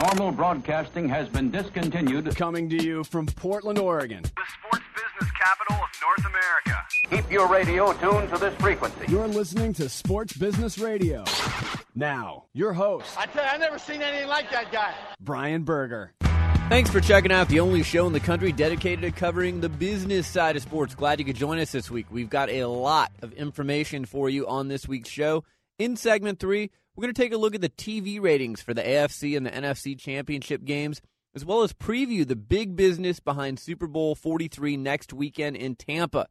Normal 0.00 0.32
broadcasting 0.32 1.08
has 1.08 1.28
been 1.28 1.52
discontinued. 1.52 2.34
Coming 2.34 2.68
to 2.70 2.82
you 2.82 3.04
from 3.04 3.26
Portland, 3.26 3.78
Oregon. 3.78 4.22
The 4.22 4.42
sports 4.58 4.84
business 4.94 5.32
capital 5.32 5.76
of 5.76 5.88
North 6.02 6.26
America. 6.26 6.84
Keep 7.10 7.30
your 7.30 7.48
radio 7.48 7.92
tuned 7.92 8.28
to 8.30 8.38
this 8.38 8.54
frequency. 8.56 9.04
You're 9.08 9.28
listening 9.28 9.72
to 9.74 9.88
Sports 9.88 10.36
Business 10.36 10.78
Radio. 10.78 11.22
Now, 11.94 12.46
your 12.54 12.72
host, 12.72 13.16
I 13.16 13.26
tell 13.26 13.44
you, 13.44 13.50
I've 13.50 13.60
never 13.60 13.78
seen 13.78 14.02
anything 14.02 14.28
like 14.28 14.50
that 14.50 14.72
guy. 14.72 14.94
Brian 15.20 15.62
Berger. 15.62 16.12
Thanks 16.68 16.90
for 16.90 17.00
checking 17.00 17.30
out 17.30 17.48
the 17.48 17.60
only 17.60 17.84
show 17.84 18.06
in 18.08 18.12
the 18.12 18.20
country 18.20 18.50
dedicated 18.50 19.02
to 19.02 19.10
covering 19.12 19.60
the 19.60 19.68
business 19.68 20.26
side 20.26 20.56
of 20.56 20.62
sports. 20.62 20.96
Glad 20.96 21.20
you 21.20 21.24
could 21.24 21.36
join 21.36 21.60
us 21.60 21.70
this 21.70 21.88
week. 21.88 22.06
We've 22.10 22.30
got 22.30 22.50
a 22.50 22.64
lot 22.64 23.12
of 23.22 23.32
information 23.34 24.06
for 24.06 24.28
you 24.28 24.48
on 24.48 24.66
this 24.66 24.88
week's 24.88 25.10
show. 25.10 25.44
In 25.78 25.96
segment 25.96 26.40
three, 26.40 26.70
we're 26.94 27.02
going 27.02 27.14
to 27.14 27.20
take 27.20 27.32
a 27.32 27.38
look 27.38 27.54
at 27.54 27.60
the 27.60 27.68
TV 27.68 28.20
ratings 28.20 28.62
for 28.62 28.72
the 28.72 28.82
AFC 28.82 29.36
and 29.36 29.44
the 29.44 29.50
NFC 29.50 29.98
championship 29.98 30.64
games, 30.64 31.00
as 31.34 31.44
well 31.44 31.62
as 31.62 31.72
preview 31.72 32.26
the 32.26 32.36
big 32.36 32.76
business 32.76 33.18
behind 33.18 33.58
Super 33.58 33.86
Bowl 33.86 34.14
43 34.14 34.76
next 34.76 35.12
weekend 35.12 35.56
in 35.56 35.74
Tampa. 35.74 36.28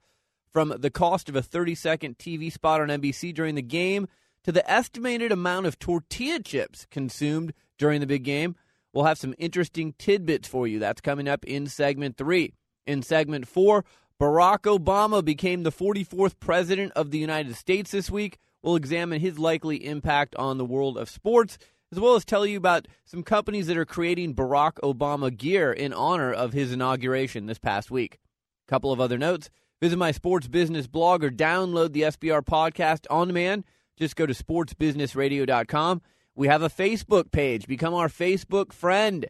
From 0.52 0.74
the 0.78 0.92
cost 0.92 1.30
of 1.30 1.36
a 1.36 1.42
30 1.42 1.76
second 1.76 2.18
TV 2.18 2.52
spot 2.52 2.80
on 2.80 2.88
NBC 2.88 3.34
during 3.34 3.56
the 3.56 3.62
game 3.62 4.08
to 4.44 4.52
the 4.52 4.70
estimated 4.70 5.32
amount 5.32 5.66
of 5.66 5.80
tortilla 5.80 6.40
chips 6.40 6.86
consumed 6.92 7.54
during 7.78 8.00
the 8.00 8.08
big 8.08 8.24
game, 8.24 8.56
we'll 8.94 9.06
have 9.06 9.18
some 9.18 9.34
interesting 9.38 9.96
tidbits 9.98 10.48
for 10.48 10.68
you. 10.68 10.80
That's 10.80 11.02
coming 11.02 11.28
up 11.28 11.44
in 11.44 11.68
segment 11.68 12.18
three. 12.18 12.54
In 12.86 13.02
segment 13.02 13.48
four, 13.48 13.84
Barack 14.22 14.62
Obama 14.62 15.26
became 15.26 15.64
the 15.64 15.72
44th 15.72 16.36
president 16.40 16.92
of 16.96 17.12
the 17.12 17.18
United 17.18 17.56
States 17.56 17.92
this 17.92 18.12
week. 18.12 18.38
We'll 18.64 18.78
examine 18.78 19.20
his 19.20 19.38
likely 19.38 19.86
impact 19.86 20.36
on 20.38 20.58
the 20.58 20.66
world 20.66 20.98
of 20.98 21.10
sports, 21.10 21.58
as 21.92 22.00
well 22.00 22.16
as 22.16 22.24
tell 22.24 22.46
you 22.46 22.58
about 22.58 22.88
some 23.06 23.22
companies 23.22 23.68
that 23.68 23.78
are 23.78 23.86
creating 23.86 24.34
Barack 24.34 24.76
Obama 24.82 25.36
gear 25.36 25.72
in 25.72 25.94
honor 25.94 26.32
of 26.32 26.54
his 26.54 26.72
inauguration 26.72 27.46
this 27.46 27.60
past 27.60 27.92
week. 27.92 28.20
A 28.68 28.70
couple 28.72 28.94
of 28.94 29.02
other 29.02 29.18
notes. 29.18 29.50
Visit 29.82 29.98
my 29.98 30.12
sports 30.12 30.48
business 30.48 30.88
blog 30.88 31.26
or 31.26 31.30
download 31.30 31.92
the 31.92 32.04
SBR 32.04 32.42
podcast 32.44 33.06
on 33.12 33.28
demand. 33.28 33.66
Just 33.98 34.16
go 34.16 34.26
to 34.26 34.34
sportsbusinessradio.com. 34.34 36.02
We 36.36 36.48
have 36.48 36.64
a 36.64 36.70
Facebook 36.70 37.32
page. 37.32 37.68
Become 37.68 37.94
our 37.94 38.08
Facebook 38.08 38.72
friend. 38.72 39.26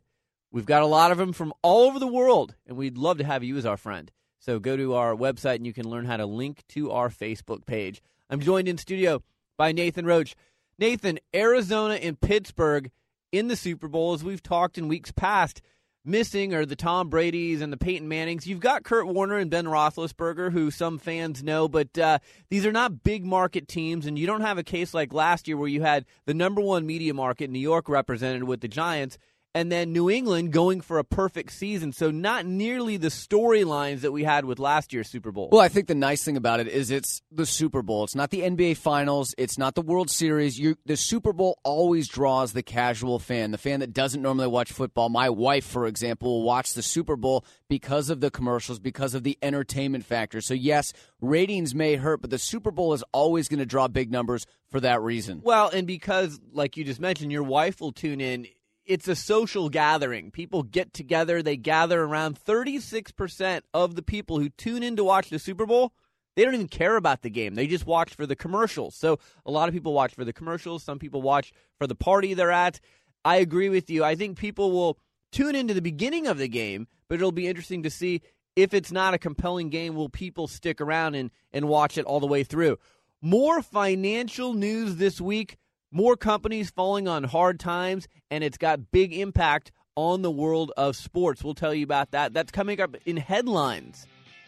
We've 0.52 0.68
got 0.68 0.84
a 0.84 0.88
lot 0.88 1.12
of 1.12 1.18
them 1.18 1.34
from 1.34 1.52
all 1.64 1.86
over 1.86 1.98
the 1.98 2.06
world, 2.06 2.54
and 2.68 2.78
we'd 2.78 3.00
love 3.00 3.18
to 3.18 3.24
have 3.24 3.44
you 3.44 3.58
as 3.58 3.66
our 3.66 3.78
friend. 3.78 4.12
So 4.38 4.60
go 4.60 4.78
to 4.78 4.94
our 4.94 5.16
website 5.16 5.56
and 5.56 5.66
you 5.66 5.74
can 5.74 5.90
learn 5.90 6.06
how 6.06 6.18
to 6.18 6.28
link 6.28 6.64
to 6.70 6.92
our 6.92 7.10
Facebook 7.10 7.66
page. 7.66 8.02
I'm 8.34 8.40
joined 8.40 8.68
in 8.68 8.80
studio 8.80 9.22
by 9.60 9.74
Nathan 9.74 10.08
Roach. 10.08 10.36
Nathan, 10.80 11.20
Arizona 11.36 11.94
and 11.94 12.20
Pittsburgh 12.20 12.90
in 13.32 13.48
the 13.48 13.56
Super 13.56 13.88
Bowl, 13.88 14.14
as 14.14 14.24
we've 14.24 14.42
talked 14.42 14.80
in 14.80 14.88
weeks 14.88 15.12
past, 15.12 15.62
missing 16.04 16.52
are 16.56 16.66
the 16.66 16.76
Tom 16.76 17.10
Brady's 17.10 17.62
and 17.62 17.72
the 17.72 17.78
Peyton 17.78 18.08
Mannings. 18.08 18.48
You've 18.48 18.60
got 18.60 18.84
Kurt 18.84 19.06
Warner 19.06 19.38
and 19.38 19.52
Ben 19.52 19.66
Roethlisberger, 19.66 20.52
who 20.52 20.72
some 20.72 20.98
fans 20.98 21.44
know, 21.44 21.68
but 21.68 21.96
uh, 21.96 22.18
these 22.50 22.66
are 22.66 22.72
not 22.72 23.04
big 23.04 23.24
market 23.24 23.68
teams, 23.68 24.08
and 24.08 24.18
you 24.18 24.26
don't 24.26 24.42
have 24.42 24.58
a 24.58 24.64
case 24.64 24.96
like 24.96 25.14
last 25.14 25.48
year 25.48 25.56
where 25.56 25.68
you 25.68 25.84
had 25.84 26.04
the 26.26 26.34
number 26.34 26.60
one 26.60 26.88
media 26.88 27.14
market, 27.14 27.46
in 27.46 27.54
New 27.54 27.60
York, 27.60 27.88
represented 27.88 28.46
with 28.46 28.62
the 28.62 28.68
Giants 28.68 29.20
and 29.56 29.72
then 29.72 29.94
New 29.94 30.10
England 30.10 30.52
going 30.52 30.82
for 30.82 30.98
a 30.98 31.04
perfect 31.04 31.52
season. 31.52 31.94
So 31.94 32.10
not 32.10 32.46
nearly 32.46 32.98
the 32.98 33.10
storylines 33.10 34.02
that 34.02 34.12
we 34.12 34.24
had 34.24 34.46
with 34.46 34.58
last 34.60 34.94
year's 34.94 35.10
Super 35.10 35.32
Bowl. 35.32 35.50
Well, 35.52 35.62
I 35.62 35.68
think 35.68 35.88
the 35.88 35.96
nice 35.96 36.24
thing 36.24 36.38
about 36.38 36.60
it 36.60 36.68
is 36.68 36.90
it's 36.90 37.22
the 37.32 37.46
Super 37.46 37.82
Bowl. 37.82 38.04
It's 38.04 38.16
not 38.16 38.32
the 38.32 38.42
NBA 38.42 38.78
Finals. 38.78 39.36
It's 39.38 39.58
not 39.58 39.76
the 39.76 39.82
World 39.82 40.10
Series. 40.10 40.58
You, 40.58 40.76
the 40.86 40.98
Super 40.98 41.34
Bowl 41.34 41.60
always 41.64 42.08
draws 42.08 42.54
the 42.54 42.64
casual 42.64 43.20
fan, 43.20 43.52
the 43.52 43.58
fan 43.58 43.80
that 43.82 43.94
doesn't 43.94 44.22
normally 44.22 44.48
watch 44.48 44.72
football. 44.72 45.10
My 45.10 45.30
wife, 45.30 45.66
for 45.66 45.86
example, 45.86 46.30
will 46.30 46.44
watch 46.44 46.74
the 46.74 46.82
Super 46.82 47.16
Bowl 47.16 47.46
because 47.70 48.10
of 48.10 48.22
the 48.22 48.32
commercials, 48.32 48.80
because 48.80 49.14
of 49.14 49.24
the 49.24 49.38
entertainment 49.42 50.06
factor. 50.06 50.42
So 50.42 50.54
yes, 50.54 50.94
ratings 51.22 51.76
may 51.76 51.96
hurt, 51.96 52.22
but 52.22 52.32
the 52.32 52.40
Super 52.40 52.72
Bowl 52.72 52.94
is 52.94 53.04
always 53.12 53.48
going 53.48 53.60
to 53.60 53.66
draw 53.66 53.88
big 53.88 54.12
numbers 54.12 54.48
for 54.70 54.80
that 54.80 55.02
reason. 55.02 55.42
Well, 55.44 55.70
and 55.70 55.86
because, 55.86 56.40
like 56.52 56.76
you 56.76 56.84
just 56.84 57.00
mentioned, 57.00 57.32
your 57.32 57.44
wife 57.44 57.80
will 57.80 57.92
tune 57.92 58.20
in 58.20 58.48
it's 58.86 59.08
a 59.08 59.16
social 59.16 59.70
gathering. 59.70 60.32
People 60.32 60.64
get 60.64 60.94
together, 60.94 61.42
they 61.42 61.58
gather 61.58 62.02
around 62.02 62.40
36% 62.44 63.62
of 63.74 63.96
the 63.96 64.02
people 64.02 64.40
who 64.40 64.50
tune 64.50 64.84
in 64.84 64.96
to 64.96 65.04
watch 65.04 65.30
the 65.30 65.40
Super 65.40 65.66
Bowl. 65.66 65.94
They 66.36 66.44
don't 66.44 66.56
even 66.56 66.68
care 66.68 66.96
about 66.96 67.22
the 67.22 67.30
game. 67.30 67.56
They 67.56 67.68
just 67.68 67.86
watch 67.86 68.16
for 68.16 68.26
the 68.26 68.36
commercials. 68.36 68.96
So 68.96 69.20
a 69.46 69.52
lot 69.52 69.70
of 69.70 69.74
people 69.74 69.94
watch 69.94 70.16
for 70.16 70.26
the 70.26 70.34
commercials. 70.34 70.84
Some 70.84 71.00
people 71.00 71.22
watch 71.22 71.54
for 71.78 71.86
the 71.86 71.96
party 71.96 72.34
they're 72.34 72.52
at. 72.52 72.80
I 73.24 73.38
agree 73.38 73.70
with 73.70 73.90
you. 73.90 74.04
I 74.04 74.16
think 74.16 74.38
people 74.38 74.72
will 74.72 74.98
tune 75.32 75.56
into 75.56 75.74
the 75.74 75.82
beginning 75.82 76.28
of 76.28 76.38
the 76.38 76.48
game, 76.48 76.88
but 77.08 77.16
it'll 77.16 77.32
be 77.32 77.48
interesting 77.48 77.84
to 77.84 77.90
see 77.90 78.22
if 78.56 78.74
it's 78.74 78.92
not 78.92 79.14
a 79.14 79.20
compelling 79.20 79.70
game, 79.70 79.96
will 79.96 80.10
people 80.10 80.48
stick 80.48 80.80
around 80.80 81.16
and, 81.16 81.32
and 81.52 81.68
watch 81.68 81.98
it 81.98 82.06
all 82.06 82.20
the 82.20 82.28
way 82.28 82.44
through? 82.44 82.78
More 83.22 83.62
financial 83.62 84.54
news 84.54 84.98
this 84.98 85.22
week 85.22 85.58
more 85.94 86.18
companies 86.18 86.72
falling 86.72 87.08
on 87.08 87.24
hard 87.24 87.60
times, 87.60 88.08
and 88.32 88.44
it's 88.44 88.58
got 88.58 88.92
big 88.92 89.14
impact 89.14 89.72
on 89.96 90.24
the 90.24 90.32
world 90.32 90.72
of 90.76 90.96
sports. 90.96 91.44
We'll 91.44 91.54
tell 91.54 91.74
you 91.74 91.84
about 91.84 92.12
that. 92.12 92.34
That's 92.34 92.52
coming 92.52 92.82
up 92.82 92.96
in 93.06 93.16
headlines. 93.16 94.08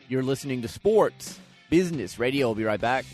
You're 0.10 0.24
listening 0.24 0.64
to 0.64 0.68
Sports 0.68 1.40
Business 1.70 2.18
Radio. 2.18 2.48
We'll 2.48 2.56
be 2.56 2.64
right 2.64 2.82
back. 2.82 3.06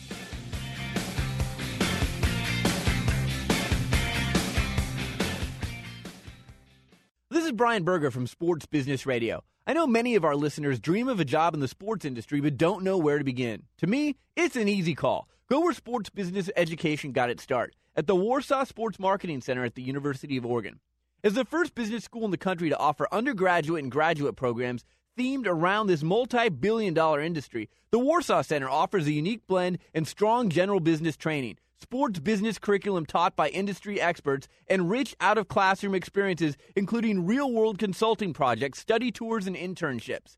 This 7.30 7.46
is 7.46 7.52
Brian 7.52 7.84
Berger 7.84 8.12
from 8.12 8.28
Sports 8.28 8.66
Business 8.66 9.06
Radio. 9.06 9.44
I 9.68 9.74
know 9.74 9.88
many 9.88 10.16
of 10.16 10.25
our 10.25 10.36
listeners 10.36 10.80
dream 10.80 11.08
of 11.08 11.19
a 11.19 11.25
job 11.25 11.53
in 11.53 11.59
the 11.59 11.68
sports 11.68 12.03
industry 12.06 12.42
but 12.42 12.58
don't 12.58 12.84
know 12.84 12.98
where 12.98 13.18
to 13.18 13.24
begin. 13.24 13.63
To 13.78 13.88
me, 13.88 14.18
it's 14.36 14.56
an 14.56 14.68
easy 14.68 14.96
call. 14.96 15.28
Go 15.51 15.69
sports 15.73 16.09
business 16.09 16.50
education 16.56 17.12
got 17.12 17.29
its 17.29 17.44
start 17.44 17.75
at 17.94 18.07
the 18.07 18.16
Warsaw 18.16 18.63
Sports 18.63 18.97
Marketing 18.97 19.41
Center 19.41 19.66
at 19.66 19.75
the 19.75 19.81
University 19.81 20.38
of 20.38 20.45
Oregon. 20.45 20.79
As 21.25 21.34
the 21.34 21.44
first 21.44 21.75
business 21.75 22.06
school 22.06 22.23
in 22.23 22.31
the 22.31 22.38
country 22.38 22.69
to 22.69 22.78
offer 22.78 23.06
undergraduate 23.12 23.84
and 23.84 23.91
graduate 23.91 24.38
programs 24.38 24.85
themed 25.19 25.45
around 25.45 25.88
this 25.88 26.03
multi 26.03 26.47
billion 26.47 26.94
dollar 26.94 27.19
industry, 27.19 27.69
the 27.89 28.00
Warsaw 28.00 28.44
Center 28.44 28.69
offers 28.69 29.07
a 29.07 29.12
unique 29.12 29.45
blend 29.45 29.79
and 29.94 30.07
strong 30.07 30.50
general 30.50 30.79
business 30.79 31.17
training, 31.17 31.57
sports 31.78 32.19
business 32.19 32.57
curriculum 32.57 33.06
taught 33.06 33.35
by 33.35 33.50
industry 33.50 34.00
experts, 34.00 34.47
and 34.68 34.89
rich 34.89 35.18
out 35.19 35.38
of 35.38 35.50
classroom 35.50 35.95
experiences, 35.95 36.56
including 36.78 37.25
real 37.25 37.51
world 37.51 37.78
consulting 37.78 38.31
projects, 38.31 38.79
study 38.79 39.12
tours, 39.12 39.47
and 39.47 39.57
internships. 39.57 40.38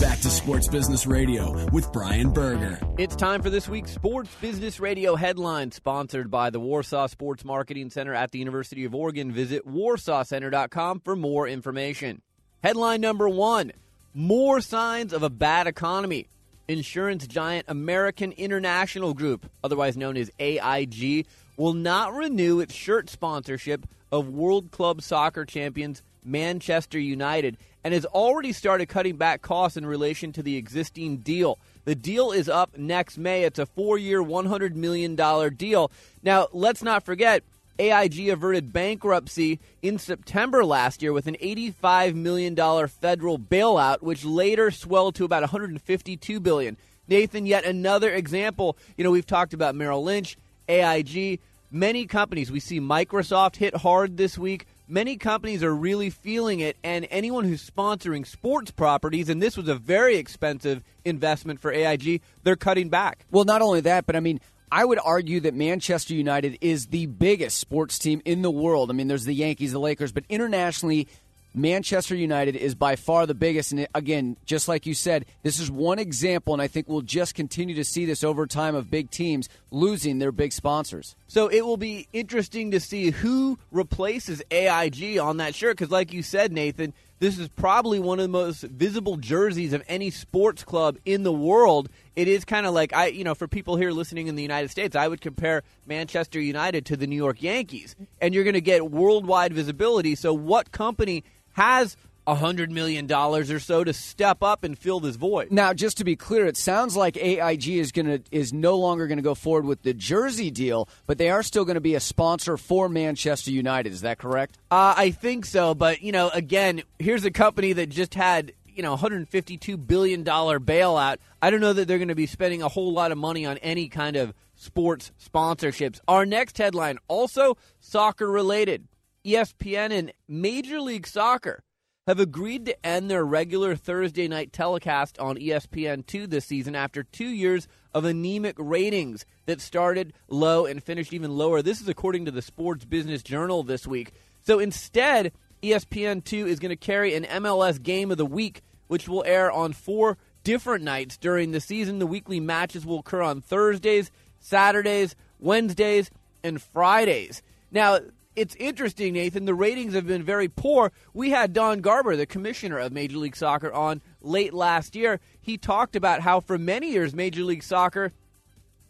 Back 0.00 0.20
to 0.20 0.30
Sports 0.30 0.68
Business 0.68 1.06
Radio 1.06 1.66
with 1.70 1.90
Brian 1.92 2.30
Berger. 2.30 2.78
It's 2.98 3.14
time 3.16 3.42
for 3.42 3.48
this 3.50 3.68
week's 3.68 3.92
Sports 3.92 4.34
Business 4.40 4.80
Radio 4.80 5.14
headline, 5.14 5.70
sponsored 5.70 6.30
by 6.30 6.50
the 6.50 6.60
Warsaw 6.60 7.06
Sports 7.06 7.44
Marketing 7.44 7.90
Center 7.90 8.12
at 8.12 8.30
the 8.30 8.38
University 8.38 8.84
of 8.84 8.94
Oregon. 8.94 9.32
Visit 9.32 9.66
warsawcenter.com 9.66 11.00
for 11.00 11.16
more 11.16 11.46
information. 11.48 12.22
Headline 12.62 13.00
number 13.00 13.28
one 13.28 13.72
More 14.12 14.60
signs 14.60 15.12
of 15.12 15.22
a 15.22 15.30
bad 15.30 15.66
economy. 15.66 16.28
Insurance 16.66 17.26
giant 17.26 17.66
American 17.68 18.32
International 18.32 19.14
Group, 19.14 19.50
otherwise 19.62 19.96
known 19.96 20.16
as 20.16 20.30
AIG, 20.38 21.26
will 21.56 21.74
not 21.74 22.14
renew 22.14 22.60
its 22.60 22.74
shirt 22.74 23.08
sponsorship 23.10 23.86
of 24.10 24.28
World 24.28 24.70
Club 24.70 25.02
Soccer 25.02 25.44
champions 25.44 26.02
Manchester 26.24 26.98
United 26.98 27.58
and 27.84 27.92
has 27.92 28.06
already 28.06 28.52
started 28.52 28.88
cutting 28.88 29.16
back 29.16 29.42
costs 29.42 29.76
in 29.76 29.84
relation 29.86 30.32
to 30.32 30.42
the 30.42 30.56
existing 30.56 31.18
deal. 31.18 31.58
The 31.84 31.94
deal 31.94 32.32
is 32.32 32.48
up 32.48 32.76
next 32.78 33.18
May. 33.18 33.44
It's 33.44 33.58
a 33.58 33.66
four 33.66 33.98
year, 33.98 34.22
$100 34.22 34.74
million 34.74 35.14
deal. 35.56 35.92
Now, 36.22 36.48
let's 36.52 36.82
not 36.82 37.04
forget, 37.04 37.44
AIG 37.78 38.28
averted 38.28 38.72
bankruptcy 38.72 39.60
in 39.82 39.98
September 39.98 40.64
last 40.64 41.02
year 41.02 41.12
with 41.12 41.26
an 41.26 41.36
$85 41.42 42.14
million 42.14 42.56
federal 42.88 43.38
bailout, 43.38 44.00
which 44.00 44.24
later 44.24 44.70
swelled 44.70 45.16
to 45.16 45.24
about 45.24 45.42
152 45.42 46.40
billion. 46.40 46.76
Nathan, 47.06 47.44
yet 47.44 47.64
another 47.64 48.10
example. 48.10 48.78
You 48.96 49.04
know, 49.04 49.10
we've 49.10 49.26
talked 49.26 49.52
about 49.52 49.74
Merrill 49.74 50.02
Lynch, 50.02 50.38
AIG, 50.68 51.40
many 51.70 52.06
companies. 52.06 52.50
We 52.50 52.60
see 52.60 52.80
Microsoft 52.80 53.56
hit 53.56 53.76
hard 53.76 54.16
this 54.16 54.38
week. 54.38 54.66
Many 54.86 55.16
companies 55.16 55.62
are 55.62 55.74
really 55.74 56.10
feeling 56.10 56.60
it, 56.60 56.76
and 56.82 57.06
anyone 57.10 57.44
who's 57.44 57.68
sponsoring 57.68 58.26
sports 58.26 58.70
properties, 58.70 59.28
and 59.28 59.42
this 59.42 59.56
was 59.56 59.68
a 59.68 59.74
very 59.74 60.16
expensive 60.16 60.82
investment 61.04 61.60
for 61.60 61.72
AIG, 61.72 62.20
they're 62.42 62.56
cutting 62.56 62.88
back. 62.88 63.26
Well, 63.30 63.44
not 63.44 63.62
only 63.62 63.80
that, 63.82 64.06
but 64.06 64.16
I 64.16 64.20
mean, 64.20 64.40
I 64.70 64.84
would 64.84 64.98
argue 65.04 65.40
that 65.40 65.54
Manchester 65.54 66.14
United 66.14 66.58
is 66.60 66.86
the 66.86 67.06
biggest 67.06 67.58
sports 67.58 67.98
team 67.98 68.20
in 68.24 68.42
the 68.42 68.50
world. 68.50 68.90
I 68.90 68.94
mean, 68.94 69.08
there's 69.08 69.24
the 69.24 69.34
Yankees, 69.34 69.72
the 69.72 69.78
Lakers, 69.78 70.10
but 70.10 70.24
internationally, 70.28 71.06
Manchester 71.54 72.16
United 72.16 72.56
is 72.56 72.74
by 72.74 72.96
far 72.96 73.26
the 73.26 73.34
biggest. 73.34 73.70
And 73.70 73.86
again, 73.94 74.36
just 74.44 74.66
like 74.66 74.86
you 74.86 74.94
said, 74.94 75.24
this 75.44 75.60
is 75.60 75.70
one 75.70 76.00
example, 76.00 76.52
and 76.52 76.60
I 76.60 76.66
think 76.66 76.88
we'll 76.88 77.00
just 77.00 77.36
continue 77.36 77.76
to 77.76 77.84
see 77.84 78.04
this 78.04 78.24
over 78.24 78.46
time 78.46 78.74
of 78.74 78.90
big 78.90 79.10
teams 79.10 79.48
losing 79.70 80.18
their 80.18 80.32
big 80.32 80.52
sponsors. 80.52 81.14
So 81.28 81.46
it 81.46 81.64
will 81.64 81.76
be 81.76 82.08
interesting 82.12 82.72
to 82.72 82.80
see 82.80 83.10
who 83.10 83.58
replaces 83.70 84.42
AIG 84.50 85.18
on 85.18 85.36
that 85.36 85.54
shirt. 85.54 85.76
Because, 85.76 85.92
like 85.92 86.12
you 86.12 86.22
said, 86.24 86.52
Nathan, 86.52 86.92
this 87.20 87.38
is 87.38 87.48
probably 87.48 88.00
one 88.00 88.18
of 88.18 88.24
the 88.24 88.28
most 88.28 88.62
visible 88.62 89.16
jerseys 89.16 89.72
of 89.72 89.82
any 89.86 90.10
sports 90.10 90.64
club 90.64 90.98
in 91.04 91.22
the 91.22 91.32
world. 91.32 91.88
It 92.16 92.26
is 92.26 92.44
kind 92.44 92.66
of 92.66 92.74
like 92.74 92.92
I, 92.92 93.06
you 93.06 93.22
know, 93.22 93.34
for 93.34 93.46
people 93.46 93.76
here 93.76 93.92
listening 93.92 94.26
in 94.26 94.34
the 94.34 94.42
United 94.42 94.70
States, 94.70 94.96
I 94.96 95.06
would 95.06 95.20
compare 95.20 95.62
Manchester 95.86 96.40
United 96.40 96.84
to 96.86 96.96
the 96.96 97.06
New 97.06 97.16
York 97.16 97.42
Yankees, 97.42 97.94
and 98.20 98.34
you're 98.34 98.44
going 98.44 98.54
to 98.54 98.60
get 98.60 98.90
worldwide 98.90 99.52
visibility. 99.52 100.16
So, 100.16 100.34
what 100.34 100.72
company 100.72 101.22
has 101.54 101.96
a 102.26 102.34
hundred 102.34 102.70
million 102.70 103.06
dollars 103.06 103.50
or 103.50 103.60
so 103.60 103.84
to 103.84 103.92
step 103.92 104.42
up 104.42 104.64
and 104.64 104.78
fill 104.78 105.00
this 105.00 105.16
void. 105.16 105.50
Now, 105.50 105.74
just 105.74 105.98
to 105.98 106.04
be 106.04 106.16
clear, 106.16 106.46
it 106.46 106.56
sounds 106.56 106.96
like 106.96 107.16
AIG 107.16 107.68
is 107.68 107.92
going 107.92 108.06
to 108.06 108.22
is 108.30 108.52
no 108.52 108.76
longer 108.76 109.06
going 109.06 109.18
to 109.18 109.22
go 109.22 109.34
forward 109.34 109.64
with 109.64 109.82
the 109.82 109.94
jersey 109.94 110.50
deal, 110.50 110.88
but 111.06 111.18
they 111.18 111.30
are 111.30 111.42
still 111.42 111.64
going 111.64 111.74
to 111.74 111.80
be 111.80 111.94
a 111.94 112.00
sponsor 112.00 112.56
for 112.56 112.88
Manchester 112.88 113.50
United. 113.50 113.92
Is 113.92 114.02
that 114.02 114.18
correct? 114.18 114.58
Uh, 114.70 114.94
I 114.96 115.10
think 115.10 115.44
so, 115.44 115.74
but 115.74 116.02
you 116.02 116.12
know, 116.12 116.30
again, 116.30 116.82
here's 116.98 117.24
a 117.24 117.30
company 117.30 117.72
that 117.74 117.90
just 117.90 118.14
had 118.14 118.52
you 118.66 118.82
know 118.82 118.92
152 118.92 119.76
billion 119.76 120.22
dollar 120.22 120.58
bailout. 120.58 121.18
I 121.42 121.50
don't 121.50 121.60
know 121.60 121.72
that 121.72 121.86
they're 121.86 121.98
going 121.98 122.08
to 122.08 122.14
be 122.14 122.26
spending 122.26 122.62
a 122.62 122.68
whole 122.68 122.92
lot 122.92 123.12
of 123.12 123.18
money 123.18 123.44
on 123.44 123.58
any 123.58 123.88
kind 123.88 124.16
of 124.16 124.32
sports 124.56 125.12
sponsorships. 125.22 126.00
Our 126.08 126.24
next 126.24 126.56
headline 126.56 126.98
also 127.08 127.56
soccer 127.80 128.30
related. 128.30 128.86
ESPN 129.24 129.90
and 129.90 130.12
Major 130.28 130.80
League 130.80 131.06
Soccer 131.06 131.62
have 132.06 132.20
agreed 132.20 132.66
to 132.66 132.86
end 132.86 133.10
their 133.10 133.24
regular 133.24 133.74
Thursday 133.74 134.28
night 134.28 134.52
telecast 134.52 135.18
on 135.18 135.36
ESPN2 135.36 136.28
this 136.28 136.44
season 136.44 136.74
after 136.74 137.02
two 137.02 137.28
years 137.28 137.66
of 137.94 138.04
anemic 138.04 138.54
ratings 138.58 139.24
that 139.46 139.62
started 139.62 140.12
low 140.28 140.66
and 140.66 140.82
finished 140.82 141.14
even 141.14 141.30
lower. 141.30 141.62
This 141.62 141.80
is 141.80 141.88
according 141.88 142.26
to 142.26 142.30
the 142.30 142.42
Sports 142.42 142.84
Business 142.84 143.22
Journal 143.22 143.62
this 143.62 143.86
week. 143.86 144.12
So 144.42 144.58
instead, 144.58 145.32
ESPN2 145.62 146.46
is 146.46 146.58
going 146.58 146.68
to 146.68 146.76
carry 146.76 147.14
an 147.14 147.24
MLS 147.24 147.82
game 147.82 148.10
of 148.10 148.18
the 148.18 148.26
week, 148.26 148.60
which 148.88 149.08
will 149.08 149.24
air 149.24 149.50
on 149.50 149.72
four 149.72 150.18
different 150.42 150.84
nights 150.84 151.16
during 151.16 151.52
the 151.52 151.60
season. 151.60 151.98
The 151.98 152.06
weekly 152.06 152.40
matches 152.40 152.84
will 152.84 152.98
occur 152.98 153.22
on 153.22 153.40
Thursdays, 153.40 154.10
Saturdays, 154.38 155.16
Wednesdays, 155.38 156.10
and 156.42 156.60
Fridays. 156.60 157.42
Now, 157.70 158.00
it's 158.36 158.54
interesting, 158.56 159.14
Nathan. 159.14 159.44
The 159.44 159.54
ratings 159.54 159.94
have 159.94 160.06
been 160.06 160.22
very 160.22 160.48
poor. 160.48 160.92
We 161.12 161.30
had 161.30 161.52
Don 161.52 161.80
Garber, 161.80 162.16
the 162.16 162.26
commissioner 162.26 162.78
of 162.78 162.92
Major 162.92 163.18
League 163.18 163.36
Soccer, 163.36 163.72
on 163.72 164.02
late 164.20 164.52
last 164.52 164.96
year. 164.96 165.20
He 165.40 165.56
talked 165.56 165.96
about 165.96 166.20
how 166.20 166.40
for 166.40 166.58
many 166.58 166.90
years 166.90 167.14
Major 167.14 167.44
League 167.44 167.62
Soccer 167.62 168.12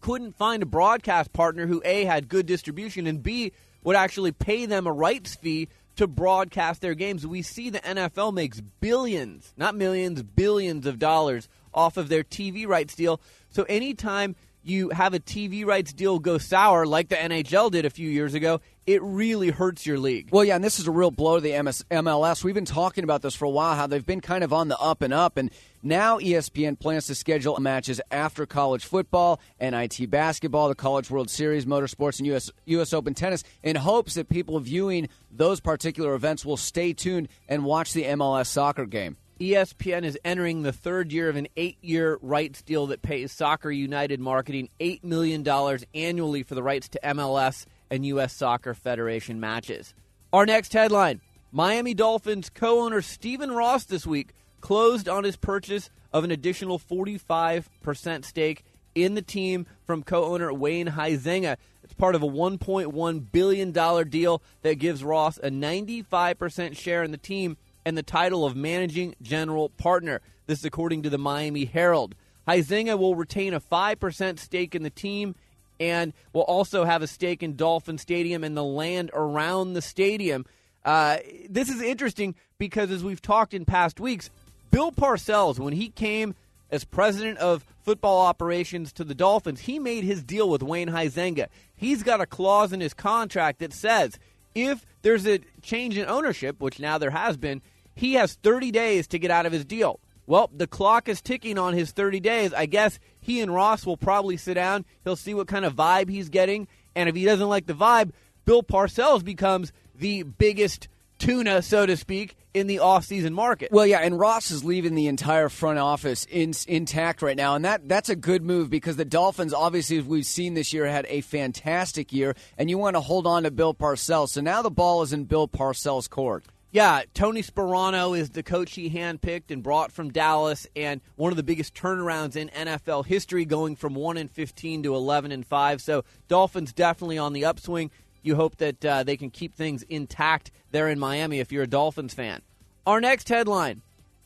couldn't 0.00 0.36
find 0.36 0.62
a 0.62 0.66
broadcast 0.66 1.32
partner 1.32 1.66
who 1.66 1.82
A 1.84 2.04
had 2.04 2.28
good 2.28 2.46
distribution 2.46 3.06
and 3.06 3.22
B 3.22 3.52
would 3.82 3.96
actually 3.96 4.32
pay 4.32 4.66
them 4.66 4.86
a 4.86 4.92
rights 4.92 5.34
fee 5.34 5.68
to 5.96 6.06
broadcast 6.06 6.80
their 6.80 6.94
games. 6.94 7.26
We 7.26 7.42
see 7.42 7.70
the 7.70 7.80
NFL 7.80 8.34
makes 8.34 8.60
billions, 8.60 9.52
not 9.56 9.74
millions, 9.74 10.22
billions 10.22 10.86
of 10.86 10.98
dollars 10.98 11.48
off 11.72 11.96
of 11.96 12.08
their 12.08 12.24
TV 12.24 12.66
rights 12.66 12.94
deal. 12.94 13.20
So 13.50 13.64
anytime 13.64 14.36
you 14.62 14.88
have 14.90 15.14
a 15.14 15.20
TV 15.20 15.64
rights 15.64 15.92
deal 15.92 16.18
go 16.18 16.38
sour, 16.38 16.86
like 16.86 17.08
the 17.08 17.16
NHL 17.16 17.70
did 17.70 17.84
a 17.84 17.90
few 17.90 18.08
years 18.08 18.34
ago, 18.34 18.60
it 18.86 19.02
really 19.02 19.50
hurts 19.50 19.86
your 19.86 19.98
league. 19.98 20.28
Well, 20.30 20.44
yeah, 20.44 20.56
and 20.56 20.64
this 20.64 20.78
is 20.78 20.86
a 20.86 20.90
real 20.90 21.10
blow 21.10 21.36
to 21.36 21.40
the 21.40 21.62
MS- 21.62 21.84
MLS. 21.90 22.44
We've 22.44 22.54
been 22.54 22.64
talking 22.64 23.04
about 23.04 23.22
this 23.22 23.34
for 23.34 23.44
a 23.44 23.50
while, 23.50 23.76
how 23.76 23.86
they've 23.86 24.04
been 24.04 24.20
kind 24.20 24.44
of 24.44 24.52
on 24.52 24.68
the 24.68 24.78
up 24.78 25.02
and 25.02 25.12
up, 25.12 25.36
and 25.36 25.50
now 25.82 26.18
ESPN 26.18 26.78
plans 26.78 27.06
to 27.06 27.14
schedule 27.14 27.58
matches 27.60 28.00
after 28.10 28.46
college 28.46 28.84
football, 28.84 29.40
NIT 29.60 30.10
basketball, 30.10 30.68
the 30.68 30.74
College 30.74 31.10
World 31.10 31.30
Series, 31.30 31.64
motorsports, 31.64 32.18
and 32.18 32.26
US, 32.28 32.50
US 32.66 32.92
Open 32.92 33.14
tennis 33.14 33.44
in 33.62 33.76
hopes 33.76 34.14
that 34.14 34.28
people 34.28 34.58
viewing 34.60 35.08
those 35.30 35.60
particular 35.60 36.14
events 36.14 36.44
will 36.44 36.56
stay 36.56 36.92
tuned 36.92 37.28
and 37.48 37.64
watch 37.64 37.92
the 37.92 38.04
MLS 38.04 38.46
soccer 38.46 38.86
game. 38.86 39.16
ESPN 39.40 40.04
is 40.04 40.16
entering 40.24 40.62
the 40.62 40.72
third 40.72 41.12
year 41.12 41.28
of 41.28 41.34
an 41.34 41.48
eight 41.56 41.76
year 41.82 42.18
rights 42.22 42.62
deal 42.62 42.86
that 42.86 43.02
pays 43.02 43.32
Soccer 43.32 43.70
United 43.70 44.20
Marketing 44.20 44.68
$8 44.78 45.02
million 45.02 45.46
annually 45.92 46.44
for 46.44 46.54
the 46.54 46.62
rights 46.62 46.88
to 46.90 47.00
MLS 47.02 47.66
and 47.90 48.04
U.S. 48.06 48.32
Soccer 48.32 48.74
Federation 48.74 49.40
matches. 49.40 49.94
Our 50.32 50.46
next 50.46 50.72
headline 50.72 51.20
Miami 51.52 51.94
Dolphins 51.94 52.50
co 52.50 52.80
owner 52.80 53.00
Stephen 53.00 53.52
Ross 53.52 53.84
this 53.84 54.06
week 54.06 54.34
closed 54.60 55.08
on 55.08 55.24
his 55.24 55.36
purchase 55.36 55.90
of 56.12 56.24
an 56.24 56.30
additional 56.30 56.78
45% 56.78 58.24
stake 58.24 58.64
in 58.94 59.14
the 59.14 59.22
team 59.22 59.66
from 59.84 60.02
co 60.02 60.24
owner 60.24 60.52
Wayne 60.52 60.88
Huizenga. 60.88 61.56
It's 61.82 61.94
part 61.94 62.14
of 62.14 62.22
a 62.22 62.28
$1.1 62.28 63.32
billion 63.32 64.08
deal 64.08 64.42
that 64.62 64.76
gives 64.76 65.04
Ross 65.04 65.38
a 65.38 65.50
95% 65.50 66.76
share 66.76 67.02
in 67.02 67.10
the 67.10 67.18
team 67.18 67.56
and 67.84 67.98
the 67.98 68.02
title 68.02 68.44
of 68.44 68.56
managing 68.56 69.14
general 69.20 69.68
partner. 69.68 70.20
This 70.46 70.60
is 70.60 70.64
according 70.64 71.02
to 71.02 71.10
the 71.10 71.18
Miami 71.18 71.66
Herald. 71.66 72.14
Huizenga 72.48 72.98
will 72.98 73.14
retain 73.14 73.54
a 73.54 73.60
5% 73.60 74.38
stake 74.38 74.74
in 74.74 74.82
the 74.82 74.90
team 74.90 75.34
and 75.80 76.12
will 76.32 76.42
also 76.42 76.84
have 76.84 77.02
a 77.02 77.06
stake 77.06 77.42
in 77.42 77.56
Dolphin 77.56 77.98
Stadium 77.98 78.44
and 78.44 78.56
the 78.56 78.64
land 78.64 79.10
around 79.12 79.74
the 79.74 79.82
stadium. 79.82 80.46
Uh, 80.84 81.18
this 81.48 81.68
is 81.68 81.80
interesting 81.80 82.34
because, 82.58 82.90
as 82.90 83.02
we've 83.02 83.22
talked 83.22 83.54
in 83.54 83.64
past 83.64 84.00
weeks, 84.00 84.30
Bill 84.70 84.92
Parcells, 84.92 85.58
when 85.58 85.72
he 85.72 85.88
came 85.88 86.34
as 86.70 86.84
president 86.84 87.38
of 87.38 87.64
football 87.82 88.20
operations 88.20 88.92
to 88.94 89.04
the 89.04 89.14
Dolphins, 89.14 89.60
he 89.60 89.78
made 89.78 90.04
his 90.04 90.22
deal 90.22 90.48
with 90.48 90.62
Wayne 90.62 90.88
Huizenga. 90.88 91.46
He's 91.76 92.02
got 92.02 92.20
a 92.20 92.26
clause 92.26 92.72
in 92.72 92.80
his 92.80 92.94
contract 92.94 93.60
that 93.60 93.72
says 93.72 94.18
if 94.54 94.84
there's 95.02 95.26
a 95.26 95.40
change 95.62 95.96
in 95.98 96.06
ownership, 96.06 96.60
which 96.60 96.80
now 96.80 96.98
there 96.98 97.10
has 97.10 97.36
been, 97.36 97.62
he 97.94 98.14
has 98.14 98.34
30 98.34 98.70
days 98.70 99.06
to 99.08 99.18
get 99.18 99.30
out 99.30 99.46
of 99.46 99.52
his 99.52 99.64
deal. 99.64 100.00
Well, 100.26 100.50
the 100.54 100.66
clock 100.66 101.08
is 101.08 101.20
ticking 101.20 101.58
on 101.58 101.74
his 101.74 101.92
30 101.92 102.20
days. 102.20 102.54
I 102.54 102.66
guess 102.66 102.98
he 103.24 103.40
and 103.40 103.52
Ross 103.52 103.86
will 103.86 103.96
probably 103.96 104.36
sit 104.36 104.54
down. 104.54 104.84
He'll 105.02 105.16
see 105.16 105.32
what 105.32 105.48
kind 105.48 105.64
of 105.64 105.74
vibe 105.74 106.10
he's 106.10 106.28
getting. 106.28 106.68
And 106.94 107.08
if 107.08 107.14
he 107.14 107.24
doesn't 107.24 107.48
like 107.48 107.64
the 107.64 107.72
vibe, 107.72 108.10
Bill 108.44 108.62
Parcells 108.62 109.24
becomes 109.24 109.72
the 109.94 110.24
biggest 110.24 110.88
tuna, 111.18 111.62
so 111.62 111.86
to 111.86 111.96
speak, 111.96 112.36
in 112.52 112.66
the 112.66 112.76
offseason 112.76 113.32
market. 113.32 113.72
Well, 113.72 113.86
yeah, 113.86 114.00
and 114.00 114.18
Ross 114.18 114.50
is 114.50 114.62
leaving 114.62 114.94
the 114.94 115.06
entire 115.06 115.48
front 115.48 115.78
office 115.78 116.26
in, 116.30 116.52
intact 116.68 117.22
right 117.22 117.36
now, 117.36 117.54
and 117.54 117.64
that 117.64 117.88
that's 117.88 118.10
a 118.10 118.16
good 118.16 118.42
move 118.42 118.68
because 118.68 118.96
the 118.96 119.06
Dolphins, 119.06 119.54
obviously, 119.54 119.96
as 119.96 120.04
we've 120.04 120.26
seen 120.26 120.52
this 120.52 120.74
year, 120.74 120.86
had 120.86 121.06
a 121.08 121.22
fantastic 121.22 122.12
year, 122.12 122.36
and 122.58 122.68
you 122.68 122.76
want 122.76 122.94
to 122.96 123.00
hold 123.00 123.26
on 123.26 123.44
to 123.44 123.50
Bill 123.50 123.72
Parcells. 123.72 124.28
So 124.30 124.42
now 124.42 124.60
the 124.60 124.70
ball 124.70 125.00
is 125.00 125.14
in 125.14 125.24
Bill 125.24 125.48
Parcells' 125.48 126.10
court. 126.10 126.44
Yeah, 126.74 127.02
Tony 127.14 127.40
Sparano 127.40 128.18
is 128.18 128.30
the 128.30 128.42
coach 128.42 128.74
he 128.74 128.90
handpicked 128.90 129.52
and 129.52 129.62
brought 129.62 129.92
from 129.92 130.10
Dallas, 130.10 130.66
and 130.74 131.00
one 131.14 131.30
of 131.30 131.36
the 131.36 131.44
biggest 131.44 131.72
turnarounds 131.72 132.34
in 132.34 132.48
NFL 132.48 133.06
history, 133.06 133.44
going 133.44 133.76
from 133.76 133.94
one 133.94 134.16
and 134.16 134.28
fifteen 134.28 134.82
to 134.82 134.96
eleven 134.96 135.30
and 135.30 135.46
five. 135.46 135.80
So 135.80 136.04
Dolphins 136.26 136.72
definitely 136.72 137.16
on 137.16 137.32
the 137.32 137.44
upswing. 137.44 137.92
You 138.24 138.34
hope 138.34 138.56
that 138.56 138.84
uh, 138.84 139.04
they 139.04 139.16
can 139.16 139.30
keep 139.30 139.54
things 139.54 139.84
intact 139.84 140.50
there 140.72 140.88
in 140.88 140.98
Miami 140.98 141.38
if 141.38 141.52
you're 141.52 141.62
a 141.62 141.68
Dolphins 141.68 142.12
fan. 142.12 142.42
Our 142.84 143.00
next 143.00 143.28
headline: 143.28 143.82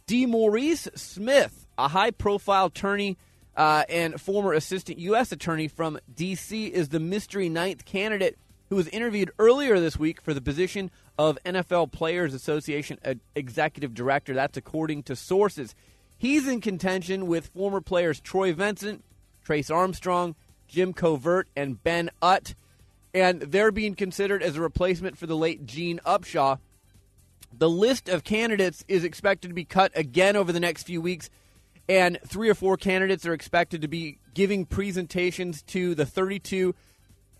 DeMaurice 0.06 0.98
Smith, 0.98 1.66
a 1.76 1.88
high-profile 1.88 2.68
attorney 2.68 3.18
uh, 3.58 3.84
and 3.90 4.18
former 4.18 4.54
assistant 4.54 4.98
U.S. 5.00 5.32
attorney 5.32 5.68
from 5.68 5.98
D.C., 6.14 6.68
is 6.68 6.88
the 6.88 6.98
mystery 6.98 7.50
ninth 7.50 7.84
candidate 7.84 8.38
who 8.68 8.76
was 8.76 8.88
interviewed 8.88 9.30
earlier 9.38 9.80
this 9.80 9.98
week 9.98 10.20
for 10.20 10.34
the 10.34 10.40
position 10.40 10.90
of 11.16 11.38
NFL 11.44 11.90
Players 11.92 12.34
Association 12.34 12.98
executive 13.34 13.94
director. 13.94 14.34
That's 14.34 14.56
according 14.56 15.04
to 15.04 15.16
sources. 15.16 15.74
He's 16.16 16.48
in 16.48 16.60
contention 16.60 17.26
with 17.26 17.48
former 17.48 17.80
players 17.80 18.20
Troy 18.20 18.52
Vincent, 18.52 19.04
Trace 19.44 19.70
Armstrong, 19.70 20.34
Jim 20.66 20.92
Covert, 20.92 21.48
and 21.56 21.82
Ben 21.82 22.10
Utt, 22.20 22.54
and 23.14 23.40
they're 23.40 23.72
being 23.72 23.94
considered 23.94 24.42
as 24.42 24.56
a 24.56 24.60
replacement 24.60 25.16
for 25.16 25.26
the 25.26 25.36
late 25.36 25.64
Gene 25.64 26.00
Upshaw. 26.04 26.58
The 27.56 27.70
list 27.70 28.08
of 28.08 28.24
candidates 28.24 28.84
is 28.88 29.04
expected 29.04 29.48
to 29.48 29.54
be 29.54 29.64
cut 29.64 29.92
again 29.94 30.36
over 30.36 30.52
the 30.52 30.60
next 30.60 30.82
few 30.82 31.00
weeks, 31.00 31.30
and 31.88 32.18
three 32.26 32.50
or 32.50 32.54
four 32.54 32.76
candidates 32.76 33.24
are 33.24 33.32
expected 33.32 33.80
to 33.80 33.88
be 33.88 34.18
giving 34.34 34.66
presentations 34.66 35.62
to 35.62 35.94
the 35.94 36.04
32 36.04 36.74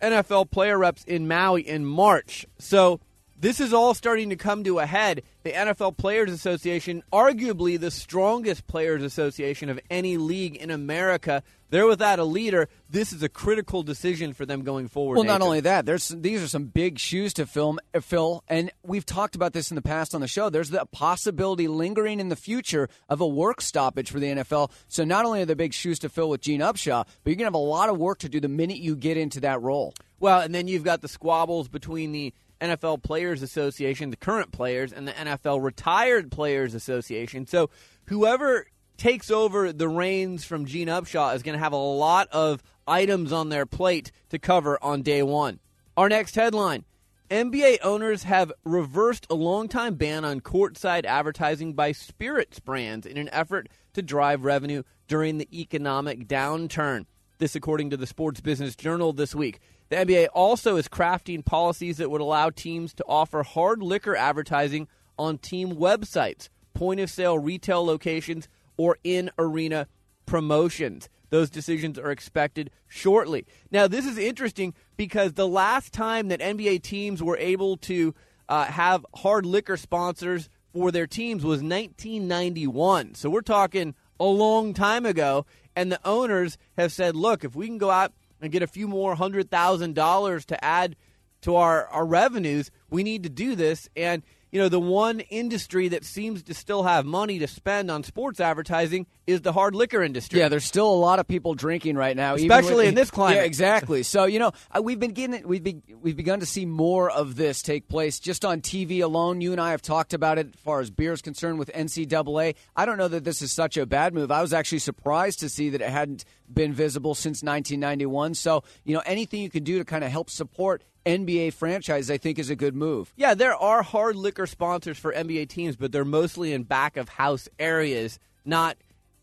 NFL 0.01 0.51
player 0.51 0.79
reps 0.79 1.05
in 1.05 1.27
Maui 1.29 1.67
in 1.67 1.85
March. 1.85 2.47
So 2.59 3.01
this 3.41 3.61
is 3.61 3.73
all 3.73 3.95
starting 3.95 4.31
to 4.31 4.37
come 4.37 4.65
to 4.65 4.81
a 4.81 4.87
head. 4.87 5.23
The 5.45 5.53
NFL 5.53 5.97
Players 5.97 6.33
Association, 6.33 7.03
arguably 7.13 7.79
the 7.79 7.91
strongest 7.91 8.67
players 8.67 9.03
association 9.03 9.69
of 9.69 9.79
any 9.91 10.17
league 10.17 10.57
in 10.57 10.71
America, 10.71 11.43
they're 11.71 11.87
without 11.87 12.19
a 12.19 12.25
leader. 12.25 12.69
This 12.91 13.13
is 13.13 13.23
a 13.23 13.29
critical 13.29 13.83
decision 13.83 14.33
for 14.33 14.45
them 14.45 14.63
going 14.63 14.89
forward. 14.89 15.17
Well, 15.17 15.25
not 15.25 15.43
only 15.43 15.61
that, 15.61 15.87
there's 15.87 16.09
these 16.09 16.43
are 16.43 16.49
some 16.49 16.65
big 16.65 16.99
shoes 16.99 17.33
to 17.35 17.47
film, 17.47 17.79
uh, 17.95 18.01
fill, 18.01 18.43
and 18.49 18.73
we've 18.83 19.07
talked 19.07 19.37
about 19.37 19.53
this 19.53 19.71
in 19.71 19.75
the 19.75 19.83
past 19.83 20.15
on 20.15 20.21
the 20.21 20.29
show. 20.29 20.51
There's 20.51 20.71
the 20.71 20.85
possibility 20.87 21.69
lingering 21.69 22.21
in 22.21 22.31
the 22.31 22.37
future 22.37 22.89
of 23.09 23.21
a 23.21 23.27
work 23.27 23.61
stoppage 23.61 24.11
for 24.11 24.19
the 24.19 24.27
NFL. 24.27 24.71
So 24.89 25.05
not 25.05 25.25
only 25.25 25.43
are 25.43 25.45
there 25.45 25.57
big 25.57 25.75
shoes 25.75 25.99
to 26.01 26.09
fill 26.09 26.31
with 26.31 26.41
Gene 26.41 26.61
Upshaw, 26.61 27.07
but 27.23 27.31
you're 27.31 27.37
gonna 27.37 27.47
have 27.47 27.55
a 27.55 27.59
lot 27.59 27.89
of 27.89 27.99
work 27.99 28.19
to 28.21 28.29
do 28.29 28.41
the 28.41 28.49
minute 28.49 28.79
you 28.79 28.97
get 28.97 29.17
into 29.17 29.41
that 29.41 29.61
role. 29.63 29.95
Well, 30.21 30.41
and 30.41 30.55
then 30.55 30.67
you've 30.67 30.85
got 30.85 31.03
the 31.03 31.09
squabbles 31.09 31.69
between 31.69 32.13
the 32.13 32.35
NFL 32.61 33.03
Players 33.03 33.43
Association, 33.43 34.11
the 34.11 34.17
current 34.17 34.53
players, 34.53 34.93
and 34.93 35.07
the 35.07 35.13
NFL 35.13 35.63
Retired 35.63 36.31
Players 36.31 36.75
Association. 36.75 37.47
So 37.47 37.71
whoever 38.07 38.67
takes 38.97 39.31
over 39.31 39.73
the 39.73 39.89
reins 39.89 40.45
from 40.45 40.67
Gene 40.67 40.89
Upshaw 40.89 41.35
is 41.35 41.43
going 41.43 41.57
to 41.57 41.63
have 41.63 41.73
a 41.73 41.77
lot 41.77 42.29
of 42.33 42.63
items 42.87 43.33
on 43.33 43.49
their 43.49 43.67
plate 43.67 44.11
to 44.31 44.39
cover 44.39 44.79
on 44.83 45.03
day 45.03 45.23
one. 45.23 45.61
Our 45.97 46.09
next 46.09 46.35
headline 46.35 46.85
NBA 47.31 47.79
owners 47.83 48.23
have 48.23 48.53
reversed 48.65 49.27
a 49.29 49.35
longtime 49.35 49.97
ban 49.97 50.25
on 50.25 50.41
courtside 50.41 51.05
advertising 51.05 51.75
by 51.75 51.93
spirits 51.93 52.59
brands 52.59 53.07
in 53.07 53.19
an 53.19 53.29
effort 53.31 53.69
to 53.93 54.03
drive 54.03 54.45
revenue 54.45 54.83
during 55.09 55.37
the 55.39 55.61
economic 55.61 56.27
downturn. 56.27 57.05
This, 57.39 57.55
according 57.55 57.91
to 57.91 57.97
the 57.97 58.07
Sports 58.07 58.41
Business 58.41 58.75
Journal 58.75 59.13
this 59.13 59.35
week. 59.35 59.61
The 59.89 59.97
NBA 59.97 60.29
also 60.35 60.77
is 60.77 60.89
crafting 60.89 61.45
policies 61.45 61.97
that 61.97 62.11
would 62.11 62.21
allow 62.21 62.51
teams 62.51 62.93
to 62.95 63.05
offer 63.09 63.43
hard 63.43 63.83
liquor 63.83 64.15
advertising 64.15 64.87
on 65.19 65.39
team 65.39 65.77
websites, 65.77 66.49
point 66.75 67.01
of 67.01 67.11
sale 67.11 67.39
retail 67.39 67.85
locations, 67.85 68.49
or 68.77 68.99
in 69.03 69.31
arena 69.39 69.89
promotions. 70.27 71.09
Those 71.31 71.51
decisions 71.51 71.99
are 71.99 72.11
expected 72.11 72.71
shortly. 72.87 73.47
Now, 73.71 73.87
this 73.87 74.07
is 74.07 74.19
interesting 74.19 74.75
because 74.97 75.35
the 75.35 75.49
last 75.49 75.93
time 75.93 76.29
that 76.29 76.41
NBA 76.41 76.83
teams 76.83 77.23
were 77.23 77.37
able 77.39 77.77
to 77.79 78.15
uh, 78.49 78.65
have 78.65 79.05
hard 79.15 79.45
liquor 79.45 79.77
sponsors 79.77 80.49
for 80.73 80.91
their 80.91 81.07
teams 81.07 81.45
was 81.45 81.63
1991. 81.63 83.15
So 83.15 83.31
we're 83.31 83.41
talking 83.41 83.95
a 84.21 84.25
long 84.25 84.75
time 84.75 85.07
ago. 85.07 85.47
And 85.77 85.93
the 85.93 86.01
owners 86.05 86.59
have 86.77 86.93
said, 86.93 87.15
look, 87.15 87.45
if 87.45 87.55
we 87.55 87.67
can 87.67 87.79
go 87.79 87.91
out 87.91 88.13
and 88.41 88.53
get 88.53 88.63
a 88.63 88.67
few 88.67 88.89
more 88.89 89.15
hundred 89.15 89.51
thousand 89.51 89.95
dollars 89.95 90.45
to 90.47 90.65
add 90.65 90.97
to 91.43 91.57
our, 91.57 91.87
our 91.89 92.05
revenues, 92.05 92.71
we 92.91 93.03
need 93.03 93.23
to 93.23 93.29
do 93.29 93.55
this. 93.55 93.89
And, 93.97 94.23
you 94.51 94.61
know, 94.61 94.69
the 94.69 94.81
one 94.81 95.21
industry 95.21 95.89
that 95.89 96.05
seems 96.05 96.43
to 96.45 96.55
still 96.55 96.83
have 96.83 97.05
money 97.05 97.39
to 97.39 97.47
spend 97.47 97.91
on 97.91 98.03
sports 98.03 98.41
advertising 98.41 99.07
is 99.27 99.43
the 99.43 99.53
hard 99.53 99.75
liquor 99.75 100.03
industry. 100.03 100.39
Yeah, 100.39 100.49
there's 100.49 100.65
still 100.65 100.91
a 100.91 100.95
lot 100.97 101.19
of 101.19 101.29
people 101.29 101.55
drinking 101.55 101.97
right 101.97 102.17
now, 102.17 102.37
even 102.37 102.51
Especially 102.51 102.77
with- 102.77 102.89
in 102.89 102.95
this 102.95 103.11
climate. 103.11 103.39
Yeah, 103.39 103.45
exactly. 103.45 104.03
So 104.03 104.25
you 104.25 104.39
know, 104.39 104.53
uh, 104.71 104.81
we've 104.83 104.99
been 104.99 105.13
getting 105.13 105.47
we've 105.47 105.63
be, 105.63 105.83
we've 106.01 106.17
begun 106.17 106.41
to 106.41 106.47
see 106.47 106.65
more 106.65 107.11
of 107.11 107.37
this 107.37 107.63
take 107.63 107.89
place 107.89 108.19
just 108.19 108.45
on 108.45 108.61
TV 108.63 109.03
alone. 109.03 109.41
You 109.41 109.53
and 109.53 109.61
I 109.61 109.73
have 109.73 109.83
talked 109.83 110.15
about 110.15 110.39
it 110.39 110.49
as 110.55 110.61
far 110.61 110.81
as 110.81 110.91
beer 110.91 111.13
is 111.13 111.21
concerned 111.21 111.59
with 111.59 111.71
NCAA. 111.75 112.55
I 112.75 112.87
don't 112.87 112.97
know 112.97 113.09
that 113.09 113.25
this 113.25 113.43
is 113.43 113.53
such 113.53 113.77
a 113.77 113.85
bad 113.85 114.15
move. 114.15 114.31
I 114.31 114.41
was 114.41 114.53
actually 114.55 114.79
surprised 114.79 115.41
to 115.41 115.49
see 115.49 115.71
that 115.71 115.83
it 115.83 115.91
hadn't 115.91 116.25
been 116.53 116.73
visible 116.73 117.15
since 117.15 117.43
1991. 117.43 118.35
So 118.35 118.65
you 118.85 118.95
know, 118.95 119.03
anything 119.05 119.43
you 119.43 119.51
can 119.51 119.65
do 119.65 119.79
to 119.79 119.85
kind 119.85 120.05
of 120.05 120.11
help 120.11 120.31
support 120.31 120.83
NBA 121.09 121.55
franchise, 121.55 122.11
I 122.11 122.19
think, 122.19 122.39
is 122.39 122.51
a 122.51 122.57
good 122.57 122.77
move. 122.77 123.15
Yeah, 123.17 123.33
there 123.33 123.55
are 123.55 123.83
hard 123.83 124.15
liquor 124.15 124.47
sponsors 124.47 124.99
for 124.99 125.11
NBA 125.11 125.49
teams, 125.49 125.75
but 125.75 125.91
they're 125.91 126.05
mostly 126.05 126.53
in 126.53 126.65
back 126.65 126.99
of 126.99 127.09
house 127.09 127.49
areas, 127.59 128.19
not 128.45 128.77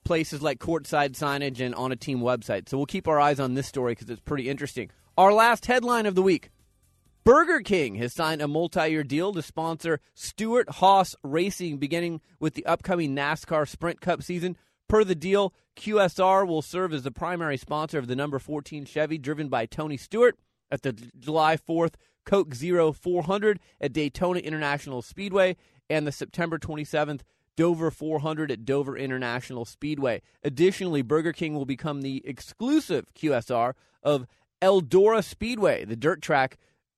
places 0.04 0.42
like 0.42 0.60
courtside 0.60 1.12
signage 1.12 1.60
and 1.60 1.76
on 1.76 1.92
a 1.92 1.96
team 1.96 2.22
website. 2.22 2.68
So 2.68 2.78
we'll 2.78 2.88
keep 2.88 3.08
our 3.08 3.20
eyes 3.20 3.40
on 3.40 3.54
this 3.54 3.68
story 3.68 3.92
because 3.92 4.10
it's 4.10 4.22
pretty 4.22 4.50
interesting. 4.50 4.90
Our 5.16 5.32
last 5.32 5.68
headline 5.68 6.08
of 6.08 6.16
the 6.16 6.24
week 6.24 6.50
Burger 7.24 7.62
King 7.62 7.96
has 7.96 8.14
signed 8.14 8.42
a 8.42 8.48
multi 8.48 8.88
year 8.88 9.04
deal 9.04 9.32
to 9.34 9.42
sponsor 9.44 10.00
Stewart 10.16 10.70
Haas 10.70 11.16
Racing 11.24 11.78
beginning 11.78 12.22
with 12.40 12.56
the 12.56 12.66
upcoming 12.66 13.16
NASCAR 13.16 13.68
Sprint 13.68 14.02
Cup 14.02 14.24
season. 14.24 14.58
Per 14.88 15.04
the 15.04 15.16
deal, 15.16 15.54
QSR 15.76 16.48
will 16.48 16.62
serve 16.62 16.94
as 16.94 17.04
the 17.04 17.12
primary 17.12 17.58
sponsor 17.58 18.00
of 18.00 18.08
the 18.08 18.16
number 18.16 18.40
14 18.40 18.86
Chevy 18.86 19.18
driven 19.18 19.50
by 19.50 19.66
Tony 19.66 19.98
Stewart 19.98 20.38
at 20.72 20.82
the 20.82 20.94
July 20.94 21.58
4th 21.58 21.94
Coke 22.26 22.56
Zero 22.56 22.92
400 22.92 23.60
at 23.80 23.94
Daytona 23.94 24.40
International 24.40 25.02
Speedway 25.02 25.56
and 25.90 26.08
the 26.08 26.12
September 26.12 26.58
27th 26.58 27.22
Dover 27.56 27.92
400 27.92 28.52
at 28.52 28.66
Dover 28.66 28.98
International 28.98 29.64
Speedway. 29.64 30.22
Additionally, 30.44 31.02
Burger 31.02 31.32
King 31.32 31.54
will 31.54 31.66
become 31.66 32.02
the 32.02 32.22
exclusive 32.26 33.06
QSR 33.14 33.74
of 34.04 34.26
Eldora 34.62 35.24
Speedway, 35.24 35.86
the 35.86 35.96
dirt 35.96 36.22
track 36.22 36.58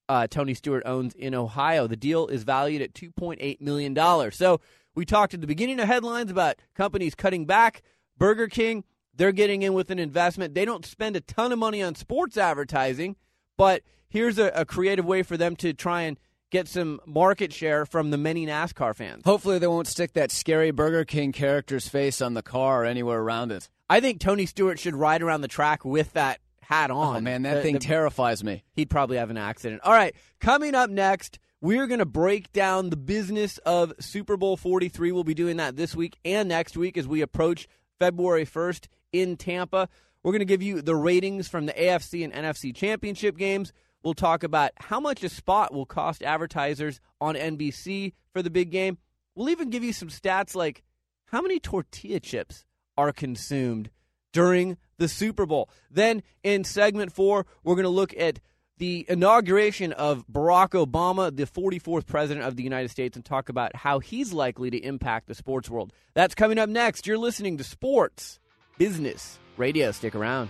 uh, 0.10 0.28
Tony 0.28 0.54
Stewart 0.54 0.84
owns 0.86 1.14
in 1.16 1.36
Ohio. 1.36 1.88
The 1.88 1.96
deal 1.96 2.28
is 2.28 2.44
valued 2.44 2.82
at 2.82 2.94
$2.8 2.94 3.62
million. 3.62 4.32
So 4.32 4.62
we 4.96 5.06
talked 5.06 5.34
at 5.34 5.42
the 5.42 5.48
beginning 5.48 5.80
of 5.80 5.88
headlines 5.88 6.32
about 6.32 6.56
companies 6.76 7.16
cutting 7.16 7.46
back. 7.46 7.82
Burger 8.18 8.48
King, 8.48 8.84
they're 9.14 9.32
getting 9.32 9.62
in 9.62 9.74
with 9.74 9.92
an 9.92 10.00
investment. 10.00 10.54
They 10.54 10.66
don't 10.66 10.86
spend 10.86 11.16
a 11.16 11.22
ton 11.22 11.52
of 11.52 11.60
money 11.60 11.84
on 11.84 11.96
sports 11.96 12.38
advertising, 12.38 13.16
but 13.58 13.82
here's 14.10 14.38
a, 14.40 14.48
a 14.56 14.66
creative 14.66 15.06
way 15.06 15.24
for 15.24 15.36
them 15.38 15.56
to 15.58 15.74
try 15.74 16.04
and 16.04 16.18
get 16.50 16.68
some 16.68 17.00
market 17.06 17.52
share 17.52 17.86
from 17.86 18.10
the 18.10 18.18
many 18.18 18.46
NASCAR 18.46 18.96
fans. 18.96 19.24
Hopefully, 19.26 19.60
they 19.60 19.68
won't 19.68 19.88
stick 19.88 20.14
that 20.14 20.32
scary 20.32 20.72
Burger 20.72 21.04
King 21.04 21.32
character's 21.32 21.88
face 21.88 22.22
on 22.22 22.34
the 22.34 22.42
car 22.44 22.84
or 22.84 22.86
anywhere 22.86 23.20
around 23.20 23.52
it. 23.52 23.70
I 23.90 24.00
think 24.00 24.20
Tony 24.20 24.46
Stewart 24.46 24.80
should 24.80 24.96
ride 24.96 25.22
around 25.22 25.42
the 25.42 25.48
track 25.48 25.84
with 25.84 26.14
that 26.14 26.40
hat 26.62 26.92
oh, 26.92 26.98
on. 26.98 27.18
Oh 27.18 27.22
man, 27.22 27.42
that 27.44 27.56
The- 27.56 27.62
thing 27.62 27.74
the- 27.74 27.80
terrifies 27.80 28.44
me. 28.44 28.64
he'd 28.74 28.90
probably 28.90 29.18
have 29.18 29.30
an 29.30 29.38
accident. 29.38 29.82
All 29.84 29.94
right, 29.94 30.16
coming 30.40 30.76
up 30.76 30.90
next, 30.90 31.40
we're 31.62 31.88
going 31.88 32.00
to 32.00 32.06
break 32.06 32.52
down 32.54 32.90
the 32.90 32.98
business 32.98 33.58
of 33.60 33.94
Super 34.00 34.38
Bowl 34.38 34.58
43. 34.58 35.12
We'll 35.12 35.24
be 35.24 35.34
doing 35.34 35.58
that 35.58 35.76
this 35.76 35.96
week 35.96 36.18
and 36.24 36.48
next 36.50 36.78
week 36.78 36.98
as 36.98 37.08
we 37.08 37.22
approach 37.22 37.68
February 38.00 38.46
1st 38.46 38.88
in 39.12 39.38
Tampa. 39.38 39.90
We're 40.28 40.34
going 40.34 40.40
to 40.40 40.46
give 40.46 40.62
you 40.62 40.82
the 40.82 40.94
ratings 40.94 41.48
from 41.48 41.68
the 41.68 41.72
AFC 41.72 42.22
and 42.22 42.34
NFC 42.34 42.76
championship 42.76 43.38
games. 43.38 43.72
We'll 44.04 44.14
talk 44.14 44.44
about 44.44 44.72
how 44.76 45.00
much 45.00 45.24
a 45.24 45.30
spot 45.30 45.74
will 45.74 45.86
cost 45.86 46.22
advertisers 46.22 47.00
on 47.22 47.36
NBC 47.36 48.12
for 48.34 48.42
the 48.42 48.50
big 48.50 48.70
game. 48.70 48.98
We'll 49.36 49.48
even 49.48 49.70
give 49.70 49.86
you 49.86 49.94
some 49.94 50.10
stats 50.10 50.54
like 50.54 50.84
how 51.28 51.42
many 51.42 51.62
tortilla 51.62 52.20
chips 52.20 52.66
are 52.98 53.14
consumed 53.14 53.90
during 54.34 54.76
the 54.98 55.08
Super 55.08 55.46
Bowl. 55.46 55.70
Then 55.90 56.24
in 56.44 56.66
segment 56.66 57.14
four, 57.14 57.46
we're 57.64 57.76
going 57.76 57.84
to 57.84 57.90
look 57.90 58.14
at 58.18 58.42
the 58.80 59.06
inauguration 59.08 59.94
of 59.94 60.28
Barack 60.28 60.72
Obama, 60.72 61.34
the 61.34 61.46
44th 61.46 62.06
president 62.06 62.46
of 62.46 62.58
the 62.58 62.64
United 62.64 62.92
States, 62.92 63.16
and 63.16 63.24
talk 63.24 63.48
about 63.48 63.78
how 63.78 64.00
he's 64.00 64.34
likely 64.34 64.72
to 64.72 64.78
impact 64.78 65.30
the 65.30 65.36
sports 65.36 65.70
world. 65.70 65.94
That's 66.16 66.36
coming 66.36 66.60
up 66.60 66.68
next. 66.68 67.08
You're 67.08 67.18
listening 67.18 67.58
to 67.60 67.64
Sports 67.64 68.42
Business 68.78 69.40
Radio. 69.58 69.92
Stick 69.92 70.16
around. 70.16 70.50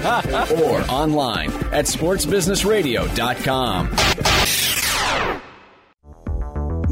or 0.64 0.80
online 0.90 1.50
at 1.72 1.84
sportsbusinessradio.com. 1.84 3.88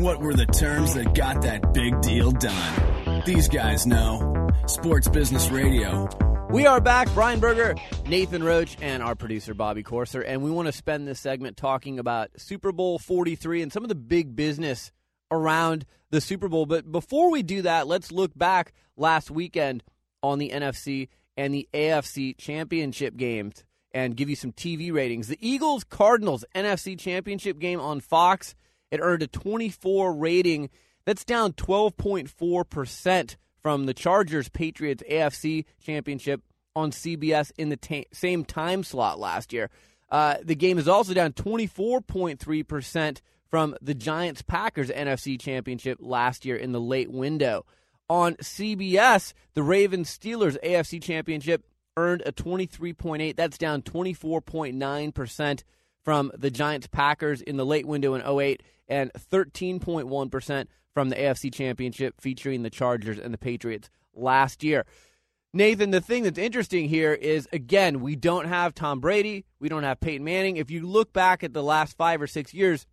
What 0.03 0.21
were 0.21 0.35
the 0.35 0.47
terms 0.47 0.95
that 0.95 1.15
got 1.15 1.43
that 1.43 1.73
big 1.73 2.01
deal 2.03 2.31
done? 2.31 3.23
These 3.25 3.49
guys 3.49 3.87
know. 3.87 4.49
Sports 4.67 5.09
Business 5.09 5.49
Radio. 5.49 6.09
We 6.51 6.67
are 6.67 6.81
back. 6.81 7.09
Brian 7.15 7.41
Berger, 7.41 7.75
Nathan 8.07 8.45
Roach, 8.45 8.77
and 8.81 9.03
our 9.03 9.15
producer, 9.15 9.55
Bobby 9.55 9.83
Corser. 9.83 10.23
And 10.27 10.43
we 10.43 10.51
want 10.51 10.67
to 10.67 10.73
spend 10.73 11.09
this 11.09 11.19
segment 11.19 11.57
talking 11.57 11.99
about 11.99 12.31
Super 12.37 12.73
Bowl 12.73 12.99
43 12.99 13.63
and 13.63 13.73
some 13.73 13.83
of 13.83 13.89
the 13.89 13.95
big 13.95 14.37
business 14.37 14.93
around 15.31 15.87
the 16.11 16.21
Super 16.21 16.49
Bowl. 16.49 16.67
But 16.67 16.93
before 16.93 17.31
we 17.31 17.43
do 17.43 17.63
that, 17.63 17.87
let's 17.87 18.13
look 18.13 18.37
back 18.37 18.75
last 18.97 19.31
weekend 19.31 19.83
on 20.23 20.39
the 20.39 20.51
NFC 20.51 21.09
and 21.39 21.55
the 21.55 21.69
AFC 21.73 22.37
championship 22.37 23.17
games 23.17 23.65
and 23.93 24.17
give 24.17 24.29
you 24.29 24.35
some 24.35 24.53
TV 24.53 24.93
ratings. 24.93 25.29
The 25.29 25.39
Eagles 25.41 25.85
Cardinals 25.85 26.45
NFC 26.53 26.99
championship 26.99 27.61
game 27.61 27.81
on 27.81 28.01
Fox, 28.01 28.57
it 28.91 28.99
earned 29.01 29.23
a 29.23 29.29
24 29.29 30.15
rating. 30.15 30.69
That's 31.07 31.25
down 31.25 31.53
12.4% 31.53 33.37
from 33.63 33.87
the 33.87 33.95
Chargers 33.95 34.49
Patriots 34.49 35.03
AFC 35.09 35.65
championship 35.81 36.43
on 36.75 36.91
CBS 36.91 37.53
in 37.57 37.69
the 37.69 38.07
same 38.13 38.45
time 38.45 38.83
slot 38.83 39.21
last 39.21 39.53
year. 39.53 39.71
Uh, 40.11 40.37
the 40.43 40.57
game 40.57 40.77
is 40.77 40.89
also 40.89 41.15
down 41.15 41.33
24.3% 41.33 43.21
from 43.49 43.77
the 43.81 43.95
Giants 43.95 44.43
Packers 44.43 44.91
NFC 44.91 45.41
championship 45.41 45.99
last 46.01 46.45
year 46.45 46.57
in 46.57 46.73
the 46.73 46.81
late 46.81 47.13
window. 47.13 47.65
On 48.09 48.35
CBS, 48.37 49.35
the 49.55 49.63
Ravens 49.63 50.17
Steelers 50.17 50.57
AFC 50.65 51.03
championship 51.03 51.67
earned 51.97 52.23
a 52.25 52.33
23.8. 52.33 53.37
That's 53.37 53.59
down 53.59 53.83
24.9% 53.83 55.63
from 56.05 56.33
the 56.37 56.51
Giants 56.51 56.87
Packers 56.87 57.43
in 57.43 57.57
the 57.59 57.67
late 57.67 57.87
window 57.87 58.15
in 58.15 58.23
08 58.23 58.63
and 58.89 59.13
13.1% 59.13 60.67
from 60.95 61.11
the 61.11 61.17
AFC 61.17 61.53
championship 61.53 62.21
featuring 62.21 62.63
the 62.63 62.71
Chargers 62.71 63.19
and 63.19 63.35
the 63.35 63.39
Patriots 63.39 63.91
last 64.15 64.65
year. 64.65 64.87
Nathan, 65.53 65.91
the 65.91 66.01
thing 66.01 66.23
that's 66.23 66.39
interesting 66.39 66.89
here 66.89 67.13
is 67.13 67.49
again, 67.53 68.01
we 68.01 68.17
don't 68.17 68.47
have 68.47 68.75
Tom 68.75 69.01
Brady, 69.01 69.45
we 69.61 69.69
don't 69.69 69.83
have 69.83 70.01
Peyton 70.01 70.25
Manning. 70.25 70.57
If 70.57 70.71
you 70.71 70.87
look 70.87 71.13
back 71.13 71.43
at 71.43 71.53
the 71.53 71.63
last 71.63 71.97
5 71.97 72.23
or 72.23 72.27
6 72.27 72.55
years, 72.55 72.87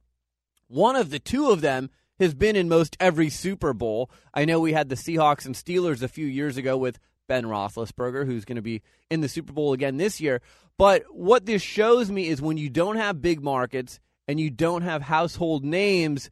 one 0.68 0.96
of 0.96 1.10
the 1.10 1.20
two 1.20 1.52
of 1.52 1.62
them 1.62 1.90
has 2.20 2.34
been 2.34 2.56
in 2.56 2.70
most 2.70 2.96
every 3.00 3.30
Super 3.30 3.74
Bowl. 3.74 4.10
I 4.34 4.46
know 4.46 4.60
we 4.60 4.74
had 4.74 4.90
the 4.90 4.96
Seahawks 4.96 5.46
and 5.46 5.56
Steelers 5.56 6.02
a 6.02 6.08
few 6.08 6.26
years 6.26 6.58
ago 6.58 6.78
with 6.78 7.00
Ben 7.28 7.46
Roethlisberger, 7.46 8.26
who's 8.26 8.46
going 8.46 8.56
to 8.58 8.62
be 8.62 8.82
in 9.10 9.22
the 9.22 9.30
Super 9.30 9.54
Bowl 9.54 9.74
again 9.74 9.98
this 9.98 10.22
year. 10.22 10.42
But 10.78 11.04
what 11.10 11.46
this 11.46 11.62
shows 11.62 12.12
me 12.12 12.28
is 12.28 12.42
when 12.42 12.58
you 12.58 12.70
don't 12.70 12.98
have 12.98 13.22
big 13.22 13.44
markets 13.44 14.00
and 14.28 14.40
you 14.40 14.50
don't 14.50 14.82
have 14.82 15.02
household 15.02 15.64
names, 15.64 16.30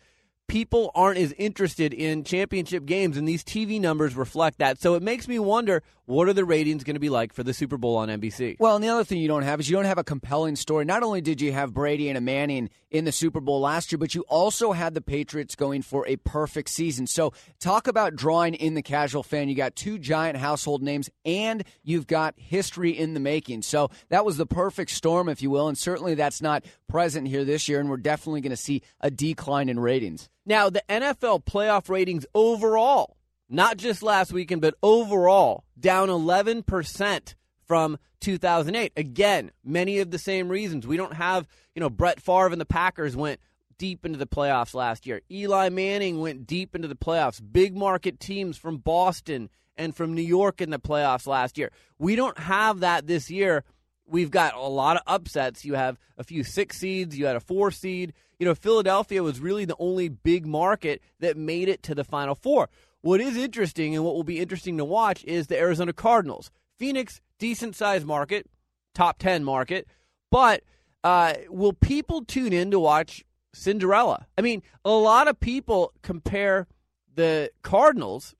people 0.47 0.91
aren't 0.93 1.19
as 1.19 1.33
interested 1.33 1.93
in 1.93 2.23
championship 2.23 2.85
games, 2.85 3.17
and 3.17 3.27
these 3.27 3.43
TV 3.43 3.79
numbers 3.79 4.15
reflect 4.15 4.59
that. 4.59 4.79
So 4.79 4.95
it 4.95 5.03
makes 5.03 5.27
me 5.27 5.39
wonder 5.39 5.83
what 6.05 6.27
are 6.27 6.33
the 6.33 6.45
ratings 6.45 6.83
going 6.83 6.95
to 6.95 6.99
be 6.99 7.09
like 7.09 7.33
for 7.33 7.43
the 7.43 7.53
Super 7.53 7.77
Bowl 7.77 7.95
on 7.97 8.09
NBC? 8.09 8.57
Well, 8.59 8.75
and 8.75 8.83
the 8.83 8.89
other 8.89 9.03
thing 9.03 9.19
you 9.19 9.27
don't 9.27 9.43
have 9.43 9.59
is 9.59 9.69
you 9.69 9.75
don't 9.75 9.85
have 9.85 9.97
a 9.97 10.03
compelling 10.03 10.55
story. 10.55 10.85
Not 10.85 11.03
only 11.03 11.21
did 11.21 11.41
you 11.41 11.51
have 11.53 11.73
Brady 11.73 12.09
and 12.09 12.17
a 12.17 12.21
Manning 12.21 12.69
in 12.91 13.05
the 13.05 13.11
Super 13.11 13.39
Bowl 13.39 13.61
last 13.61 13.91
year, 13.91 13.97
but 13.97 14.13
you 14.13 14.21
also 14.27 14.73
had 14.73 14.93
the 14.93 15.01
Patriots 15.01 15.55
going 15.55 15.81
for 15.81 16.05
a 16.07 16.17
perfect 16.17 16.69
season. 16.69 17.07
So 17.07 17.33
talk 17.59 17.87
about 17.87 18.15
drawing 18.15 18.53
in 18.55 18.73
the 18.73 18.81
casual 18.81 19.23
fan. 19.23 19.49
You 19.49 19.55
got 19.55 19.75
two 19.75 19.97
giant 19.97 20.37
household 20.37 20.83
names, 20.83 21.09
and 21.25 21.63
you've 21.83 22.07
got 22.07 22.35
history 22.37 22.91
in 22.91 23.13
the 23.13 23.19
making. 23.19 23.61
So 23.61 23.89
that 24.09 24.25
was 24.25 24.37
the 24.37 24.45
perfect 24.45 24.91
storm, 24.91 25.29
if 25.29 25.41
you 25.41 25.49
will, 25.49 25.67
and 25.67 25.77
certainly 25.77 26.15
that's 26.15 26.41
not 26.41 26.65
present 26.87 27.27
here 27.27 27.45
this 27.45 27.67
year, 27.67 27.79
and 27.79 27.89
we're 27.89 27.97
definitely 27.97 28.41
going 28.41 28.51
to 28.51 28.57
see 28.57 28.81
a 28.99 29.09
decline 29.09 29.69
in 29.69 29.79
ratings. 29.79 30.29
Now, 30.45 30.69
the 30.69 30.83
NFL 30.89 31.45
playoff 31.45 31.89
ratings 31.89 32.25
overall, 32.35 33.17
not 33.53 33.77
just 33.77 34.01
last 34.01 34.33
weekend, 34.33 34.61
but 34.61 34.75
overall, 34.81 35.63
down 35.79 36.09
11% 36.09 37.35
from 37.65 37.99
2008. 38.19 38.93
Again, 38.97 39.51
many 39.63 39.99
of 39.99 40.09
the 40.09 40.17
same 40.17 40.49
reasons. 40.49 40.87
We 40.87 40.97
don't 40.97 41.13
have, 41.13 41.47
you 41.75 41.79
know, 41.79 41.89
Brett 41.89 42.19
Favre 42.19 42.47
and 42.47 42.59
the 42.59 42.65
Packers 42.65 43.15
went 43.15 43.39
deep 43.77 44.05
into 44.05 44.17
the 44.17 44.25
playoffs 44.25 44.73
last 44.73 45.05
year. 45.05 45.21
Eli 45.29 45.69
Manning 45.69 46.19
went 46.19 46.47
deep 46.47 46.75
into 46.75 46.87
the 46.87 46.95
playoffs. 46.95 47.41
Big 47.51 47.77
market 47.77 48.19
teams 48.19 48.57
from 48.57 48.77
Boston 48.77 49.49
and 49.77 49.95
from 49.95 50.13
New 50.13 50.21
York 50.21 50.59
in 50.59 50.71
the 50.71 50.79
playoffs 50.79 51.27
last 51.27 51.57
year. 51.57 51.71
We 51.99 52.15
don't 52.15 52.37
have 52.39 52.79
that 52.79 53.05
this 53.05 53.29
year. 53.29 53.63
We've 54.07 54.31
got 54.31 54.55
a 54.55 54.61
lot 54.61 54.97
of 54.97 55.03
upsets. 55.05 55.63
You 55.63 55.75
have 55.75 55.99
a 56.17 56.23
few 56.23 56.43
six 56.43 56.77
seeds, 56.77 57.17
you 57.17 57.25
had 57.27 57.35
a 57.35 57.39
four 57.39 57.71
seed. 57.71 58.13
You 58.39 58.47
know, 58.47 58.55
Philadelphia 58.55 59.23
was 59.23 59.39
really 59.39 59.65
the 59.65 59.77
only 59.79 60.09
big 60.09 60.45
market 60.45 61.01
that 61.19 61.37
made 61.37 61.69
it 61.69 61.83
to 61.83 61.95
the 61.95 62.03
Final 62.03 62.35
Four. 62.35 62.69
What 63.03 63.19
is 63.19 63.35
interesting 63.35 63.93
and 63.93 64.05
what 64.05 64.15
will 64.15 64.23
be 64.23 64.39
interesting 64.39 64.77
to 64.77 64.85
watch 64.85 65.25
is 65.25 65.47
the 65.47 65.59
Arizona 65.59 65.91
Cardinals. 65.91 66.51
Phoenix, 66.79 67.19
decent 67.37 67.75
sized 67.75 68.05
market, 68.05 68.49
top 68.95 69.19
10 69.19 69.43
market, 69.43 69.87
but 70.31 70.63
uh, 71.03 71.33
will 71.49 71.73
people 71.73 72.23
tune 72.23 72.53
in 72.53 72.71
to 72.71 72.79
watch 72.79 73.25
Cinderella? 73.53 74.25
I 74.37 74.41
mean, 74.41 74.63
a 74.85 74.91
lot 74.91 75.27
of 75.27 75.37
people 75.41 75.91
compare 76.01 76.65
the 77.13 77.51
Cardinals 77.61 78.35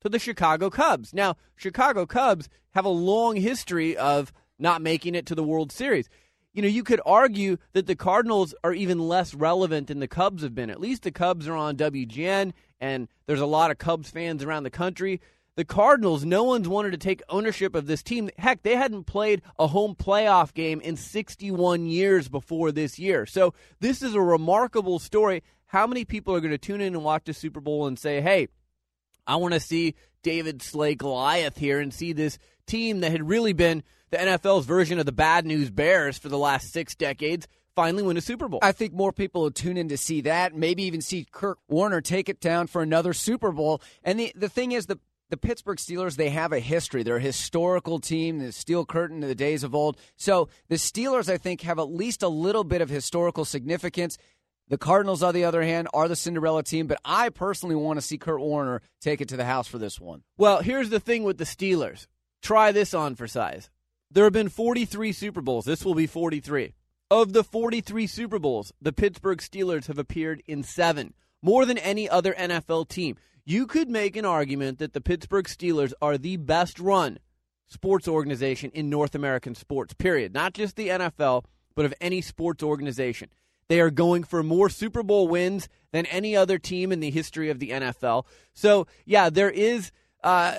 to 0.00 0.08
the 0.08 0.18
Chicago 0.18 0.70
Cubs. 0.70 1.12
Now, 1.12 1.36
Chicago 1.54 2.06
Cubs 2.06 2.48
have 2.70 2.86
a 2.86 2.88
long 2.88 3.36
history 3.36 3.98
of 3.98 4.32
not 4.58 4.80
making 4.80 5.14
it 5.14 5.26
to 5.26 5.34
the 5.34 5.44
World 5.44 5.70
Series. 5.70 6.08
You 6.54 6.62
know, 6.62 6.68
you 6.68 6.84
could 6.84 7.02
argue 7.04 7.58
that 7.74 7.86
the 7.86 7.94
Cardinals 7.94 8.54
are 8.64 8.72
even 8.72 8.98
less 8.98 9.34
relevant 9.34 9.88
than 9.88 10.00
the 10.00 10.08
Cubs 10.08 10.42
have 10.42 10.54
been. 10.54 10.70
At 10.70 10.80
least 10.80 11.02
the 11.02 11.12
Cubs 11.12 11.46
are 11.46 11.54
on 11.54 11.76
WGN, 11.76 12.54
and 12.80 13.08
there's 13.26 13.40
a 13.40 13.46
lot 13.46 13.70
of 13.70 13.78
Cubs 13.78 14.10
fans 14.10 14.42
around 14.42 14.64
the 14.64 14.70
country. 14.70 15.20
The 15.56 15.64
Cardinals, 15.64 16.24
no 16.24 16.44
one's 16.44 16.68
wanted 16.68 16.90
to 16.90 16.98
take 16.98 17.22
ownership 17.30 17.74
of 17.74 17.86
this 17.86 18.02
team. 18.02 18.28
Heck, 18.36 18.62
they 18.62 18.76
hadn't 18.76 19.04
played 19.04 19.40
a 19.58 19.66
home 19.66 19.94
playoff 19.94 20.52
game 20.52 20.80
in 20.80 20.96
61 20.96 21.86
years 21.86 22.28
before 22.28 22.72
this 22.72 22.98
year. 22.98 23.24
So, 23.24 23.54
this 23.80 24.02
is 24.02 24.14
a 24.14 24.20
remarkable 24.20 24.98
story. 24.98 25.42
How 25.64 25.86
many 25.86 26.04
people 26.04 26.34
are 26.34 26.40
going 26.40 26.50
to 26.50 26.58
tune 26.58 26.82
in 26.82 26.94
and 26.94 27.02
watch 27.02 27.24
the 27.24 27.32
Super 27.32 27.60
Bowl 27.60 27.86
and 27.86 27.98
say, 27.98 28.20
hey, 28.20 28.48
I 29.26 29.36
want 29.36 29.54
to 29.54 29.60
see 29.60 29.94
David 30.22 30.60
slay 30.60 30.94
Goliath 30.94 31.56
here 31.56 31.80
and 31.80 31.92
see 31.92 32.12
this 32.12 32.38
team 32.66 33.00
that 33.00 33.12
had 33.12 33.28
really 33.28 33.52
been 33.54 33.82
the 34.10 34.18
NFL's 34.18 34.66
version 34.66 34.98
of 34.98 35.06
the 35.06 35.12
bad 35.12 35.46
news 35.46 35.70
Bears 35.70 36.18
for 36.18 36.28
the 36.28 36.38
last 36.38 36.72
six 36.72 36.94
decades 36.94 37.48
finally 37.76 38.02
win 38.02 38.16
a 38.16 38.20
Super 38.20 38.48
Bowl. 38.48 38.58
I 38.62 38.72
think 38.72 38.92
more 38.92 39.12
people 39.12 39.42
will 39.42 39.50
tune 39.52 39.76
in 39.76 39.88
to 39.90 39.96
see 39.96 40.22
that, 40.22 40.54
maybe 40.56 40.82
even 40.82 41.00
see 41.00 41.26
Kurt 41.30 41.58
Warner 41.68 42.00
take 42.00 42.28
it 42.28 42.40
down 42.40 42.66
for 42.66 42.82
another 42.82 43.12
Super 43.12 43.52
Bowl. 43.52 43.80
And 44.02 44.18
the, 44.18 44.32
the 44.34 44.48
thing 44.48 44.72
is, 44.72 44.86
the 44.86 44.98
the 45.28 45.36
Pittsburgh 45.36 45.78
Steelers, 45.78 46.14
they 46.14 46.30
have 46.30 46.52
a 46.52 46.60
history. 46.60 47.02
They're 47.02 47.16
a 47.16 47.20
historical 47.20 47.98
team, 47.98 48.38
the 48.38 48.52
steel 48.52 48.86
curtain 48.86 49.24
of 49.24 49.28
the 49.28 49.34
days 49.34 49.64
of 49.64 49.74
old. 49.74 49.98
So 50.16 50.48
the 50.68 50.76
Steelers, 50.76 51.28
I 51.28 51.36
think, 51.36 51.62
have 51.62 51.80
at 51.80 51.90
least 51.90 52.22
a 52.22 52.28
little 52.28 52.62
bit 52.62 52.80
of 52.80 52.88
historical 52.88 53.44
significance. 53.44 54.18
The 54.68 54.78
Cardinals, 54.78 55.24
on 55.24 55.34
the 55.34 55.44
other 55.44 55.62
hand, 55.62 55.88
are 55.92 56.06
the 56.06 56.14
Cinderella 56.14 56.62
team, 56.62 56.86
but 56.86 57.00
I 57.04 57.30
personally 57.30 57.74
want 57.74 57.96
to 57.98 58.02
see 58.02 58.18
Kurt 58.18 58.40
Warner 58.40 58.82
take 59.00 59.20
it 59.20 59.28
to 59.30 59.36
the 59.36 59.44
house 59.44 59.66
for 59.66 59.78
this 59.78 60.00
one. 60.00 60.22
Well, 60.38 60.60
here's 60.60 60.90
the 60.90 61.00
thing 61.00 61.24
with 61.24 61.38
the 61.38 61.44
Steelers. 61.44 62.06
Try 62.40 62.70
this 62.70 62.94
on 62.94 63.16
for 63.16 63.26
size. 63.26 63.68
There 64.10 64.24
have 64.24 64.32
been 64.32 64.48
43 64.48 65.12
Super 65.12 65.40
Bowls. 65.40 65.64
This 65.64 65.84
will 65.84 65.94
be 65.94 66.06
43. 66.06 66.72
Of 67.08 67.32
the 67.32 67.44
43 67.44 68.08
Super 68.08 68.40
Bowls, 68.40 68.72
the 68.82 68.92
Pittsburgh 68.92 69.38
Steelers 69.38 69.86
have 69.86 69.96
appeared 69.96 70.42
in 70.48 70.64
seven, 70.64 71.14
more 71.40 71.64
than 71.64 71.78
any 71.78 72.08
other 72.08 72.34
NFL 72.34 72.88
team. 72.88 73.14
You 73.44 73.68
could 73.68 73.88
make 73.88 74.16
an 74.16 74.24
argument 74.24 74.80
that 74.80 74.92
the 74.92 75.00
Pittsburgh 75.00 75.44
Steelers 75.44 75.92
are 76.02 76.18
the 76.18 76.36
best 76.36 76.80
run 76.80 77.20
sports 77.68 78.08
organization 78.08 78.72
in 78.72 78.90
North 78.90 79.14
American 79.14 79.54
sports, 79.54 79.94
period. 79.94 80.34
Not 80.34 80.52
just 80.54 80.74
the 80.74 80.88
NFL, 80.88 81.44
but 81.76 81.84
of 81.84 81.94
any 82.00 82.20
sports 82.22 82.64
organization. 82.64 83.28
They 83.68 83.80
are 83.80 83.90
going 83.90 84.24
for 84.24 84.42
more 84.42 84.68
Super 84.68 85.04
Bowl 85.04 85.28
wins 85.28 85.68
than 85.92 86.06
any 86.06 86.34
other 86.34 86.58
team 86.58 86.90
in 86.90 86.98
the 86.98 87.10
history 87.10 87.50
of 87.50 87.60
the 87.60 87.70
NFL. 87.70 88.24
So, 88.52 88.88
yeah, 89.04 89.30
there 89.30 89.50
is 89.50 89.92
uh, 90.24 90.56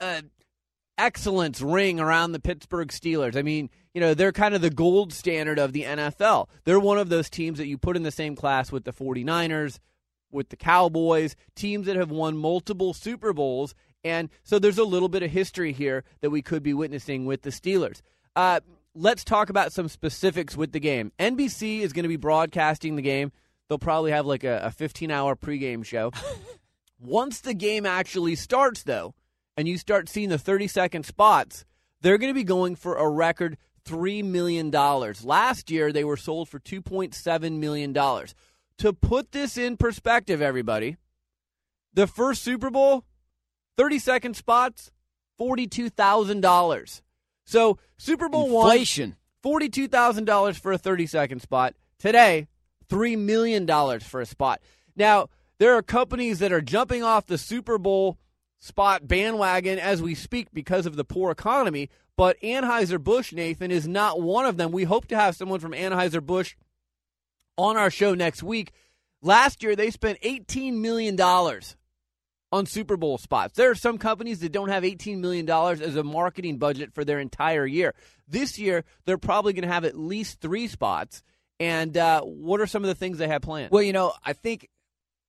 uh, 0.00 0.22
excellence 0.96 1.60
ring 1.60 1.98
around 1.98 2.30
the 2.30 2.40
Pittsburgh 2.40 2.88
Steelers. 2.88 3.36
I 3.36 3.42
mean, 3.42 3.68
you 3.94 4.00
know, 4.00 4.14
they're 4.14 4.32
kind 4.32 4.54
of 4.54 4.62
the 4.62 4.70
gold 4.70 5.12
standard 5.12 5.58
of 5.58 5.72
the 5.72 5.82
NFL. 5.82 6.48
They're 6.64 6.80
one 6.80 6.98
of 6.98 7.08
those 7.08 7.28
teams 7.28 7.58
that 7.58 7.66
you 7.66 7.76
put 7.76 7.96
in 7.96 8.02
the 8.02 8.10
same 8.10 8.34
class 8.34 8.72
with 8.72 8.84
the 8.84 8.92
49ers, 8.92 9.78
with 10.30 10.48
the 10.48 10.56
Cowboys, 10.56 11.36
teams 11.54 11.86
that 11.86 11.96
have 11.96 12.10
won 12.10 12.36
multiple 12.36 12.94
Super 12.94 13.32
Bowls. 13.32 13.74
And 14.02 14.30
so 14.42 14.58
there's 14.58 14.78
a 14.78 14.84
little 14.84 15.08
bit 15.08 15.22
of 15.22 15.30
history 15.30 15.72
here 15.72 16.04
that 16.22 16.30
we 16.30 16.42
could 16.42 16.62
be 16.62 16.74
witnessing 16.74 17.26
with 17.26 17.42
the 17.42 17.50
Steelers. 17.50 18.00
Uh, 18.34 18.60
let's 18.94 19.24
talk 19.24 19.50
about 19.50 19.72
some 19.72 19.88
specifics 19.88 20.56
with 20.56 20.72
the 20.72 20.80
game. 20.80 21.12
NBC 21.18 21.80
is 21.80 21.92
going 21.92 22.04
to 22.04 22.08
be 22.08 22.16
broadcasting 22.16 22.96
the 22.96 23.02
game. 23.02 23.30
They'll 23.68 23.78
probably 23.78 24.10
have 24.10 24.26
like 24.26 24.44
a, 24.44 24.60
a 24.64 24.70
15 24.70 25.10
hour 25.10 25.36
pregame 25.36 25.84
show. 25.84 26.12
Once 26.98 27.40
the 27.40 27.54
game 27.54 27.84
actually 27.84 28.36
starts, 28.36 28.84
though, 28.84 29.14
and 29.56 29.68
you 29.68 29.76
start 29.76 30.08
seeing 30.08 30.28
the 30.28 30.38
30 30.38 30.68
second 30.68 31.04
spots, 31.04 31.64
they're 32.00 32.18
going 32.18 32.30
to 32.30 32.34
be 32.34 32.44
going 32.44 32.76
for 32.76 32.96
a 32.96 33.08
record 33.08 33.56
$3 33.86 34.24
million. 34.24 34.70
Last 34.70 35.70
year, 35.70 35.92
they 35.92 36.04
were 36.04 36.16
sold 36.16 36.48
for 36.48 36.58
$2.7 36.58 37.58
million. 37.58 37.92
To 38.78 38.92
put 38.92 39.32
this 39.32 39.56
in 39.56 39.76
perspective, 39.76 40.40
everybody, 40.42 40.96
the 41.94 42.06
first 42.06 42.42
Super 42.42 42.70
Bowl, 42.70 43.04
30 43.76 43.98
second 43.98 44.36
spots, 44.36 44.90
$42,000. 45.40 47.02
So, 47.44 47.78
Super 47.98 48.28
Bowl 48.28 48.62
Inflation. 48.62 49.16
one, 49.42 49.60
$42,000 49.60 50.58
for 50.58 50.72
a 50.72 50.78
30 50.78 51.06
second 51.06 51.42
spot. 51.42 51.74
Today, 51.98 52.48
$3 52.88 53.18
million 53.18 53.66
for 54.00 54.20
a 54.20 54.26
spot. 54.26 54.60
Now, 54.96 55.28
there 55.58 55.74
are 55.76 55.82
companies 55.82 56.38
that 56.40 56.52
are 56.52 56.60
jumping 56.60 57.02
off 57.02 57.26
the 57.26 57.38
Super 57.38 57.78
Bowl 57.78 58.18
spot 58.62 59.08
bandwagon 59.08 59.76
as 59.80 60.00
we 60.00 60.14
speak 60.14 60.46
because 60.54 60.86
of 60.86 60.94
the 60.94 61.04
poor 61.04 61.32
economy, 61.32 61.90
but 62.16 62.40
Anheuser-Busch, 62.42 63.32
Nathan, 63.32 63.72
is 63.72 63.88
not 63.88 64.22
one 64.22 64.46
of 64.46 64.56
them. 64.56 64.70
We 64.70 64.84
hope 64.84 65.08
to 65.08 65.16
have 65.16 65.34
someone 65.34 65.58
from 65.58 65.72
Anheuser-Busch 65.72 66.54
on 67.58 67.76
our 67.76 67.90
show 67.90 68.14
next 68.14 68.40
week. 68.40 68.72
Last 69.20 69.64
year, 69.64 69.74
they 69.74 69.90
spent 69.90 70.20
$18 70.20 70.74
million 70.74 71.20
on 71.20 72.66
Super 72.66 72.96
Bowl 72.96 73.18
spots. 73.18 73.56
There 73.56 73.70
are 73.70 73.74
some 73.74 73.98
companies 73.98 74.38
that 74.40 74.52
don't 74.52 74.68
have 74.68 74.84
$18 74.84 75.18
million 75.18 75.48
as 75.50 75.96
a 75.96 76.04
marketing 76.04 76.58
budget 76.58 76.94
for 76.94 77.04
their 77.04 77.18
entire 77.18 77.66
year. 77.66 77.94
This 78.28 78.60
year, 78.60 78.84
they're 79.06 79.18
probably 79.18 79.54
going 79.54 79.66
to 79.66 79.74
have 79.74 79.84
at 79.84 79.98
least 79.98 80.40
three 80.40 80.68
spots. 80.68 81.24
And 81.58 81.96
uh, 81.96 82.22
what 82.22 82.60
are 82.60 82.66
some 82.68 82.84
of 82.84 82.88
the 82.88 82.94
things 82.94 83.18
they 83.18 83.28
have 83.28 83.42
planned? 83.42 83.72
Well, 83.72 83.82
you 83.82 83.92
know, 83.92 84.12
I 84.24 84.34
think 84.34 84.68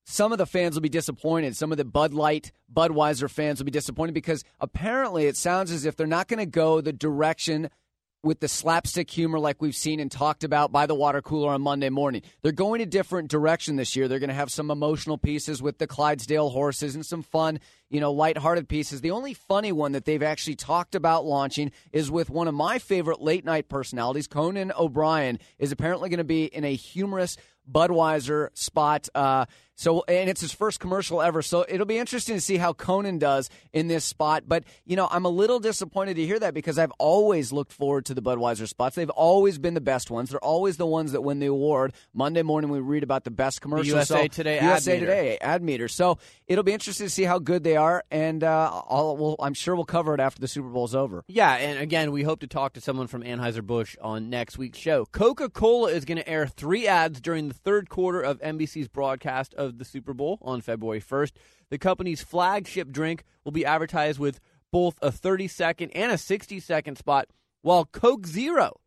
some 0.05 0.31
of 0.31 0.37
the 0.37 0.45
fans 0.45 0.75
will 0.75 0.81
be 0.81 0.89
disappointed. 0.89 1.55
Some 1.55 1.71
of 1.71 1.77
the 1.77 1.85
Bud 1.85 2.13
Light, 2.13 2.51
Budweiser 2.71 3.29
fans 3.29 3.59
will 3.59 3.65
be 3.65 3.71
disappointed 3.71 4.13
because 4.13 4.43
apparently 4.59 5.25
it 5.25 5.37
sounds 5.37 5.71
as 5.71 5.85
if 5.85 5.95
they're 5.95 6.07
not 6.07 6.27
going 6.27 6.39
to 6.39 6.45
go 6.45 6.81
the 6.81 6.93
direction 6.93 7.69
with 8.23 8.39
the 8.39 8.47
slapstick 8.47 9.09
humor 9.09 9.37
like 9.37 9.61
we've 9.61 9.75
seen 9.75 9.99
and 9.99 10.09
talked 10.09 10.45
about 10.45 10.71
by 10.71 10.85
the 10.85 10.95
water 10.95 11.21
cooler 11.21 11.51
on 11.51 11.61
Monday 11.61 11.89
morning. 11.89 12.21
They're 12.41 12.53
going 12.53 12.81
a 12.81 12.85
different 12.85 13.29
direction 13.29 13.75
this 13.75 13.95
year. 13.95 14.07
They're 14.07 14.19
going 14.19 14.29
to 14.29 14.33
have 14.33 14.51
some 14.51 14.71
emotional 14.71 15.17
pieces 15.17 15.61
with 15.61 15.77
the 15.77 15.87
Clydesdale 15.87 16.49
horses 16.49 16.95
and 16.95 17.05
some 17.05 17.21
fun, 17.21 17.59
you 17.93 17.99
know, 17.99 18.11
lighthearted 18.11 18.67
pieces. 18.67 19.01
The 19.01 19.11
only 19.11 19.35
funny 19.35 19.71
one 19.71 19.91
that 19.91 20.03
they've 20.03 20.23
actually 20.23 20.55
talked 20.55 20.95
about 20.95 21.25
launching 21.25 21.71
is 21.91 22.09
with 22.09 22.31
one 22.31 22.47
of 22.47 22.55
my 22.55 22.79
favorite 22.79 23.21
late 23.21 23.45
night 23.45 23.69
personalities, 23.69 24.25
Conan 24.25 24.73
O'Brien, 24.75 25.37
is 25.59 25.71
apparently 25.71 26.09
going 26.09 26.17
to 26.17 26.23
be 26.23 26.45
in 26.45 26.65
a 26.65 26.73
humorous 26.73 27.37
Budweiser 27.71 28.49
spot. 28.57 29.07
Uh, 29.13 29.45
so, 29.75 30.03
and 30.07 30.29
it's 30.29 30.41
his 30.41 30.51
first 30.51 30.79
commercial 30.79 31.21
ever. 31.21 31.41
So 31.41 31.65
it'll 31.67 31.87
be 31.87 31.97
interesting 31.97 32.35
to 32.35 32.41
see 32.41 32.57
how 32.57 32.73
Conan 32.73 33.17
does 33.17 33.49
in 33.71 33.87
this 33.87 34.05
spot. 34.05 34.43
But, 34.47 34.65
you 34.85 34.95
know, 34.95 35.07
I'm 35.09 35.25
a 35.25 35.29
little 35.29 35.59
disappointed 35.59 36.15
to 36.15 36.25
hear 36.25 36.37
that 36.39 36.53
because 36.53 36.77
I've 36.77 36.91
always 36.99 37.51
looked 37.51 37.73
forward 37.73 38.05
to 38.05 38.13
the 38.13 38.21
Budweiser 38.21 38.67
spots. 38.67 38.95
They've 38.95 39.09
always 39.09 39.57
been 39.57 39.73
the 39.73 39.81
best 39.81 40.11
ones. 40.11 40.29
They're 40.29 40.43
always 40.43 40.77
the 40.77 40.85
ones 40.85 41.11
that 41.13 41.21
win 41.21 41.39
the 41.39 41.47
award. 41.47 41.93
Monday 42.13 42.43
morning, 42.43 42.69
we 42.69 42.79
read 42.79 43.03
about 43.03 43.23
the 43.23 43.31
best 43.31 43.61
commercials. 43.61 43.87
USA 43.87 44.23
so, 44.23 44.27
Today 44.27 44.59
ad 44.59 44.63
USA 44.65 44.93
meter. 44.93 45.05
Today 45.05 45.37
ad 45.41 45.63
meter. 45.63 45.87
So 45.87 46.19
it'll 46.47 46.63
be 46.63 46.73
interesting 46.73 47.07
to 47.07 47.11
see 47.11 47.23
how 47.23 47.39
good 47.39 47.63
they 47.63 47.75
are. 47.75 47.82
And 48.11 48.43
uh, 48.43 48.81
we'll, 48.89 49.35
I'm 49.39 49.53
sure 49.53 49.75
we'll 49.75 49.85
cover 49.85 50.13
it 50.13 50.19
after 50.19 50.39
the 50.39 50.47
Super 50.47 50.69
Bowl's 50.69 50.95
over. 50.95 51.23
Yeah, 51.27 51.53
and 51.55 51.79
again, 51.79 52.11
we 52.11 52.23
hope 52.23 52.39
to 52.41 52.47
talk 52.47 52.73
to 52.73 52.81
someone 52.81 53.07
from 53.07 53.23
Anheuser-Busch 53.23 53.95
on 54.01 54.29
next 54.29 54.57
week's 54.57 54.77
show. 54.77 55.05
Coca-Cola 55.05 55.91
is 55.91 56.05
going 56.05 56.17
to 56.17 56.27
air 56.27 56.47
three 56.47 56.87
ads 56.87 57.21
during 57.21 57.47
the 57.47 57.53
third 57.53 57.89
quarter 57.89 58.21
of 58.21 58.39
NBC's 58.41 58.87
broadcast 58.87 59.53
of 59.55 59.77
the 59.77 59.85
Super 59.85 60.13
Bowl 60.13 60.39
on 60.41 60.61
February 60.61 61.01
1st. 61.01 61.31
The 61.69 61.77
company's 61.77 62.21
flagship 62.21 62.91
drink 62.91 63.23
will 63.43 63.51
be 63.51 63.65
advertised 63.65 64.19
with 64.19 64.39
both 64.71 64.97
a 65.01 65.11
30 65.11 65.47
second 65.47 65.91
and 65.91 66.11
a 66.11 66.17
60 66.17 66.59
second 66.59 66.97
spot, 66.97 67.27
while 67.61 67.85
Coke 67.85 68.25
Zero 68.25 68.79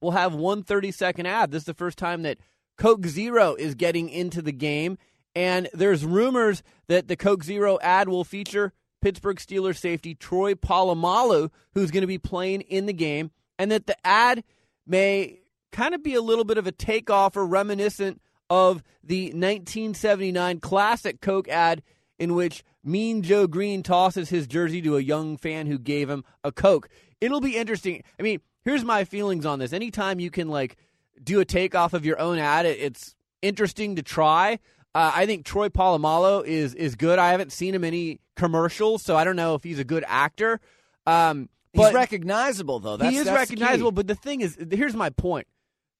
will 0.00 0.12
have 0.12 0.34
one 0.34 0.62
30 0.62 0.90
second 0.90 1.26
ad. 1.26 1.50
This 1.50 1.62
is 1.62 1.66
the 1.66 1.74
first 1.74 1.98
time 1.98 2.22
that 2.22 2.38
Coke 2.76 3.06
Zero 3.06 3.54
is 3.54 3.74
getting 3.74 4.08
into 4.08 4.42
the 4.42 4.52
game, 4.52 4.98
and 5.34 5.68
there's 5.72 6.04
rumors 6.04 6.62
that 6.88 7.08
the 7.08 7.16
Coke 7.16 7.44
Zero 7.44 7.78
ad 7.82 8.08
will 8.08 8.24
feature 8.24 8.72
Pittsburgh 9.00 9.36
Steelers 9.36 9.78
safety 9.78 10.14
Troy 10.14 10.54
Polamalu, 10.54 11.50
who's 11.74 11.90
going 11.90 12.02
to 12.02 12.06
be 12.06 12.18
playing 12.18 12.62
in 12.62 12.86
the 12.86 12.92
game, 12.92 13.30
and 13.58 13.70
that 13.70 13.86
the 13.86 13.96
ad 14.06 14.44
may 14.86 15.40
kind 15.72 15.94
of 15.94 16.02
be 16.02 16.14
a 16.14 16.22
little 16.22 16.44
bit 16.44 16.58
of 16.58 16.66
a 16.66 16.72
takeoff 16.72 17.36
or 17.36 17.44
reminiscent 17.44 18.20
of 18.48 18.82
the 19.02 19.26
1979 19.26 20.60
classic 20.60 21.20
Coke 21.20 21.48
ad 21.48 21.82
in 22.18 22.34
which 22.34 22.62
Mean 22.84 23.22
Joe 23.22 23.46
Greene 23.46 23.82
tosses 23.82 24.28
his 24.28 24.46
jersey 24.46 24.80
to 24.82 24.96
a 24.96 25.00
young 25.00 25.36
fan 25.36 25.66
who 25.66 25.78
gave 25.78 26.08
him 26.08 26.24
a 26.42 26.52
Coke. 26.52 26.88
It'll 27.20 27.40
be 27.40 27.56
interesting. 27.56 28.02
I 28.18 28.22
mean, 28.22 28.40
here's 28.64 28.84
my 28.84 29.04
feelings 29.04 29.46
on 29.46 29.58
this. 29.58 29.72
Anytime 29.72 30.20
you 30.20 30.30
can 30.30 30.48
like 30.48 30.76
do 31.22 31.40
a 31.40 31.44
takeoff 31.44 31.92
of 31.92 32.04
your 32.04 32.18
own 32.18 32.38
ad, 32.38 32.66
it's 32.66 33.14
interesting 33.42 33.96
to 33.96 34.02
try. 34.02 34.58
Uh, 34.94 35.12
I 35.14 35.26
think 35.26 35.44
Troy 35.44 35.68
Polamalu 35.68 36.44
is 36.46 36.74
is 36.74 36.94
good. 36.94 37.18
I 37.18 37.30
haven't 37.30 37.52
seen 37.52 37.74
him 37.74 37.84
any 37.84 38.20
commercials, 38.36 39.02
so 39.02 39.16
I 39.16 39.24
don't 39.24 39.36
know 39.36 39.54
if 39.54 39.64
he's 39.64 39.78
a 39.78 39.84
good 39.84 40.04
actor. 40.06 40.60
Um, 41.06 41.48
He's 41.72 41.92
recognizable, 41.92 42.78
though. 42.78 42.96
That's, 42.96 43.10
he 43.10 43.16
is 43.18 43.24
that's 43.24 43.50
the 43.50 43.56
key. 43.56 43.60
recognizable. 43.62 43.90
But 43.92 44.06
the 44.06 44.14
thing 44.14 44.40
is, 44.42 44.56
here's 44.70 44.94
my 44.94 45.10
point. 45.10 45.48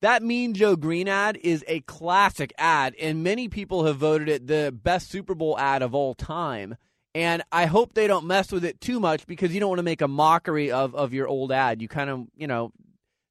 That 0.02 0.22
Mean 0.22 0.54
Joe 0.54 0.76
Greene 0.76 1.08
ad 1.08 1.36
is 1.42 1.64
a 1.66 1.80
classic 1.80 2.52
ad, 2.58 2.94
and 3.00 3.24
many 3.24 3.48
people 3.48 3.86
have 3.86 3.96
voted 3.96 4.28
it 4.28 4.46
the 4.46 4.72
best 4.72 5.10
Super 5.10 5.34
Bowl 5.34 5.58
ad 5.58 5.82
of 5.82 5.94
all 5.94 6.14
time. 6.14 6.76
And 7.14 7.42
I 7.50 7.66
hope 7.66 7.94
they 7.94 8.06
don't 8.06 8.26
mess 8.26 8.52
with 8.52 8.64
it 8.64 8.80
too 8.80 9.00
much 9.00 9.26
because 9.26 9.54
you 9.54 9.60
don't 9.60 9.68
want 9.68 9.78
to 9.78 9.84
make 9.84 10.02
a 10.02 10.08
mockery 10.08 10.70
of, 10.70 10.94
of 10.94 11.12
your 11.14 11.26
old 11.26 11.52
ad. 11.52 11.80
You 11.80 11.88
kind 11.88 12.10
of, 12.10 12.26
you 12.36 12.46
know, 12.46 12.72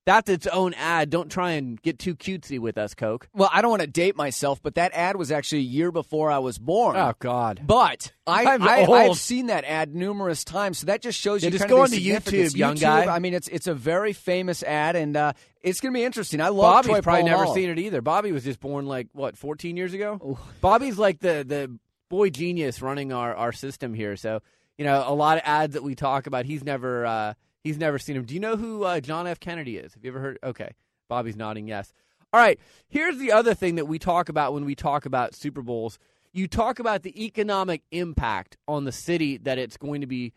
that's 0.05 0.29
its 0.29 0.47
own 0.47 0.73
ad. 0.73 1.09
Don't 1.09 1.31
try 1.31 1.51
and 1.51 1.81
get 1.81 1.97
too 1.97 2.15
cutesy 2.15 2.59
with 2.59 2.77
us, 2.77 2.93
Coke. 2.93 3.29
Well, 3.33 3.49
I 3.51 3.61
don't 3.61 3.71
want 3.71 3.81
to 3.81 3.87
date 3.87 4.15
myself, 4.15 4.61
but 4.61 4.75
that 4.75 4.91
ad 4.93 5.15
was 5.15 5.31
actually 5.31 5.59
a 5.59 5.61
year 5.61 5.91
before 5.91 6.29
I 6.29 6.39
was 6.39 6.57
born. 6.57 6.97
Oh, 6.97 7.13
God. 7.19 7.61
But 7.65 8.11
I, 8.27 8.45
I'm 8.53 8.63
I. 8.63 8.83
I've 8.83 9.17
seen 9.17 9.47
that 9.47 9.63
ad 9.63 9.95
numerous 9.95 10.43
times, 10.43 10.79
so 10.79 10.87
that 10.87 11.01
just 11.01 11.19
shows 11.19 11.41
Yeah, 11.41 11.47
you 11.47 11.51
just 11.51 11.63
kind 11.63 11.69
go 11.69 11.81
onto. 11.83 11.95
YouTube, 11.97 12.55
young 12.55 12.75
guy. 12.75 13.05
I 13.05 13.19
mean, 13.19 13.33
it's 13.33 13.47
it's 13.47 13.67
a 13.67 13.73
very 13.73 14.13
famous 14.13 14.61
ad, 14.63 14.95
and 14.95 15.15
uh, 15.15 15.33
it's 15.61 15.79
going 15.79 15.93
to 15.93 15.97
be 15.97 16.03
interesting. 16.03 16.41
I 16.41 16.49
love 16.49 16.73
Bobby's 16.73 16.89
Troy 16.89 17.01
probably 17.01 17.23
never 17.23 17.47
seen 17.47 17.69
it 17.69 17.79
either. 17.79 18.01
Bobby 18.01 18.31
was 18.31 18.43
just 18.43 18.59
born 18.59 18.85
like 18.85 19.07
what, 19.13 19.37
14 19.37 19.77
years 19.77 19.93
ago. 19.93 20.37
Bobby's 20.61 20.97
like 20.97 21.19
the 21.19 21.45
the 21.47 21.77
boy 22.09 22.29
genius 22.29 22.81
running 22.81 23.13
our 23.13 23.33
our 23.35 23.51
system 23.53 23.93
here. 23.93 24.17
So 24.17 24.41
you 24.77 24.85
know, 24.85 25.03
a 25.07 25.13
lot 25.13 25.37
of 25.37 25.43
ads 25.45 25.75
that 25.75 25.83
we 25.83 25.95
talk 25.95 26.27
about, 26.27 26.45
he's 26.45 26.63
never 26.63 27.05
uh, 27.05 27.33
he's 27.63 27.77
never 27.77 27.97
seen 27.97 28.15
him. 28.15 28.25
Do 28.25 28.33
you 28.33 28.39
know 28.39 28.55
who 28.55 28.83
uh, 28.83 28.99
John 28.99 29.27
F. 29.27 29.39
Kennedy 29.39 29.77
is? 29.77 29.93
Have 29.93 30.03
you 30.03 30.11
ever 30.11 30.19
heard? 30.19 30.39
Okay, 30.43 30.73
Bobby's 31.09 31.35
nodding 31.35 31.67
yes. 31.67 31.93
All 32.33 32.39
right. 32.39 32.59
Here's 32.87 33.17
the 33.17 33.31
other 33.31 33.53
thing 33.53 33.75
that 33.75 33.87
we 33.87 33.99
talk 33.99 34.27
about 34.27 34.53
when 34.53 34.65
we 34.65 34.73
talk 34.73 35.05
about 35.05 35.35
Super 35.35 35.61
Bowls. 35.61 35.99
You 36.31 36.47
talk 36.47 36.79
about 36.79 37.03
the 37.03 37.23
economic 37.23 37.83
impact 37.91 38.57
on 38.67 38.85
the 38.85 38.91
city 38.91 39.37
that 39.37 39.59
it's 39.59 39.77
going 39.77 40.01
to 40.01 40.07
be 40.07 40.33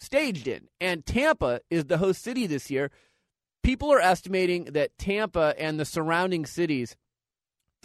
staged 0.00 0.48
in. 0.48 0.68
And 0.80 1.04
Tampa 1.04 1.60
is 1.70 1.84
the 1.84 1.98
host 1.98 2.22
city 2.22 2.46
this 2.46 2.70
year. 2.70 2.90
People 3.62 3.92
are 3.92 4.00
estimating 4.00 4.64
that 4.66 4.96
Tampa 4.96 5.54
and 5.58 5.78
the 5.78 5.84
surrounding 5.84 6.46
cities 6.46 6.96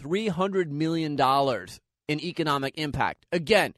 $300 0.02 0.68
million 0.68 1.20
in 2.08 2.20
economic 2.20 2.78
impact. 2.78 3.26
Again, 3.30 3.74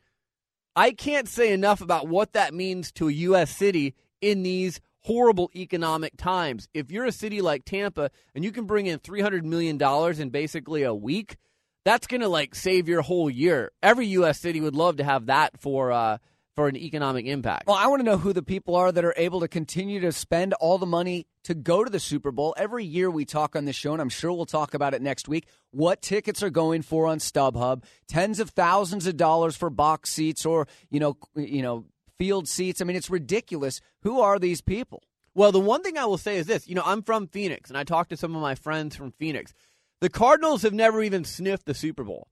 I 0.77 0.93
can't 0.93 1.27
say 1.27 1.53
enough 1.53 1.81
about 1.81 2.07
what 2.07 2.35
that 2.35 2.55
means 2.55 2.93
to 2.93 3.09
a 3.09 3.13
U.S. 3.13 3.51
city 3.51 3.95
in 4.27 4.43
these 4.43 4.81
horrible 5.03 5.51
economic 5.55 6.17
times. 6.17 6.69
If 6.75 6.91
you're 6.91 7.05
a 7.05 7.13
city 7.13 7.41
like 7.41 7.65
Tampa 7.65 8.11
and 8.35 8.45
you 8.45 8.51
can 8.51 8.65
bring 8.65 8.87
in 8.87 8.99
$300 8.99 9.45
million 9.45 9.81
in 10.21 10.31
basically 10.31 10.83
a 10.83 10.93
week, 10.93 11.37
that's 11.85 12.09
going 12.09 12.23
to 12.23 12.29
like 12.29 12.57
save 12.57 12.89
your 12.89 13.03
whole 13.03 13.31
year. 13.31 13.71
Every 13.85 14.09
U.S. 14.09 14.41
city 14.41 14.61
would 14.61 14.75
love 14.75 14.97
to 14.97 15.05
have 15.05 15.27
that 15.27 15.61
for 15.61 15.93
uh, 15.93 16.19
for 16.57 16.67
an 16.67 16.77
economic 16.77 17.27
impact. 17.27 17.69
Well, 17.69 17.77
I 17.77 17.87
want 17.87 18.01
to 18.01 18.05
know 18.05 18.17
who 18.17 18.33
the 18.33 18.43
people 18.43 18.75
are 18.75 18.91
that 18.91 19.05
are 19.05 19.15
able 19.17 19.41
to 19.41 19.49
continue 19.49 20.01
to 20.01 20.11
spend 20.11 20.55
all 20.55 20.79
the 20.79 20.87
money 20.87 21.27
to 21.45 21.55
go 21.55 21.85
to 21.85 21.91
the 21.91 22.01
Super 22.01 22.33
Bowl. 22.33 22.55
Every 22.57 22.85
year 22.85 23.09
we 23.09 23.25
talk 23.25 23.55
on 23.55 23.67
this 23.67 23.77
show, 23.77 23.93
and 23.93 24.03
I'm 24.03 24.09
sure 24.09 24.33
we'll 24.33 24.47
talk 24.47 24.75
about 24.75 24.95
it 24.95 25.03
next 25.03 25.29
week, 25.29 25.47
what 25.71 26.03
tickets 26.03 26.43
are 26.43 26.51
going 26.51 26.83
for 26.83 27.07
on 27.07 27.19
StubHub. 27.19 27.85
Tens 28.09 28.41
of 28.41 28.51
thousands 28.51 29.07
of 29.07 29.17
dollars 29.17 29.55
for 29.55 29.71
box 29.71 30.11
seats 30.11 30.45
or, 30.45 30.67
you 30.91 30.99
know, 30.99 31.17
you 31.37 31.63
know, 31.63 31.85
field 32.19 32.49
seats. 32.49 32.81
I 32.81 32.85
mean, 32.85 32.97
it's 32.97 33.11
ridiculous. 33.11 33.81
Who 34.03 34.21
are 34.21 34.39
these 34.39 34.61
people? 34.61 35.03
Well, 35.35 35.53
the 35.53 35.61
one 35.61 35.83
thing 35.83 35.99
I 35.99 36.07
will 36.07 36.19
say 36.19 36.37
is 36.37 36.47
this. 36.47 36.67
You 36.69 36.75
know, 36.75 36.83
I'm 36.85 37.03
from 37.03 37.27
Phoenix, 37.27 37.69
and 37.69 37.79
I 37.79 37.85
talked 37.85 38.11
to 38.11 38.17
some 38.17 38.35
of 38.35 38.43
my 38.43 38.55
friends 38.55 38.97
from 38.97 39.13
Phoenix. 39.13 39.53
The 40.01 40.09
Cardinals 40.09 40.63
have 40.63 40.73
never 40.73 41.03
even 41.03 41.25
sniffed 41.25 41.67
the 41.67 41.75
Super 41.75 42.05
Bowl. 42.05 42.29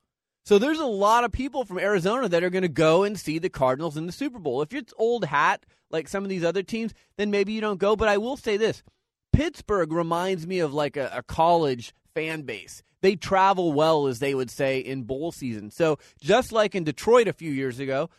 So 0.47 0.59
there's 0.59 0.79
a 0.79 0.85
lot 0.85 1.25
of 1.25 1.33
people 1.33 1.65
from 1.65 1.79
Arizona 1.79 2.29
that 2.29 2.45
are 2.45 2.51
going 2.51 2.63
to 2.63 2.69
go 2.69 3.03
and 3.03 3.19
see 3.19 3.39
the 3.39 3.49
Cardinals 3.49 3.97
in 3.97 4.07
the 4.07 4.13
Super 4.13 4.39
Bowl. 4.39 4.61
If 4.61 4.75
it's 4.75 4.93
old 4.99 5.25
hat 5.25 5.65
like 5.91 6.07
some 6.07 6.23
of 6.23 6.29
these 6.29 6.45
other 6.45 6.63
teams, 6.63 6.93
then 7.17 7.31
maybe 7.31 7.53
you 7.53 7.63
don't 7.63 7.79
go. 7.79 7.97
But 7.97 8.09
I 8.09 8.19
will 8.19 8.37
say 8.37 8.59
this 8.59 8.83
Pittsburgh 9.33 9.93
reminds 9.93 10.47
me 10.47 10.59
of 10.59 10.75
like 10.75 10.97
a, 10.97 11.11
a 11.15 11.23
college 11.23 11.95
fan 12.15 12.43
base. 12.43 12.83
They 13.01 13.17
travel 13.17 13.73
well, 13.73 14.07
as 14.07 14.19
they 14.19 14.35
would 14.35 14.51
say, 14.51 14.79
in 14.79 15.03
bowl 15.03 15.33
season. 15.33 15.71
So 15.71 15.99
just 16.21 16.53
like 16.53 16.75
in 16.75 16.85
Detroit 16.85 17.29
a 17.29 17.33
few 17.33 17.51
years 17.51 17.79
ago, 17.79 18.11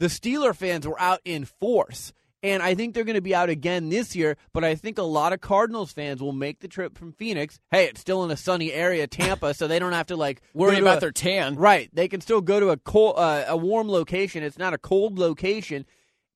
the 0.00 0.06
Steeler 0.06 0.56
fans 0.56 0.88
were 0.88 1.00
out 1.00 1.20
in 1.24 1.44
force. 1.44 2.12
And 2.42 2.62
I 2.62 2.74
think 2.74 2.94
they're 2.94 3.04
going 3.04 3.16
to 3.16 3.20
be 3.20 3.34
out 3.34 3.50
again 3.50 3.90
this 3.90 4.16
year, 4.16 4.38
but 4.54 4.64
I 4.64 4.74
think 4.74 4.96
a 4.96 5.02
lot 5.02 5.34
of 5.34 5.42
Cardinals 5.42 5.92
fans 5.92 6.22
will 6.22 6.32
make 6.32 6.60
the 6.60 6.68
trip 6.68 6.96
from 6.96 7.12
Phoenix. 7.12 7.60
Hey, 7.70 7.84
it's 7.84 8.00
still 8.00 8.24
in 8.24 8.30
a 8.30 8.36
sunny 8.36 8.72
area, 8.72 9.06
Tampa, 9.06 9.52
so 9.52 9.68
they 9.68 9.78
don't 9.78 9.92
have 9.92 10.06
to 10.06 10.16
like 10.16 10.40
Worry 10.54 10.78
about 10.78 10.96
a- 10.96 11.00
their 11.00 11.12
tan. 11.12 11.56
Right. 11.56 11.90
They 11.92 12.08
can 12.08 12.22
still 12.22 12.40
go 12.40 12.58
to 12.58 12.70
a 12.70 12.78
cold, 12.78 13.16
uh, 13.18 13.44
a 13.46 13.58
warm 13.58 13.90
location. 13.90 14.42
It's 14.42 14.56
not 14.56 14.72
a 14.72 14.78
cold 14.78 15.18
location, 15.18 15.84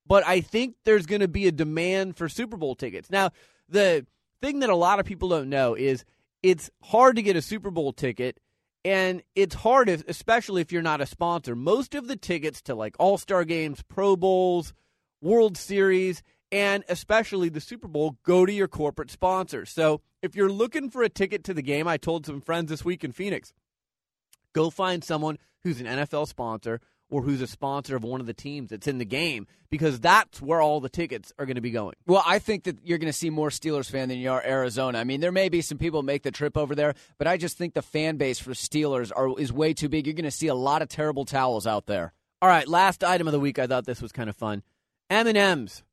but 0.07 0.27
I 0.27 0.43
think 0.43 0.75
there's 0.85 1.07
going 1.07 1.23
to 1.23 1.29
be 1.29 1.47
a 1.47 1.53
demand 1.53 2.19
for 2.19 2.29
Super 2.29 2.59
Bowl 2.59 2.75
tickets. 2.75 3.09
Now, 3.09 3.31
the 3.71 4.07
thing 4.43 4.59
that 4.59 4.69
a 4.69 4.77
lot 4.77 5.01
of 5.01 5.07
people 5.07 5.31
don't 5.31 5.49
know 5.49 5.75
is 5.75 6.05
it's 6.43 6.71
hard 6.83 7.17
to 7.17 7.23
get 7.23 7.35
a 7.35 7.41
Super 7.41 7.71
Bowl 7.71 7.95
ticket, 7.95 8.39
and 8.85 9.23
it's 9.35 9.55
hard, 9.55 9.89
if, 9.89 10.07
especially 10.09 10.61
if 10.61 10.71
you're 10.71 10.83
not 10.83 11.01
a 11.01 11.07
sponsor. 11.07 11.57
Most 11.57 11.95
of 11.95 12.07
the 12.07 12.17
tickets 12.17 12.61
to 12.63 12.75
like 12.75 12.97
All 12.99 13.19
Star 13.19 13.45
games, 13.45 13.83
Pro 13.83 14.17
Bowls, 14.17 14.75
World 15.23 15.57
Series, 15.57 16.23
and 16.53 16.85
especially 16.89 17.49
the 17.49 17.61
Super 17.61 17.89
Bowl 17.89 18.19
go 18.25 18.45
to 18.45 18.53
your 18.53 18.69
corporate 18.69 19.11
sponsors. 19.11 19.71
So 19.71 20.03
if 20.23 20.37
you're 20.37 20.51
looking 20.51 20.91
for 20.91 21.03
a 21.03 21.09
ticket 21.09 21.45
to 21.45 21.55
the 21.55 21.63
game, 21.63 21.89
I 21.89 21.97
told 21.97 22.27
some 22.27 22.41
friends 22.41 22.71
this 22.71 22.85
week 22.85 23.05
in 23.05 23.13
Phoenix, 23.13 23.53
go 24.53 24.71
find 24.71 25.03
someone 25.03 25.39
who's 25.63 25.81
an 25.81 25.87
NFL 25.87 26.29
sponsor 26.29 26.81
or 27.15 27.23
who's 27.23 27.41
a 27.41 27.47
sponsor 27.47 27.95
of 27.95 28.03
one 28.03 28.21
of 28.21 28.27
the 28.27 28.35
teams 28.35 28.71
that's 28.71 28.89
in 28.89 28.99
the 28.99 29.05
game 29.05 29.47
because 29.71 30.01
that's 30.01 30.43
where 30.43 30.61
all 30.61 30.81
the 30.81 30.89
tickets 30.89 31.33
are 31.39 31.47
going 31.47 31.55
to 31.55 31.61
be 31.61 31.71
going. 31.71 31.95
Well, 32.09 32.25
I 32.27 32.41
think 32.41 32.65
that 32.65 32.85
you're 32.85 32.99
going 32.99 33.07
to 33.07 33.17
see 33.17 33.31
more 33.31 33.51
Steelers 33.51 33.89
fan 33.89 34.09
than 34.09 34.19
you 34.19 34.33
are 34.33 34.43
Arizona. 34.45 34.99
I 34.99 35.05
mean, 35.05 35.21
there 35.21 35.31
may 35.31 35.49
be 35.49 35.61
some 35.61 35.79
people 35.79 36.03
make 36.03 36.25
the 36.25 36.33
trip 36.33 36.57
over 36.57 36.75
there, 36.75 36.95
but 37.17 37.29
I 37.29 37.37
just 37.37 37.57
think 37.57 37.75
the 37.75 37.83
fan 37.83 38.17
base 38.17 38.41
for 38.41 38.51
Steelers 38.51 39.13
are 39.15 39.39
is 39.39 39.53
way 39.53 39.75
too 39.75 39.89
big. 39.89 40.09
You're 40.09 40.15
going 40.15 40.25
to 40.25 40.33
see 40.33 40.49
a 40.49 40.57
lot 40.57 40.83
of 40.83 40.89
terrible 40.89 41.25
towels 41.25 41.69
out 41.69 41.87
there. 41.87 42.13
All 42.43 42.49
right, 42.49 42.67
last 42.67 43.05
item 43.05 43.29
of 43.29 43.33
the 43.33 43.39
week. 43.39 43.61
I 43.61 43.69
thought 43.69 43.87
this 43.87 44.03
was 44.03 44.11
kind 44.11 44.29
of 44.29 44.35
fun. 44.35 44.65
M&M's. 45.09 45.85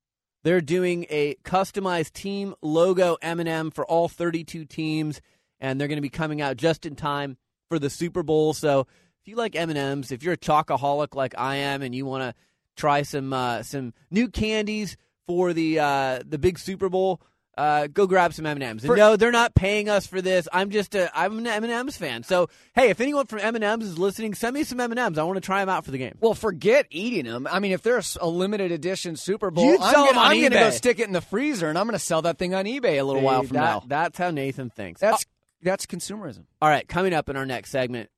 They're 0.43 0.59
doing 0.59 1.05
a 1.11 1.35
customized 1.43 2.13
team 2.13 2.55
logo 2.63 3.17
M&M 3.21 3.69
for 3.69 3.85
all 3.85 4.09
32 4.09 4.65
teams, 4.65 5.21
and 5.59 5.79
they're 5.79 5.87
going 5.87 5.97
to 5.97 6.01
be 6.01 6.09
coming 6.09 6.41
out 6.41 6.57
just 6.57 6.87
in 6.87 6.95
time 6.95 7.37
for 7.69 7.77
the 7.77 7.91
Super 7.91 8.23
Bowl. 8.23 8.53
So 8.53 8.87
if 9.21 9.27
you 9.27 9.35
like 9.35 9.55
M&M's, 9.55 10.11
if 10.11 10.23
you're 10.23 10.33
a 10.33 10.37
chocoholic 10.37 11.15
like 11.15 11.35
I 11.37 11.57
am, 11.57 11.81
and 11.81 11.93
you 11.93 12.05
want 12.05 12.23
to 12.23 12.33
try 12.75 13.03
some 13.03 13.33
uh, 13.33 13.63
some 13.63 13.93
new 14.09 14.27
candies 14.29 14.97
for 15.27 15.53
the 15.53 15.79
uh, 15.79 16.19
the 16.25 16.37
big 16.39 16.57
Super 16.57 16.89
Bowl, 16.89 17.21
uh, 17.57 17.85
go 17.87 18.07
grab 18.07 18.33
some 18.33 18.45
M&Ms. 18.47 18.63
And 18.63 18.81
For- 18.81 18.95
no, 18.95 19.15
they're 19.17 19.31
not 19.31 19.53
paying 19.53 19.89
us 19.89 20.07
for 20.07 20.21
this. 20.21 20.47
I'm 20.51 20.71
just 20.71 20.95
a 20.95 21.15
I'm 21.15 21.37
an 21.37 21.45
M&Ms 21.45 21.97
fan. 21.97 22.23
So 22.23 22.49
hey, 22.73 22.89
if 22.89 22.99
anyone 22.99 23.27
from 23.27 23.39
M&Ms 23.39 23.89
is 23.89 23.99
listening, 23.99 24.33
send 24.33 24.55
me 24.55 24.63
some 24.63 24.79
M&Ms. 24.79 25.19
I 25.19 25.23
want 25.23 25.35
to 25.37 25.41
try 25.41 25.59
them 25.59 25.69
out 25.69 25.85
for 25.85 25.91
the 25.91 25.99
game. 25.99 26.17
Well, 26.19 26.33
forget 26.33 26.87
eating 26.89 27.25
them. 27.25 27.47
I 27.49 27.59
mean, 27.59 27.73
if 27.73 27.83
there's 27.83 28.17
a 28.19 28.27
limited 28.27 28.71
edition 28.71 29.15
Super 29.15 29.51
Bowl, 29.51 29.65
You'd 29.65 29.81
I'm 29.81 29.93
sell 29.93 30.05
gonna, 30.07 30.19
on 30.19 30.31
I'm 30.31 30.41
gonna 30.41 30.55
go 30.55 30.69
stick 30.71 30.99
it 30.99 31.05
in 31.07 31.13
the 31.13 31.21
freezer, 31.21 31.69
and 31.69 31.77
I'm 31.77 31.85
going 31.85 31.93
to 31.93 31.99
sell 32.03 32.23
that 32.23 32.39
thing 32.39 32.55
on 32.55 32.65
eBay 32.65 32.99
a 32.99 33.03
little 33.03 33.21
while 33.21 33.43
from 33.43 33.55
that- 33.57 33.61
now. 33.61 33.83
That's 33.85 34.17
how 34.17 34.31
Nathan 34.31 34.69
thinks. 34.71 34.99
That's 35.01 35.25
that's 35.61 35.85
consumerism. 35.85 36.45
All 36.59 36.69
right, 36.69 36.87
coming 36.87 37.13
up 37.13 37.29
in 37.29 37.35
our 37.35 37.45
next 37.45 37.69
segment, 37.69 38.09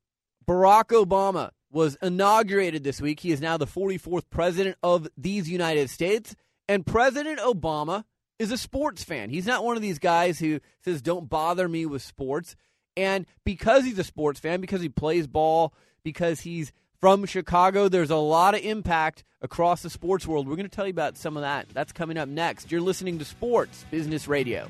Barack 0.46 0.90
Obama 0.90 1.52
was 1.72 1.98
inaugurated 2.02 2.84
this 2.84 3.02
week. 3.02 3.20
He 3.20 3.32
is 3.32 3.42
now 3.42 3.58
the 3.58 3.66
44th 3.66 4.30
president 4.30 4.78
of 4.84 5.08
these 5.18 5.50
United 5.50 5.90
States, 5.90 6.36
and 6.68 6.86
President 6.86 7.40
Obama 7.40 8.04
is 8.40 8.52
a 8.52 8.58
sports 8.58 9.04
fan. 9.04 9.30
He's 9.30 9.46
not 9.46 9.64
one 9.64 9.76
of 9.76 9.82
these 9.82 10.00
guys 10.00 10.40
who 10.40 10.60
says, 10.84 11.02
"Don't 11.02 11.30
bother 11.30 11.68
me 11.68 11.86
with 11.86 12.02
sports." 12.02 12.56
And 12.96 13.26
because 13.44 13.86
he's 13.86 13.98
a 13.98 14.04
sports 14.04 14.40
fan, 14.40 14.62
because 14.62 14.82
he 14.82 14.90
plays 14.90 15.26
ball, 15.28 15.74
because 16.04 16.42
he's 16.42 16.72
from 17.00 17.26
Chicago, 17.26 17.90
there's 17.90 18.12
a 18.12 18.16
lot 18.16 18.56
of 18.56 18.62
impact 18.62 19.24
across 19.42 19.82
the 19.82 19.90
sports 19.90 20.26
world. 20.26 20.48
We're 20.48 20.56
going 20.56 20.70
to 20.70 20.76
tell 20.76 20.86
you 20.86 20.92
about 20.92 21.18
some 21.18 21.36
of 21.36 21.42
that. 21.42 21.68
That's 21.74 21.92
coming 21.92 22.18
up 22.18 22.30
next. 22.30 22.72
You're 22.72 22.82
listening 22.82 23.20
to 23.20 23.26
Sports 23.26 23.86
Business 23.92 24.28
Radio. 24.28 24.70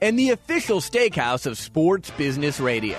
and 0.00 0.18
the 0.18 0.30
official 0.30 0.80
steakhouse 0.80 1.46
of 1.46 1.58
Sports 1.58 2.10
Business 2.12 2.60
Radio. 2.60 2.98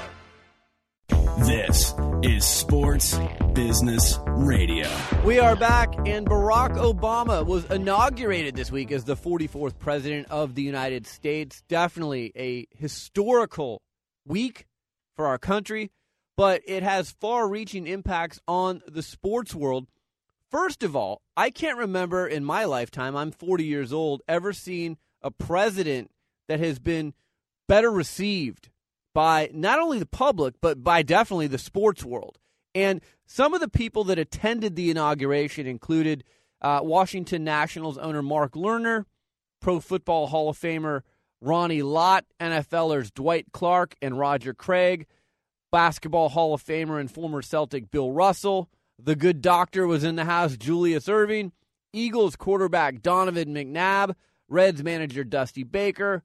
This 1.40 1.94
is 2.24 2.46
Sports 2.46 3.20
Business 3.54 4.18
Radio. 4.26 4.90
We 5.24 5.40
are 5.40 5.56
back, 5.56 5.94
and 6.08 6.26
Barack 6.26 6.76
Obama 6.78 7.46
was 7.46 7.66
inaugurated 7.66 8.56
this 8.56 8.72
week 8.72 8.92
as 8.92 9.04
the 9.04 9.16
44th 9.16 9.78
President 9.78 10.28
of 10.32 10.56
the 10.56 10.62
United 10.62 11.06
States. 11.06 11.62
Definitely 11.68 12.32
a 12.36 12.68
historical 12.72 13.82
week 14.26 14.66
for 15.16 15.28
our 15.28 15.38
country, 15.38 15.92
but 16.38 16.62
it 16.66 16.84
has 16.84 17.12
far 17.12 17.48
reaching 17.48 17.86
impacts 17.86 18.40
on 18.48 18.82
the 18.88 19.04
sports 19.04 19.54
world. 19.54 19.88
First 20.50 20.84
of 20.84 20.96
all, 20.96 21.22
I 21.36 21.50
can't 21.50 21.78
remember 21.78 22.26
in 22.26 22.46
my 22.46 22.64
lifetime, 22.64 23.16
I'm 23.16 23.32
40 23.32 23.66
years 23.66 23.92
old, 23.92 24.22
ever 24.28 24.54
seen 24.54 24.98
a 25.22 25.32
president 25.32 26.12
that 26.48 26.60
has 26.60 26.80
been 26.80 27.14
better 27.68 27.92
received 27.92 28.70
by 29.14 29.50
not 29.54 29.80
only 29.80 30.00
the 30.00 30.06
public, 30.06 30.56
but 30.62 30.84
by 30.84 31.02
definitely 31.02 31.48
the 31.48 31.58
sports 31.58 32.04
world. 32.04 32.38
And 32.74 33.02
some 33.26 33.54
of 33.54 33.62
the 33.62 33.70
people 33.70 34.04
that 34.06 34.20
attended 34.20 34.76
the 34.76 34.92
inauguration 34.92 35.66
included 35.66 36.24
uh, 36.62 36.82
Washington 36.84 37.44
Nationals 37.44 37.98
owner 37.98 38.22
Mark 38.22 38.54
Lerner, 38.54 39.06
Pro 39.62 39.80
Football 39.80 40.28
Hall 40.28 40.50
of 40.50 40.60
Famer 40.60 41.02
Ronnie 41.42 41.82
Lott, 41.82 42.26
NFLers 42.40 43.14
Dwight 43.14 43.48
Clark 43.54 43.96
and 44.02 44.20
Roger 44.20 44.54
Craig, 44.54 45.06
Basketball 45.72 46.30
Hall 46.30 46.54
of 46.54 46.64
Famer 46.64 47.00
and 47.00 47.10
former 47.10 47.42
Celtic 47.42 47.92
Bill 47.92 48.12
Russell. 48.12 48.70
The 48.98 49.16
good 49.16 49.42
doctor 49.42 49.86
was 49.88 50.04
in 50.04 50.16
the 50.16 50.26
house, 50.26 50.58
Julius 50.58 51.08
Erving, 51.08 51.52
Eagles 51.94 52.36
quarterback 52.36 53.02
Donovan 53.02 53.54
McNabb, 53.54 54.16
Reds 54.48 54.84
manager 54.84 55.24
Dusty 55.24 55.64
Baker, 55.64 56.24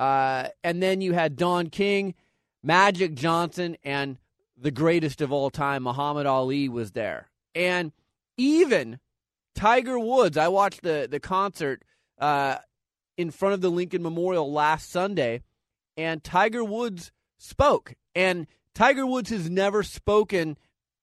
uh, 0.00 0.48
and 0.64 0.82
then 0.82 1.02
you 1.02 1.12
had 1.12 1.36
Don 1.36 1.68
King, 1.68 2.14
Magic 2.62 3.14
Johnson, 3.14 3.76
and 3.84 4.16
the 4.56 4.70
greatest 4.70 5.20
of 5.20 5.30
all 5.30 5.50
time, 5.50 5.82
Muhammad 5.82 6.24
Ali, 6.24 6.70
was 6.70 6.92
there. 6.92 7.28
And 7.54 7.92
even 8.38 8.98
Tiger 9.54 9.98
Woods, 9.98 10.38
I 10.38 10.48
watched 10.48 10.82
the, 10.82 11.06
the 11.08 11.20
concert 11.20 11.84
uh, 12.18 12.56
in 13.18 13.30
front 13.30 13.52
of 13.52 13.60
the 13.60 13.70
Lincoln 13.70 14.02
Memorial 14.02 14.50
last 14.50 14.90
Sunday, 14.90 15.42
and 15.98 16.24
Tiger 16.24 16.64
Woods 16.64 17.12
spoke. 17.36 17.92
And 18.14 18.46
Tiger 18.74 19.04
Woods 19.04 19.28
has 19.28 19.50
never 19.50 19.82
spoken 19.82 20.56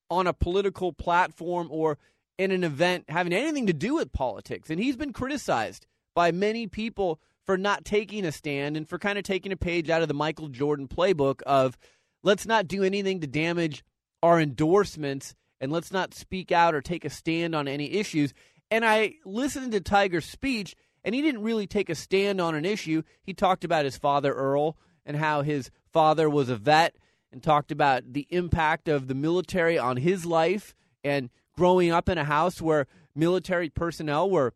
on 0.09 0.25
a 0.25 0.33
political 0.33 0.91
platform 0.91 1.67
or 1.69 1.99
in 2.39 2.49
an 2.49 2.63
event 2.63 3.05
having 3.09 3.33
anything 3.33 3.67
to 3.67 3.73
do 3.73 3.93
with 3.93 4.11
politics. 4.11 4.71
And 4.71 4.79
he's 4.79 4.97
been 4.97 5.13
criticized 5.13 5.85
by 6.15 6.31
many 6.31 6.65
people 6.65 7.19
for 7.47 7.57
not 7.57 7.85
taking 7.85 8.25
a 8.25 8.31
stand 8.31 8.77
and 8.77 8.87
for 8.87 8.99
kind 8.99 9.17
of 9.17 9.23
taking 9.23 9.51
a 9.51 9.57
page 9.57 9.89
out 9.89 10.03
of 10.03 10.09
the 10.09 10.13
Michael 10.13 10.49
Jordan 10.49 10.87
playbook 10.87 11.41
of 11.43 11.77
let's 12.21 12.45
not 12.45 12.67
do 12.67 12.83
anything 12.83 13.21
to 13.21 13.27
damage 13.27 13.83
our 14.21 14.39
endorsements 14.39 15.33
and 15.59 15.71
let's 15.71 15.91
not 15.91 16.13
speak 16.13 16.51
out 16.51 16.75
or 16.75 16.81
take 16.81 17.05
a 17.05 17.09
stand 17.09 17.55
on 17.55 17.67
any 17.67 17.93
issues. 17.93 18.33
And 18.69 18.85
I 18.85 19.13
listened 19.25 19.71
to 19.71 19.79
Tiger's 19.79 20.25
speech, 20.25 20.75
and 21.03 21.15
he 21.15 21.21
didn't 21.21 21.41
really 21.41 21.67
take 21.67 21.89
a 21.89 21.95
stand 21.95 22.41
on 22.41 22.53
an 22.53 22.65
issue. 22.65 23.01
He 23.23 23.33
talked 23.33 23.63
about 23.63 23.85
his 23.85 23.97
father, 23.97 24.33
Earl, 24.33 24.77
and 25.05 25.15
how 25.15 25.41
his 25.41 25.71
father 25.93 26.29
was 26.29 26.49
a 26.49 26.57
vet, 26.57 26.97
and 27.31 27.41
talked 27.41 27.71
about 27.71 28.13
the 28.13 28.27
impact 28.29 28.89
of 28.89 29.07
the 29.07 29.15
military 29.15 29.77
on 29.79 29.97
his 29.97 30.25
life 30.25 30.75
and 31.03 31.29
growing 31.55 31.91
up 31.91 32.09
in 32.09 32.17
a 32.17 32.23
house 32.23 32.61
where 32.61 32.87
military 33.15 33.69
personnel 33.69 34.29
were 34.29 34.53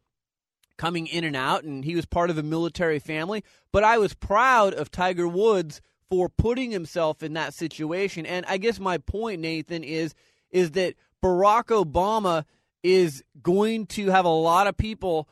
coming 0.82 1.06
in 1.06 1.24
and 1.24 1.36
out, 1.36 1.64
and 1.64 1.86
he 1.86 1.96
was 1.96 2.08
part 2.08 2.32
of 2.32 2.40
a 2.40 2.44
military 2.44 2.98
family. 2.98 3.44
But 3.72 3.84
I 3.84 4.00
was 4.00 4.16
proud 4.16 4.74
of 4.74 4.90
Tiger 4.90 5.28
Woods 5.28 5.80
for 6.10 6.28
putting 6.28 6.72
himself 6.72 7.22
in 7.22 7.34
that 7.34 7.54
situation. 7.54 8.26
And 8.26 8.48
I 8.48 8.58
guess 8.58 8.80
my 8.80 8.98
point, 8.98 9.42
Nathan, 9.42 9.84
is 9.84 10.16
is 10.50 10.72
that 10.72 10.96
Barack 11.24 11.66
Obama 11.66 12.46
is 12.82 13.24
going 13.44 13.86
to 13.86 14.10
have 14.10 14.26
a 14.26 14.30
lot 14.30 14.66
of 14.66 14.76
people 14.76 15.30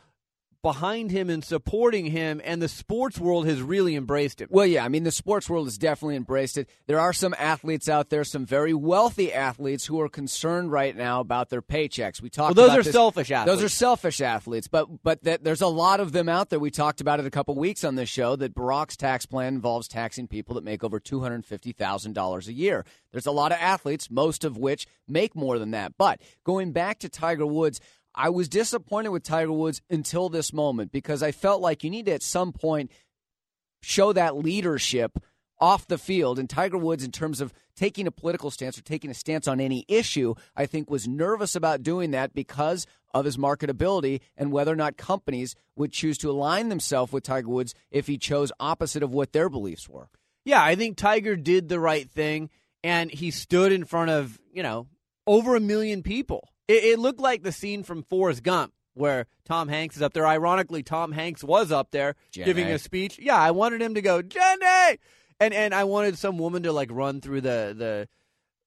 behind 0.62 1.12
him 1.12 1.30
and 1.30 1.44
supporting 1.44 2.08
him, 2.08 2.42
and 2.44 2.62
the 2.62 2.68
sports 2.68 3.18
world 3.20 3.48
has 3.48 3.62
really 3.62 3.96
embraced 3.96 4.42
it. 4.42 4.52
Well, 4.52 4.66
yeah, 4.66 4.84
I 4.84 4.90
mean, 4.90 5.04
the 5.04 5.12
sports 5.12 5.50
world 5.50 5.68
has 5.68 5.78
definitely 5.78 6.16
embraced 6.16 6.58
it. 6.58 6.70
There 6.88 7.00
are 7.00 7.14
some 7.14 7.34
athletes 7.38 7.88
out 7.88 8.10
there, 8.10 8.24
some 8.24 8.46
very 8.46 8.74
wealthy 8.74 9.34
athletes, 9.34 9.86
who 9.86 10.02
are 10.02 10.10
concerned 10.10 10.72
right 10.72 10.96
now 10.96 11.22
about 11.22 11.50
their 11.50 11.62
paychecks. 11.62 12.22
We 12.22 12.30
talked. 12.30 12.56
Well, 12.56 12.68
those 12.68 12.78
are 12.78 12.84
this. 12.84 12.94
selfish 12.94 13.32
athletes. 13.32 13.56
Those 13.58 13.66
are 13.66 13.70
selfish 13.70 14.22
athletes, 14.22 14.68
but 14.68 15.04
but 15.04 15.24
that, 15.24 15.44
there's 15.44 15.62
a 15.62 15.68
lot 15.68 16.00
of 16.00 16.12
them 16.12 16.28
out 16.28 16.50
there. 16.50 16.60
We 16.60 16.72
talked 16.72 17.02
about 17.02 17.20
it 17.20 17.26
a 17.26 17.32
couple 17.32 17.56
weeks 17.56 17.84
on 17.84 17.96
this 17.96 18.10
show 18.10 18.36
that 18.36 18.54
Barack's 18.54 18.98
tax 18.98 19.26
plan 19.26 19.56
involves 19.56 19.88
taxing 19.88 20.28
people 20.28 20.56
that 20.56 20.64
make 20.64 20.84
over 20.84 21.00
two 21.00 21.22
hundred 21.22 21.46
fifty 21.46 21.72
thousand 21.72 22.14
dollars 22.14 22.48
a 22.48 22.54
year. 22.54 22.86
There's 23.12 23.26
a 23.26 23.32
lot 23.32 23.52
of 23.52 23.58
athletes, 23.60 24.12
most 24.12 24.44
of 24.44 24.58
which 24.58 24.88
make 25.08 25.36
more 25.36 25.60
than 25.60 25.72
that. 25.72 25.94
But 25.98 26.22
going 26.44 26.72
back 26.72 27.00
to 27.00 27.10
Tiger 27.10 27.46
Woods. 27.46 27.80
I 28.16 28.30
was 28.30 28.50
disappointed 28.50 29.10
with 29.10 29.24
Tiger 29.24 29.52
Woods 29.52 29.82
until 29.90 30.30
this 30.30 30.52
moment 30.52 30.92
because 30.92 31.22
I 31.22 31.32
felt 31.32 31.62
like 31.62 31.84
you 31.84 31.92
need 31.92 32.08
to 32.08 32.14
at 32.14 32.24
some 32.24 32.52
point 32.52 32.92
show 33.82 34.12
that 34.14 34.36
leadership 34.36 35.20
off 35.60 35.88
the 35.88 35.98
field. 35.98 36.40
And 36.40 36.50
Tiger 36.50 36.78
Woods, 36.78 37.04
in 37.04 37.12
terms 37.12 37.42
of 37.42 37.54
taking 37.76 38.08
a 38.08 38.12
political 38.12 38.52
stance 38.52 38.78
or 38.78 38.82
taking 38.82 39.12
a 39.12 39.14
stance 39.14 39.48
on 39.48 39.60
any 39.60 39.86
issue, 39.88 40.36
I 40.56 40.66
think 40.66 40.90
was 40.90 41.08
nervous 41.08 41.56
about 41.56 41.84
doing 41.84 42.12
that 42.12 42.34
because 42.34 42.88
of 43.14 43.26
his 43.26 43.38
marketability 43.38 44.22
and 44.38 44.52
whether 44.52 44.72
or 44.72 44.78
not 44.78 44.98
companies 44.98 45.56
would 45.76 45.92
choose 45.92 46.18
to 46.20 46.30
align 46.30 46.70
themselves 46.70 47.12
with 47.12 47.24
Tiger 47.24 47.50
Woods 47.50 47.74
if 47.92 48.08
he 48.08 48.18
chose 48.18 48.52
opposite 48.60 49.04
of 49.04 49.14
what 49.14 49.34
their 49.34 49.50
beliefs 49.50 49.90
were. 49.90 50.10
Yeah, 50.46 50.64
I 50.64 50.76
think 50.76 50.98
Tiger 50.98 51.36
did 51.36 51.70
the 51.70 51.80
right 51.80 52.10
thing, 52.10 52.50
and 52.84 53.12
he 53.12 53.32
stood 53.32 53.72
in 53.72 53.86
front 53.86 54.10
of, 54.12 54.40
you 54.54 54.64
know, 54.64 54.88
over 55.28 55.56
a 55.56 55.60
million 55.60 56.04
people. 56.04 56.50
It, 56.68 56.84
it 56.84 57.00
looked 57.00 57.20
like 57.20 57.44
the 57.44 57.52
scene 57.52 57.84
from 57.84 58.04
Forrest 58.04 58.44
Gump 58.44 58.74
where 58.94 59.28
Tom 59.46 59.68
Hanks 59.68 59.96
is 59.96 60.02
up 60.02 60.14
there. 60.14 60.28
Ironically, 60.28 60.84
Tom 60.84 61.12
Hanks 61.12 61.44
was 61.44 61.72
up 61.72 61.92
there 61.92 62.16
Jenny. 62.32 62.46
giving 62.46 62.68
a 62.68 62.80
speech. 62.80 63.18
Yeah, 63.20 63.38
I 63.38 63.52
wanted 63.52 63.82
him 63.82 63.96
to 63.96 64.02
go, 64.02 64.22
Jenny! 64.22 65.00
And 65.40 65.54
and 65.54 65.74
I 65.74 65.86
wanted 65.86 66.18
some 66.18 66.38
woman 66.38 66.64
to 66.64 66.72
like 66.74 66.90
run 66.92 67.22
through 67.22 67.42
the 67.42 67.74
the 67.78 68.08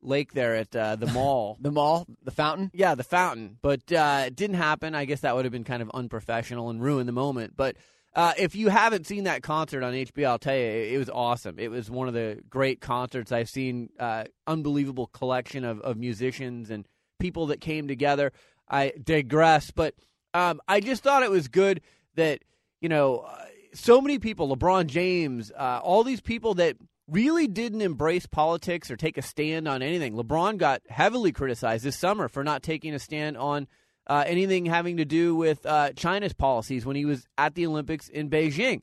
lake 0.00 0.32
there 0.32 0.56
at 0.56 0.74
uh, 0.74 0.96
the 0.96 1.06
mall. 1.12 1.58
The 1.60 1.70
mall, 1.70 2.06
the 2.22 2.30
fountain? 2.30 2.70
Yeah, 2.72 2.94
the 2.94 3.04
fountain. 3.04 3.58
But 3.60 3.92
uh, 3.92 4.24
it 4.26 4.36
didn't 4.36 4.56
happen. 4.56 4.94
I 4.94 5.04
guess 5.04 5.20
that 5.20 5.36
would 5.36 5.44
have 5.44 5.52
been 5.52 5.64
kind 5.64 5.82
of 5.82 5.90
unprofessional 5.92 6.70
and 6.70 6.82
ruin 6.82 7.06
the 7.06 7.12
moment. 7.12 7.54
But 7.56 7.76
uh, 8.14 8.32
if 8.38 8.54
you 8.54 8.68
haven't 8.68 9.06
seen 9.06 9.24
that 9.24 9.42
concert 9.42 9.82
on 9.82 9.94
HBO, 9.94 10.26
I'll 10.26 10.38
tell 10.38 10.54
you, 10.54 10.60
it, 10.60 10.92
it 10.92 10.98
was 10.98 11.08
awesome. 11.08 11.58
It 11.58 11.70
was 11.70 11.90
one 11.90 12.08
of 12.08 12.14
the 12.14 12.40
great 12.48 12.80
concerts 12.80 13.32
I've 13.32 13.48
seen. 13.48 13.90
Uh, 13.98 14.24
unbelievable 14.46 15.06
collection 15.06 15.64
of, 15.64 15.80
of 15.80 15.96
musicians 15.96 16.70
and 16.70 16.86
people 17.18 17.46
that 17.46 17.60
came 17.60 17.88
together. 17.88 18.32
I 18.68 18.92
digress, 19.02 19.70
but 19.70 19.94
um, 20.34 20.60
I 20.68 20.80
just 20.80 21.02
thought 21.02 21.22
it 21.22 21.30
was 21.30 21.48
good 21.48 21.80
that, 22.16 22.40
you 22.80 22.88
know, 22.88 23.18
uh, 23.18 23.44
so 23.74 24.00
many 24.00 24.18
people, 24.18 24.54
LeBron 24.54 24.86
James, 24.86 25.50
uh, 25.56 25.80
all 25.82 26.04
these 26.04 26.20
people 26.20 26.54
that 26.54 26.76
really 27.08 27.46
didn't 27.46 27.80
embrace 27.80 28.26
politics 28.26 28.90
or 28.90 28.96
take 28.96 29.18
a 29.18 29.22
stand 29.22 29.66
on 29.66 29.82
anything. 29.82 30.14
LeBron 30.14 30.58
got 30.58 30.82
heavily 30.88 31.32
criticized 31.32 31.84
this 31.84 31.98
summer 31.98 32.28
for 32.28 32.44
not 32.44 32.62
taking 32.62 32.94
a 32.94 32.98
stand 32.98 33.36
on 33.36 33.66
uh, 34.12 34.24
anything 34.26 34.66
having 34.66 34.98
to 34.98 35.06
do 35.06 35.34
with 35.34 35.64
uh, 35.64 35.90
China's 35.94 36.34
policies 36.34 36.84
when 36.84 36.96
he 36.96 37.06
was 37.06 37.26
at 37.38 37.54
the 37.54 37.66
Olympics 37.66 38.10
in 38.10 38.28
Beijing. 38.28 38.82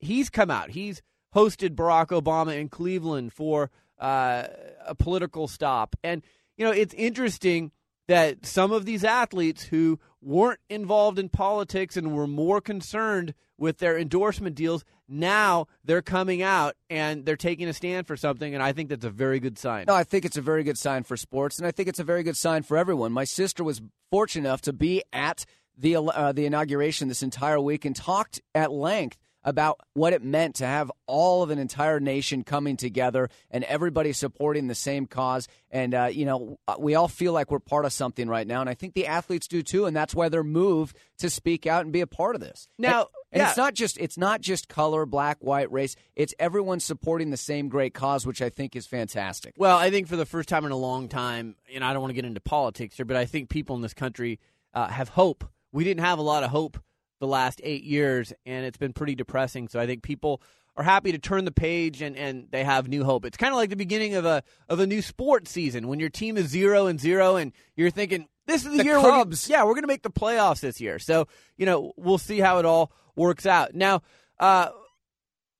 He's 0.00 0.28
come 0.28 0.50
out. 0.50 0.70
He's 0.70 1.00
hosted 1.32 1.76
Barack 1.76 2.08
Obama 2.08 2.58
in 2.58 2.68
Cleveland 2.68 3.32
for 3.32 3.70
uh, 4.00 4.48
a 4.84 4.96
political 4.96 5.46
stop. 5.46 5.94
And, 6.02 6.24
you 6.56 6.64
know, 6.64 6.72
it's 6.72 6.92
interesting 6.94 7.70
that 8.08 8.44
some 8.44 8.72
of 8.72 8.84
these 8.84 9.04
athletes 9.04 9.64
who 9.64 9.98
weren't 10.20 10.60
involved 10.68 11.18
in 11.18 11.28
politics 11.28 11.96
and 11.96 12.14
were 12.14 12.26
more 12.26 12.60
concerned 12.60 13.34
with 13.58 13.78
their 13.78 13.98
endorsement 13.98 14.56
deals 14.56 14.84
now 15.06 15.66
they're 15.84 16.02
coming 16.02 16.42
out 16.42 16.74
and 16.88 17.24
they're 17.24 17.36
taking 17.36 17.68
a 17.68 17.72
stand 17.72 18.06
for 18.06 18.16
something 18.16 18.54
and 18.54 18.62
i 18.62 18.72
think 18.72 18.88
that's 18.88 19.04
a 19.04 19.10
very 19.10 19.38
good 19.38 19.58
sign. 19.58 19.84
No 19.86 19.94
i 19.94 20.02
think 20.04 20.24
it's 20.24 20.36
a 20.36 20.42
very 20.42 20.64
good 20.64 20.78
sign 20.78 21.04
for 21.04 21.16
sports 21.16 21.58
and 21.58 21.66
i 21.66 21.70
think 21.70 21.88
it's 21.88 22.00
a 22.00 22.04
very 22.04 22.22
good 22.22 22.36
sign 22.36 22.62
for 22.62 22.76
everyone. 22.76 23.12
My 23.12 23.24
sister 23.24 23.62
was 23.62 23.82
fortunate 24.10 24.48
enough 24.48 24.62
to 24.62 24.72
be 24.72 25.02
at 25.12 25.44
the 25.76 25.96
uh, 25.96 26.32
the 26.32 26.46
inauguration 26.46 27.08
this 27.08 27.22
entire 27.22 27.60
week 27.60 27.84
and 27.84 27.94
talked 27.94 28.40
at 28.54 28.72
length 28.72 29.18
about 29.44 29.80
what 29.92 30.12
it 30.12 30.22
meant 30.22 30.56
to 30.56 30.66
have 30.66 30.90
all 31.06 31.42
of 31.42 31.50
an 31.50 31.58
entire 31.58 32.00
nation 32.00 32.42
coming 32.44 32.76
together 32.76 33.28
and 33.50 33.62
everybody 33.64 34.12
supporting 34.12 34.66
the 34.66 34.74
same 34.74 35.06
cause. 35.06 35.48
And, 35.70 35.94
uh, 35.94 36.08
you 36.10 36.24
know, 36.24 36.58
we 36.78 36.94
all 36.94 37.08
feel 37.08 37.32
like 37.32 37.50
we're 37.50 37.58
part 37.58 37.84
of 37.84 37.92
something 37.92 38.28
right 38.28 38.46
now. 38.46 38.60
And 38.60 38.70
I 38.70 38.74
think 38.74 38.94
the 38.94 39.06
athletes 39.06 39.46
do 39.46 39.62
too. 39.62 39.86
And 39.86 39.94
that's 39.94 40.14
why 40.14 40.28
they're 40.28 40.42
moved 40.42 40.96
to 41.18 41.28
speak 41.28 41.66
out 41.66 41.82
and 41.84 41.92
be 41.92 42.00
a 42.00 42.06
part 42.06 42.34
of 42.34 42.40
this. 42.40 42.68
Now, 42.78 43.00
and, 43.00 43.08
and 43.32 43.40
yeah. 43.40 43.48
it's 43.48 43.56
not 43.56 43.74
just 43.74 43.98
it's 43.98 44.16
not 44.16 44.40
just 44.40 44.68
color, 44.68 45.04
black, 45.06 45.38
white, 45.40 45.70
race. 45.70 45.96
It's 46.14 46.34
everyone 46.38 46.80
supporting 46.80 47.30
the 47.30 47.36
same 47.36 47.68
great 47.68 47.92
cause, 47.92 48.26
which 48.26 48.40
I 48.40 48.48
think 48.48 48.76
is 48.76 48.86
fantastic. 48.86 49.54
Well, 49.56 49.76
I 49.76 49.90
think 49.90 50.08
for 50.08 50.16
the 50.16 50.26
first 50.26 50.48
time 50.48 50.64
in 50.64 50.70
a 50.70 50.76
long 50.76 51.08
time, 51.08 51.56
and 51.72 51.84
I 51.84 51.92
don't 51.92 52.00
want 52.00 52.10
to 52.10 52.14
get 52.14 52.24
into 52.24 52.40
politics 52.40 52.96
here, 52.96 53.04
but 53.04 53.16
I 53.16 53.24
think 53.26 53.50
people 53.50 53.76
in 53.76 53.82
this 53.82 53.94
country 53.94 54.38
uh, 54.72 54.88
have 54.88 55.10
hope. 55.10 55.44
We 55.72 55.82
didn't 55.82 56.04
have 56.04 56.20
a 56.20 56.22
lot 56.22 56.44
of 56.44 56.50
hope 56.50 56.78
the 57.20 57.26
last 57.26 57.60
eight 57.64 57.84
years, 57.84 58.32
and 58.44 58.66
it's 58.66 58.78
been 58.78 58.92
pretty 58.92 59.14
depressing. 59.14 59.68
So 59.68 59.80
I 59.80 59.86
think 59.86 60.02
people 60.02 60.42
are 60.76 60.84
happy 60.84 61.12
to 61.12 61.18
turn 61.18 61.44
the 61.44 61.52
page 61.52 62.02
and, 62.02 62.16
and 62.16 62.48
they 62.50 62.64
have 62.64 62.88
new 62.88 63.04
hope. 63.04 63.24
It's 63.24 63.36
kind 63.36 63.52
of 63.52 63.56
like 63.56 63.70
the 63.70 63.76
beginning 63.76 64.16
of 64.16 64.24
a 64.24 64.42
of 64.68 64.80
a 64.80 64.86
new 64.86 65.02
sports 65.02 65.50
season 65.50 65.86
when 65.86 66.00
your 66.00 66.08
team 66.08 66.36
is 66.36 66.48
zero 66.48 66.86
and 66.86 66.98
zero, 67.00 67.36
and 67.36 67.52
you're 67.76 67.90
thinking 67.90 68.26
this 68.46 68.64
is 68.64 68.72
the, 68.72 68.78
The 68.78 68.84
year. 68.84 69.00
Cubs. 69.00 69.48
We're, 69.48 69.56
yeah, 69.56 69.64
we're 69.64 69.74
going 69.74 69.82
to 69.82 69.88
make 69.88 70.02
the 70.02 70.10
playoffs 70.10 70.60
this 70.60 70.80
year. 70.80 70.98
So 70.98 71.28
you 71.56 71.66
know 71.66 71.92
we'll 71.96 72.18
see 72.18 72.40
how 72.40 72.58
it 72.58 72.64
all 72.64 72.92
works 73.14 73.46
out. 73.46 73.74
Now, 73.74 74.02
uh, 74.40 74.70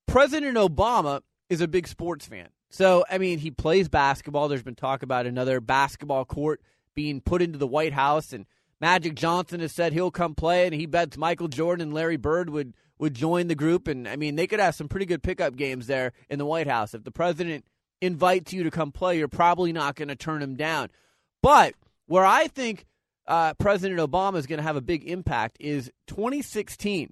President 0.07 0.57
Obama 0.57 1.21
is 1.49 1.61
a 1.61 1.69
big 1.69 1.87
sports 1.87 2.27
fan. 2.27 2.49
So 2.71 3.05
I 3.09 3.19
mean, 3.19 3.39
he 3.39 3.53
plays 3.53 3.89
basketball. 3.89 4.49
There's 4.49 4.65
been 4.65 4.75
talk 4.75 5.03
about 5.05 5.27
another 5.27 5.61
basketball 5.61 6.25
court 6.25 6.61
being 6.95 7.21
put 7.21 7.41
into 7.41 7.59
the 7.59 7.67
White 7.67 7.93
House 7.93 8.33
and 8.33 8.47
Magic 8.85 9.15
Johnson 9.15 9.61
has 9.61 9.73
said 9.73 9.95
he'll 9.95 10.11
come 10.11 10.35
play, 10.35 10.67
and 10.67 10.75
he 10.75 10.85
bets 10.85 11.17
Michael 11.17 11.49
Jordan 11.49 11.85
and 11.85 11.95
Larry 11.95 12.19
Bird 12.19 12.51
would 12.51 12.75
would 12.99 13.15
join 13.15 13.47
the 13.47 13.55
group. 13.55 13.89
And 13.89 14.07
I 14.07 14.17
mean, 14.17 14.37
they 14.37 14.47
could 14.47 14.61
have 14.61 14.75
some 14.75 14.89
pretty 14.89 15.07
good 15.07 15.23
pickup 15.23 15.57
games 15.57 15.87
there 15.87 16.13
in 16.29 16.39
the 16.39 16.45
White 16.45 16.67
House. 16.67 16.93
If 16.93 17.03
the 17.03 17.11
president 17.11 17.65
invites 18.03 18.53
you 18.53 18.63
to 18.63 18.71
come 18.71 18.93
play, 18.93 19.17
you're 19.17 19.27
probably 19.27 19.73
not 19.73 19.97
going 19.97 20.09
to 20.09 20.15
turn 20.15 20.43
him 20.43 20.55
down. 20.55 20.91
But 21.41 21.73
where 22.09 22.27
I 22.27 22.47
think 22.47 22.85
uh, 23.27 23.55
President 23.55 24.01
Obama 24.01 24.37
is 24.37 24.47
going 24.47 24.59
to 24.59 24.63
have 24.63 24.77
a 24.77 24.83
big 24.83 25.09
impact 25.09 25.57
is 25.61 25.91
2016. 26.09 27.11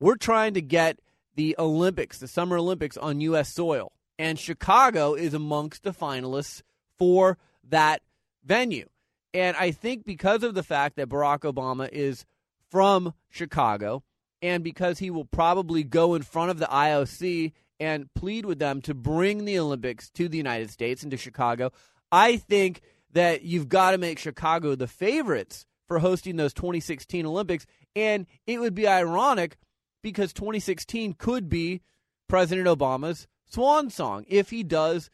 We're 0.00 0.16
trying 0.16 0.54
to 0.54 0.60
get 0.60 0.98
the 1.36 1.54
Olympics, 1.60 2.18
the 2.18 2.26
Summer 2.26 2.58
Olympics, 2.58 2.96
on 2.96 3.20
U.S. 3.20 3.54
soil, 3.54 3.92
and 4.18 4.36
Chicago 4.36 5.14
is 5.14 5.32
amongst 5.32 5.84
the 5.84 5.92
finalists 5.92 6.62
for 6.98 7.38
that 7.68 8.02
venue. 8.44 8.88
And 9.34 9.56
I 9.56 9.70
think 9.70 10.04
because 10.04 10.42
of 10.42 10.54
the 10.54 10.62
fact 10.62 10.96
that 10.96 11.08
Barack 11.08 11.40
Obama 11.40 11.88
is 11.90 12.24
from 12.70 13.14
Chicago, 13.28 14.02
and 14.40 14.62
because 14.62 14.98
he 14.98 15.10
will 15.10 15.24
probably 15.24 15.82
go 15.82 16.14
in 16.14 16.22
front 16.22 16.50
of 16.50 16.58
the 16.58 16.66
IOC 16.66 17.52
and 17.80 18.12
plead 18.14 18.46
with 18.46 18.58
them 18.58 18.80
to 18.82 18.94
bring 18.94 19.44
the 19.44 19.58
Olympics 19.58 20.10
to 20.10 20.28
the 20.28 20.36
United 20.36 20.70
States 20.70 21.02
and 21.02 21.10
to 21.10 21.16
Chicago, 21.16 21.72
I 22.10 22.36
think 22.36 22.80
that 23.12 23.42
you've 23.42 23.68
got 23.68 23.92
to 23.92 23.98
make 23.98 24.18
Chicago 24.18 24.74
the 24.74 24.86
favorites 24.86 25.66
for 25.86 25.98
hosting 25.98 26.36
those 26.36 26.52
2016 26.52 27.26
Olympics. 27.26 27.66
And 27.96 28.26
it 28.46 28.60
would 28.60 28.74
be 28.74 28.86
ironic 28.86 29.58
because 30.02 30.32
2016 30.32 31.14
could 31.14 31.48
be 31.48 31.82
President 32.28 32.68
Obama's 32.68 33.26
swan 33.46 33.90
song 33.90 34.24
if 34.28 34.50
he 34.50 34.62
does 34.62 35.10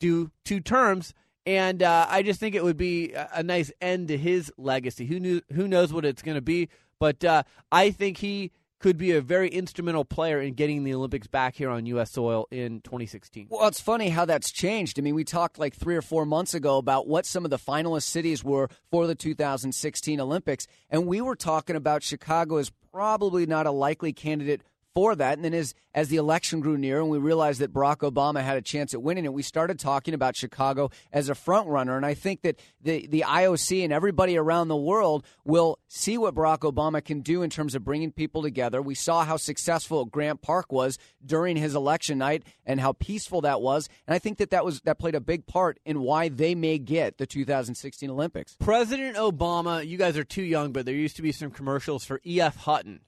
do 0.00 0.30
two 0.44 0.60
terms. 0.60 1.12
And 1.46 1.82
uh, 1.82 2.06
I 2.08 2.22
just 2.22 2.40
think 2.40 2.54
it 2.54 2.64
would 2.64 2.76
be 2.76 3.12
a, 3.12 3.42
nice 3.42 3.70
end 3.80 4.08
to 4.08 4.16
his 4.16 4.50
legacy. 4.56 5.04
Who 5.06 5.20
knew? 5.20 5.42
Who 5.52 5.68
knows 5.68 5.92
what 5.92 6.04
it's 6.04 6.22
going 6.22 6.36
to 6.36 6.42
be? 6.42 6.70
But 6.98 7.22
uh, 7.24 7.42
I 7.70 7.90
think 7.90 8.18
he 8.18 8.52
could 8.78 8.96
be 8.98 9.12
a 9.12 9.20
very 9.20 9.48
instrumental 9.48 10.04
player 10.04 10.40
in 10.40 10.54
getting 10.54 10.84
the 10.84 10.92
Olympics 10.92 11.26
back 11.26 11.54
here 11.54 11.70
on 11.70 11.86
U.S. 11.86 12.10
soil 12.10 12.46
in 12.50 12.80
2016. 12.82 13.46
Well, 13.50 13.66
it's 13.66 13.80
funny 13.80 14.10
how 14.10 14.24
that's 14.26 14.50
changed. 14.50 14.98
I 14.98 15.02
mean, 15.02 15.14
we 15.14 15.24
talked 15.24 15.58
like 15.58 15.74
three 15.74 15.96
or 15.96 16.02
four 16.02 16.26
months 16.26 16.54
ago 16.54 16.76
about 16.76 17.06
what 17.06 17.24
some 17.24 17.44
of 17.44 17.50
the 17.50 17.58
finalist 17.58 18.02
cities 18.02 18.44
were 18.44 18.68
for 18.90 19.06
the 19.06 19.14
2016 19.14 20.20
Olympics, 20.20 20.66
and 20.90 21.06
we 21.06 21.20
were 21.20 21.36
talking 21.36 21.76
about 21.76 22.02
Chicago 22.02 22.56
as 22.56 22.70
probably 22.92 23.46
not 23.46 23.66
a 23.66 23.70
likely 23.70 24.12
candidate 24.12 24.62
for 24.94 25.14
that. 25.16 25.36
And 25.36 25.44
then 25.44 25.54
as 25.54 25.74
as 25.92 26.08
the 26.08 26.16
election 26.16 26.60
grew 26.60 26.76
near 26.76 27.00
and 27.00 27.08
we 27.08 27.18
realized 27.18 27.60
that 27.60 27.72
Barack 27.72 27.98
Obama 27.98 28.42
had 28.42 28.56
a 28.56 28.62
chance 28.62 28.94
at 28.94 29.02
winning 29.02 29.24
it, 29.24 29.32
we 29.32 29.42
started 29.42 29.78
talking 29.78 30.14
about 30.14 30.36
Chicago 30.36 30.90
as 31.12 31.28
a 31.28 31.34
front 31.34 31.68
runner. 31.68 31.96
And 31.96 32.06
I 32.06 32.14
think 32.14 32.42
that 32.42 32.60
the 32.80 33.06
the 33.06 33.24
IOC 33.26 33.82
and 33.82 33.92
everybody 33.92 34.36
around 34.36 34.68
the 34.68 34.76
world 34.76 35.24
will 35.44 35.78
see 35.88 36.16
what 36.16 36.34
Barack 36.34 36.60
Obama 36.60 37.04
can 37.04 37.20
do 37.20 37.42
in 37.42 37.50
terms 37.50 37.74
of 37.74 37.84
bringing 37.84 38.12
people 38.12 38.42
together. 38.42 38.80
We 38.80 38.94
saw 38.94 39.24
how 39.24 39.36
successful 39.36 40.04
Grant 40.04 40.42
Park 40.42 40.70
was 40.70 40.98
during 41.24 41.56
his 41.56 41.74
election 41.74 42.18
night 42.18 42.44
and 42.64 42.80
how 42.80 42.92
peaceful 42.92 43.40
that 43.42 43.60
was. 43.60 43.88
And 44.06 44.14
I 44.14 44.18
think 44.18 44.38
that 44.38 44.50
that 44.50 44.64
was 44.64 44.80
that 44.82 44.98
played 44.98 45.14
a 45.14 45.20
big 45.20 45.46
part 45.46 45.80
in 45.84 46.00
why 46.00 46.28
they 46.28 46.54
may 46.54 46.78
get 46.78 47.18
the 47.18 47.26
2016 47.26 48.10
Olympics. 48.10 48.56
President 48.60 49.16
Obama, 49.16 49.86
you 49.86 49.98
guys 49.98 50.16
are 50.16 50.24
too 50.24 50.42
young, 50.42 50.72
but 50.72 50.86
there 50.86 50.94
used 50.94 51.16
to 51.16 51.22
be 51.22 51.32
some 51.32 51.50
commercials 51.50 52.04
for 52.04 52.20
E.F. 52.24 52.56
Hutton. 52.56 53.00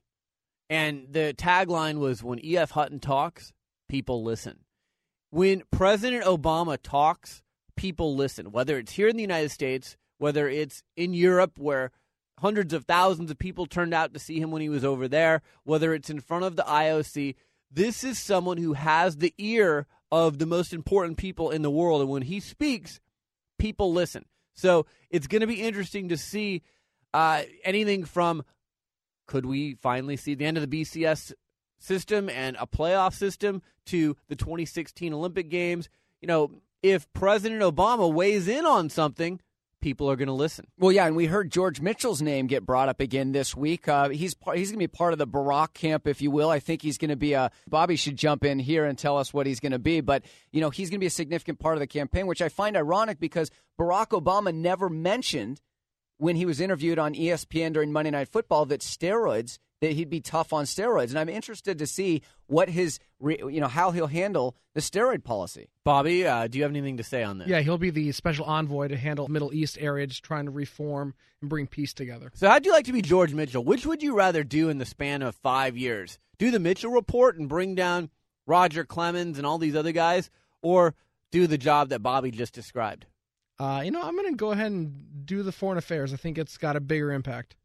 And 0.68 1.08
the 1.10 1.34
tagline 1.36 1.98
was 1.98 2.22
when 2.22 2.44
E.F. 2.44 2.72
Hutton 2.72 2.98
talks, 2.98 3.52
people 3.88 4.22
listen. 4.22 4.60
When 5.30 5.62
President 5.70 6.24
Obama 6.24 6.78
talks, 6.82 7.42
people 7.76 8.16
listen, 8.16 8.52
whether 8.52 8.78
it's 8.78 8.92
here 8.92 9.08
in 9.08 9.16
the 9.16 9.22
United 9.22 9.50
States, 9.50 9.96
whether 10.18 10.48
it's 10.48 10.82
in 10.96 11.12
Europe, 11.12 11.58
where 11.58 11.92
hundreds 12.40 12.72
of 12.72 12.84
thousands 12.84 13.30
of 13.30 13.38
people 13.38 13.66
turned 13.66 13.94
out 13.94 14.12
to 14.14 14.20
see 14.20 14.40
him 14.40 14.50
when 14.50 14.62
he 14.62 14.68
was 14.68 14.84
over 14.84 15.08
there, 15.08 15.42
whether 15.64 15.94
it's 15.94 16.10
in 16.10 16.20
front 16.20 16.44
of 16.44 16.56
the 16.56 16.62
IOC. 16.62 17.34
This 17.70 18.04
is 18.04 18.18
someone 18.18 18.58
who 18.58 18.74
has 18.74 19.16
the 19.16 19.34
ear 19.38 19.86
of 20.10 20.38
the 20.38 20.46
most 20.46 20.72
important 20.72 21.18
people 21.18 21.50
in 21.50 21.62
the 21.62 21.70
world. 21.70 22.00
And 22.00 22.10
when 22.10 22.22
he 22.22 22.40
speaks, 22.40 23.00
people 23.58 23.92
listen. 23.92 24.24
So 24.54 24.86
it's 25.10 25.26
going 25.26 25.40
to 25.40 25.46
be 25.46 25.62
interesting 25.62 26.08
to 26.08 26.16
see 26.16 26.62
uh, 27.12 27.42
anything 27.64 28.04
from 28.04 28.44
could 29.26 29.46
we 29.46 29.74
finally 29.74 30.16
see 30.16 30.34
the 30.34 30.44
end 30.44 30.56
of 30.56 30.68
the 30.68 30.82
BCS 30.82 31.32
system 31.78 32.28
and 32.28 32.56
a 32.58 32.66
playoff 32.66 33.14
system 33.14 33.62
to 33.86 34.16
the 34.28 34.36
2016 34.36 35.12
Olympic 35.12 35.50
Games? 35.50 35.88
You 36.20 36.28
know, 36.28 36.50
if 36.82 37.12
President 37.12 37.62
Obama 37.62 38.12
weighs 38.12 38.48
in 38.48 38.64
on 38.64 38.88
something, 38.90 39.40
people 39.80 40.10
are 40.10 40.16
going 40.16 40.26
to 40.28 40.34
listen. 40.34 40.66
Well, 40.78 40.92
yeah, 40.92 41.06
and 41.06 41.14
we 41.14 41.26
heard 41.26 41.50
George 41.50 41.80
Mitchell's 41.80 42.22
name 42.22 42.46
get 42.46 42.66
brought 42.66 42.88
up 42.88 43.00
again 43.00 43.32
this 43.32 43.56
week. 43.56 43.88
Uh, 43.88 44.08
he's 44.08 44.34
he's 44.54 44.70
going 44.70 44.74
to 44.74 44.78
be 44.78 44.86
part 44.88 45.12
of 45.12 45.18
the 45.18 45.26
Barack 45.26 45.74
camp, 45.74 46.06
if 46.06 46.20
you 46.20 46.30
will. 46.30 46.50
I 46.50 46.58
think 46.58 46.82
he's 46.82 46.98
going 46.98 47.10
to 47.10 47.16
be 47.16 47.34
a. 47.34 47.50
Bobby 47.68 47.96
should 47.96 48.16
jump 48.16 48.44
in 48.44 48.58
here 48.58 48.84
and 48.84 48.98
tell 48.98 49.18
us 49.18 49.32
what 49.32 49.46
he's 49.46 49.60
going 49.60 49.72
to 49.72 49.78
be, 49.78 50.00
but 50.00 50.24
you 50.52 50.60
know 50.60 50.70
he's 50.70 50.90
going 50.90 50.98
to 50.98 51.04
be 51.04 51.06
a 51.06 51.10
significant 51.10 51.58
part 51.58 51.74
of 51.74 51.80
the 51.80 51.86
campaign, 51.86 52.26
which 52.26 52.42
I 52.42 52.48
find 52.48 52.76
ironic 52.76 53.20
because 53.20 53.50
Barack 53.78 54.08
Obama 54.08 54.54
never 54.54 54.88
mentioned 54.88 55.60
when 56.18 56.36
he 56.36 56.46
was 56.46 56.60
interviewed 56.60 56.98
on 56.98 57.14
ESPN 57.14 57.72
during 57.72 57.92
Monday 57.92 58.10
Night 58.10 58.28
Football 58.28 58.66
that 58.66 58.80
steroids 58.80 59.58
that 59.80 59.92
he'd 59.92 60.08
be 60.08 60.20
tough 60.20 60.52
on 60.52 60.64
steroids, 60.64 61.10
and 61.10 61.18
I'm 61.18 61.28
interested 61.28 61.78
to 61.78 61.86
see 61.86 62.22
what 62.46 62.68
his 62.68 62.98
you 63.20 63.60
know 63.60 63.68
how 63.68 63.90
he'll 63.90 64.06
handle 64.06 64.56
the 64.74 64.80
steroid 64.80 65.24
policy. 65.24 65.68
Bobby, 65.84 66.26
uh, 66.26 66.46
do 66.46 66.58
you 66.58 66.64
have 66.64 66.72
anything 66.72 66.96
to 66.96 67.02
say 67.02 67.22
on 67.22 67.38
this? 67.38 67.48
Yeah, 67.48 67.60
he'll 67.60 67.78
be 67.78 67.90
the 67.90 68.12
special 68.12 68.46
envoy 68.46 68.88
to 68.88 68.96
handle 68.96 69.28
Middle 69.28 69.52
East 69.52 69.76
areas, 69.80 70.18
trying 70.18 70.46
to 70.46 70.50
reform 70.50 71.14
and 71.40 71.50
bring 71.50 71.66
peace 71.66 71.92
together. 71.92 72.30
So, 72.34 72.48
how'd 72.48 72.64
you 72.64 72.72
like 72.72 72.86
to 72.86 72.92
be 72.92 73.02
George 73.02 73.34
Mitchell? 73.34 73.64
Which 73.64 73.86
would 73.86 74.02
you 74.02 74.14
rather 74.14 74.44
do 74.44 74.68
in 74.68 74.78
the 74.78 74.86
span 74.86 75.22
of 75.22 75.34
five 75.36 75.76
years? 75.76 76.18
Do 76.38 76.50
the 76.50 76.58
Mitchell 76.58 76.90
report 76.90 77.38
and 77.38 77.48
bring 77.48 77.74
down 77.74 78.10
Roger 78.46 78.84
Clemens 78.84 79.38
and 79.38 79.46
all 79.46 79.58
these 79.58 79.76
other 79.76 79.92
guys, 79.92 80.30
or 80.62 80.94
do 81.30 81.46
the 81.46 81.58
job 81.58 81.90
that 81.90 82.02
Bobby 82.02 82.30
just 82.30 82.54
described? 82.54 83.06
Uh, 83.58 83.82
you 83.84 83.90
know, 83.90 84.02
I'm 84.02 84.16
going 84.16 84.30
to 84.30 84.36
go 84.36 84.50
ahead 84.52 84.70
and 84.70 85.26
do 85.26 85.42
the 85.42 85.52
foreign 85.52 85.78
affairs. 85.78 86.12
I 86.12 86.16
think 86.16 86.38
it's 86.38 86.58
got 86.58 86.76
a 86.76 86.80
bigger 86.80 87.12
impact. 87.12 87.56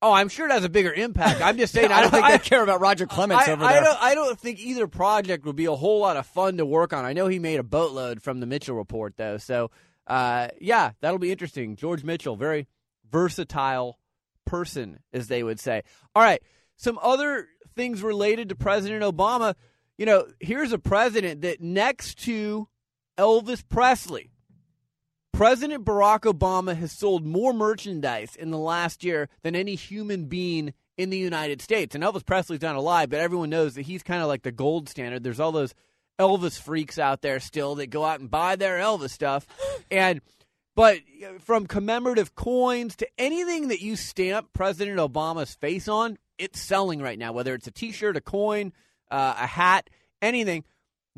Oh, 0.00 0.12
I'm 0.12 0.28
sure 0.28 0.46
it 0.46 0.52
has 0.52 0.64
a 0.64 0.68
bigger 0.68 0.92
impact. 0.92 1.40
I'm 1.42 1.56
just 1.56 1.72
saying. 1.72 1.90
I 1.90 2.00
don't 2.02 2.10
think 2.10 2.26
they 2.28 2.38
care 2.38 2.62
about 2.62 2.80
Roger 2.80 3.06
Clemens 3.06 3.42
I, 3.46 3.52
over 3.52 3.64
I 3.64 3.72
there. 3.74 3.82
don't. 3.84 4.02
I 4.02 4.14
don't 4.14 4.38
think 4.38 4.60
either 4.60 4.86
project 4.86 5.44
would 5.44 5.56
be 5.56 5.64
a 5.64 5.74
whole 5.74 6.00
lot 6.00 6.16
of 6.16 6.26
fun 6.26 6.56
to 6.58 6.66
work 6.66 6.92
on. 6.92 7.04
I 7.04 7.12
know 7.12 7.26
he 7.26 7.38
made 7.38 7.58
a 7.58 7.64
boatload 7.64 8.22
from 8.22 8.40
the 8.40 8.46
Mitchell 8.46 8.76
report, 8.76 9.16
though. 9.16 9.38
So, 9.38 9.70
uh, 10.06 10.48
yeah, 10.60 10.92
that'll 11.00 11.18
be 11.18 11.32
interesting. 11.32 11.74
George 11.74 12.04
Mitchell, 12.04 12.36
very 12.36 12.68
versatile 13.10 13.98
person, 14.44 15.00
as 15.12 15.26
they 15.26 15.42
would 15.42 15.58
say. 15.58 15.82
All 16.14 16.22
right, 16.22 16.42
some 16.76 16.98
other 17.02 17.48
things 17.74 18.02
related 18.02 18.50
to 18.50 18.54
President 18.54 19.02
Obama. 19.02 19.54
You 19.96 20.06
know, 20.06 20.26
here's 20.38 20.72
a 20.72 20.78
president 20.78 21.40
that 21.40 21.60
next 21.60 22.22
to 22.24 22.68
Elvis 23.18 23.64
Presley, 23.68 24.30
President 25.38 25.84
Barack 25.84 26.22
Obama 26.22 26.76
has 26.76 26.90
sold 26.90 27.24
more 27.24 27.52
merchandise 27.52 28.34
in 28.34 28.50
the 28.50 28.58
last 28.58 29.04
year 29.04 29.28
than 29.42 29.54
any 29.54 29.76
human 29.76 30.24
being 30.24 30.74
in 30.96 31.10
the 31.10 31.16
United 31.16 31.62
States. 31.62 31.94
And 31.94 32.02
Elvis 32.02 32.26
Presley's 32.26 32.60
not 32.60 32.74
alive, 32.74 33.10
but 33.10 33.20
everyone 33.20 33.48
knows 33.48 33.76
that 33.76 33.82
he's 33.82 34.02
kind 34.02 34.20
of 34.20 34.26
like 34.26 34.42
the 34.42 34.50
gold 34.50 34.88
standard. 34.88 35.22
There's 35.22 35.38
all 35.38 35.52
those 35.52 35.76
Elvis 36.18 36.58
freaks 36.58 36.98
out 36.98 37.22
there 37.22 37.38
still 37.38 37.76
that 37.76 37.86
go 37.86 38.04
out 38.04 38.18
and 38.18 38.28
buy 38.28 38.56
their 38.56 38.78
Elvis 38.78 39.10
stuff. 39.10 39.46
And 39.92 40.22
but 40.74 40.98
from 41.38 41.68
commemorative 41.68 42.34
coins 42.34 42.96
to 42.96 43.08
anything 43.16 43.68
that 43.68 43.80
you 43.80 43.94
stamp 43.94 44.52
President 44.52 44.98
Obama's 44.98 45.54
face 45.54 45.86
on, 45.86 46.18
it's 46.36 46.60
selling 46.60 47.00
right 47.00 47.18
now. 47.18 47.30
Whether 47.30 47.54
it's 47.54 47.68
a 47.68 47.70
T-shirt, 47.70 48.16
a 48.16 48.20
coin, 48.20 48.72
uh, 49.08 49.34
a 49.38 49.46
hat, 49.46 49.88
anything. 50.20 50.64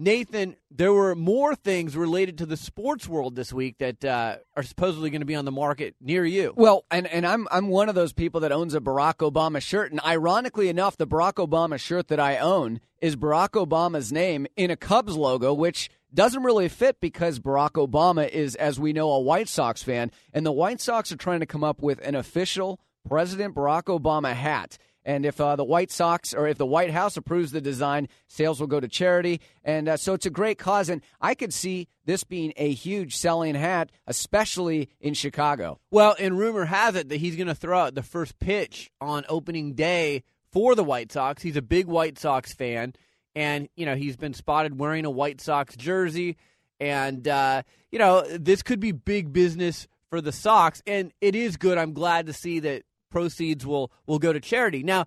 Nathan, 0.01 0.57
there 0.71 0.95
were 0.95 1.15
more 1.15 1.55
things 1.55 1.95
related 1.95 2.39
to 2.39 2.47
the 2.47 2.57
sports 2.57 3.07
world 3.07 3.37
this 3.37 3.53
week 3.53 3.77
that 3.79 4.03
uh, 4.03 4.39
are 4.57 4.63
supposedly 4.63 5.11
going 5.11 5.21
to 5.21 5.27
be 5.27 5.35
on 5.35 5.45
the 5.45 5.53
market 5.53 5.95
near 6.01 6.25
you. 6.25 6.55
Well, 6.57 6.87
and, 6.91 7.07
and 7.07 7.27
I'm 7.27 7.47
I'm 7.51 7.69
one 7.69 7.91
of 7.91 7.95
those 7.95 8.15
people 8.15 8.41
that 8.41 8.51
owns 8.51 8.75
a 8.75 8.81
Barack 8.81 9.17
Obama 9.17 9.61
shirt, 9.61 9.91
and 9.91 10.01
ironically 10.03 10.71
enough, 10.71 10.97
the 10.97 11.07
Barack 11.07 11.35
Obama 11.35 11.79
shirt 11.79 12.09
that 12.09 12.19
I 12.19 12.39
own 12.39 12.81
is 13.03 13.15
Barack 13.15 13.51
Obama's 13.51 14.11
name 14.11 14.47
in 14.57 14.71
a 14.71 14.77
Cubs 14.77 15.19
logo, 15.19 15.53
which 15.53 15.91
doesn't 16.15 16.45
really 16.45 16.71
fit 16.71 16.97
because 17.03 17.39
Barack 17.39 17.73
Obama 17.73 18.27
is, 18.27 18.55
as 18.55 18.81
we 18.81 18.95
know, 18.95 19.11
a 19.11 19.21
White 19.21 19.51
Sox 19.51 19.83
fan, 19.83 20.11
and 20.33 20.47
the 20.47 20.53
White 20.53 20.81
Sox 20.81 21.13
are 21.13 21.17
trying 21.17 21.41
to 21.41 21.47
come 21.47 21.63
up 21.63 21.83
with 21.83 22.01
an 22.01 22.15
official 22.15 22.81
President 23.07 23.55
Barack 23.55 23.85
Obama 23.85 24.33
hat. 24.33 24.79
And 25.05 25.25
if 25.25 25.41
uh, 25.41 25.57
the 25.57 25.65
White 25.65 25.91
Sox 25.91 26.35
or 26.35 26.47
if 26.47 26.59
the 26.59 26.67
White 26.67 26.91
House 26.91 27.17
approves 27.17 27.53
the 27.53 27.61
design, 27.61 28.09
sales 28.29 28.61
will 28.61 28.67
go 28.67 28.81
to 28.81 28.89
charity. 28.89 29.41
And 29.65 29.89
uh, 29.89 29.97
so 29.97 30.13
it's 30.13 30.27
a 30.27 30.31
great 30.31 30.59
cause. 30.59 30.89
And 30.89 31.03
I 31.21 31.35
could 31.35 31.55
see 31.55 31.89
this 32.05 32.25
being 32.25 32.53
a 32.57 32.73
huge 32.73 33.17
selling 33.17 33.55
hat, 33.55 33.91
especially 34.07 34.91
in 35.01 35.15
Chicago. 35.15 35.79
Well, 35.91 36.15
and 36.19 36.39
rumor 36.39 36.67
has 36.67 36.95
it 36.97 37.09
that 37.09 37.17
he's 37.17 37.37
going 37.37 37.49
to 37.49 37.55
throw 37.55 37.79
out 37.79 37.95
the 37.95 38.03
first 38.03 38.39
pitch 38.39 38.91
on 39.01 39.25
opening 39.29 39.75
day 39.75 40.23
for 40.53 40.75
the 40.75 40.85
White 40.85 41.13
Sox. 41.13 41.43
He's 41.43 41.57
a 41.57 41.63
big 41.63 41.87
White 41.87 42.19
Sox 42.19 42.53
fan. 42.53 42.95
And, 43.35 43.69
you 43.77 43.87
know, 43.87 43.95
he's 43.95 44.17
been 44.17 44.35
spotted 44.35 44.79
wearing 44.79 45.05
a 45.07 45.11
White 45.11 45.41
Sox 45.41 45.77
jersey. 45.77 46.37
And, 46.79 47.27
uh, 47.27 47.63
you 47.91 47.99
know, 47.99 48.23
this 48.23 48.63
could 48.63 48.81
be 48.81 48.93
big 48.93 49.33
business 49.33 49.87
for 50.09 50.21
the 50.21 50.33
Sox. 50.33 50.83
And 50.87 51.13
it 51.21 51.35
is 51.35 51.57
good. 51.57 51.79
I'm 51.79 51.93
glad 51.93 52.27
to 52.27 52.33
see 52.33 52.61
that 52.61 52.83
proceeds 53.11 53.67
will 53.67 53.91
will 54.07 54.19
go 54.19 54.33
to 54.33 54.41
charity. 54.41 54.83
Now, 54.83 55.07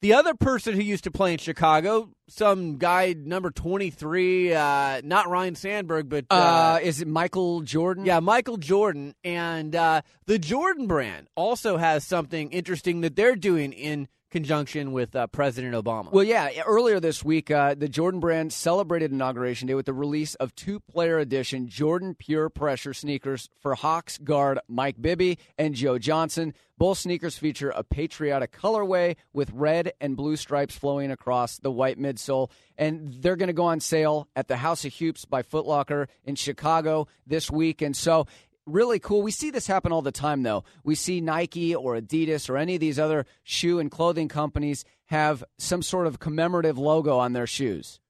the 0.00 0.12
other 0.14 0.34
person 0.34 0.74
who 0.74 0.82
used 0.82 1.04
to 1.04 1.10
play 1.10 1.32
in 1.32 1.38
Chicago, 1.38 2.10
some 2.28 2.76
guy 2.78 3.14
number 3.18 3.50
23, 3.50 4.54
uh, 4.54 5.00
not 5.02 5.28
Ryne 5.28 5.56
Sandberg, 5.56 6.08
but 6.08 6.26
Uh, 6.30 6.34
uh, 6.34 6.78
is 6.82 7.00
it 7.00 7.08
Michael 7.08 7.62
Jordan? 7.62 8.04
yeah, 8.04 8.20
Michael 8.20 8.58
Jordan. 8.58 9.14
And 9.24 9.74
uh, 9.74 10.02
the 10.26 10.38
Jordan 10.38 10.86
brand 10.86 11.26
also 11.34 11.78
has 11.78 12.04
something 12.04 12.52
interesting 12.52 13.00
that 13.00 13.16
they're 13.16 13.34
doing 13.34 13.72
in 13.72 14.06
conjunction 14.30 14.92
with 14.92 15.14
uh, 15.16 15.26
President 15.28 15.74
Obama. 15.74 16.12
Well, 16.12 16.24
yeah. 16.24 16.50
Earlier 16.66 17.00
this 17.00 17.24
week, 17.24 17.50
uh, 17.50 17.74
the 17.74 17.88
Jordan 17.88 18.20
brand 18.20 18.52
celebrated 18.52 19.12
Inauguration 19.12 19.68
Day 19.68 19.74
with 19.74 19.86
the 19.86 19.92
release 19.92 20.34
of 20.36 20.54
two 20.54 20.80
player 20.80 21.18
edition 21.18 21.68
Jordan 21.68 22.14
Pure 22.14 22.50
Pressure 22.50 22.94
sneakers 22.94 23.48
for 23.60 23.74
Hawks 23.74 24.18
guard 24.18 24.58
Mike 24.68 25.00
Bibby 25.00 25.38
and 25.56 25.74
Joe 25.74 25.98
Johnson. 25.98 26.54
Both 26.76 26.98
sneakers 26.98 27.36
feature 27.36 27.70
a 27.70 27.82
patriotic 27.82 28.52
colorway 28.52 29.16
with 29.32 29.50
red 29.52 29.92
and 30.00 30.16
blue 30.16 30.36
stripes 30.36 30.76
flowing 30.76 31.10
across 31.10 31.58
the 31.58 31.72
white 31.72 31.98
midsole. 31.98 32.50
And 32.76 33.14
they're 33.20 33.34
going 33.34 33.48
to 33.48 33.52
go 33.52 33.64
on 33.64 33.80
sale 33.80 34.28
at 34.36 34.46
the 34.46 34.56
House 34.56 34.84
of 34.84 34.94
Hoops 34.94 35.24
by 35.24 35.42
Footlocker 35.42 36.06
in 36.24 36.36
Chicago 36.36 37.08
this 37.26 37.50
week. 37.50 37.82
And 37.82 37.96
so 37.96 38.26
really 38.68 38.98
cool. 38.98 39.22
We 39.22 39.30
see 39.30 39.50
this 39.50 39.66
happen 39.66 39.92
all 39.92 40.02
the 40.02 40.12
time, 40.12 40.42
though. 40.42 40.64
We 40.84 40.94
see 40.94 41.20
Nike 41.20 41.74
or 41.74 41.94
Adidas 41.98 42.48
or 42.48 42.56
any 42.56 42.74
of 42.74 42.80
these 42.80 42.98
other 42.98 43.26
shoe 43.42 43.78
and 43.78 43.90
clothing 43.90 44.28
companies 44.28 44.84
have 45.06 45.42
some 45.58 45.82
sort 45.82 46.06
of 46.06 46.18
commemorative 46.18 46.78
logo 46.78 47.18
on 47.18 47.32
their 47.32 47.46
shoes. 47.46 48.00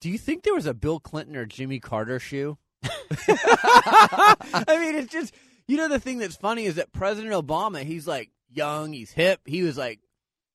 Do 0.00 0.10
you 0.10 0.18
think 0.18 0.42
there 0.42 0.54
was 0.54 0.66
a 0.66 0.74
Bill 0.74 1.00
Clinton 1.00 1.36
or 1.36 1.46
Jimmy 1.46 1.78
Carter 1.80 2.18
shoe? 2.18 2.58
I 3.28 4.64
mean, 4.68 4.96
it's 4.96 5.12
just 5.12 5.34
you 5.68 5.76
know 5.76 5.88
the 5.88 6.00
thing 6.00 6.18
that's 6.18 6.36
funny 6.36 6.64
is 6.64 6.74
that 6.74 6.92
President 6.92 7.32
Obama, 7.32 7.84
he's 7.84 8.06
like 8.06 8.30
young, 8.50 8.92
he's 8.92 9.12
hip, 9.12 9.40
he 9.46 9.62
was 9.62 9.78
like, 9.78 10.00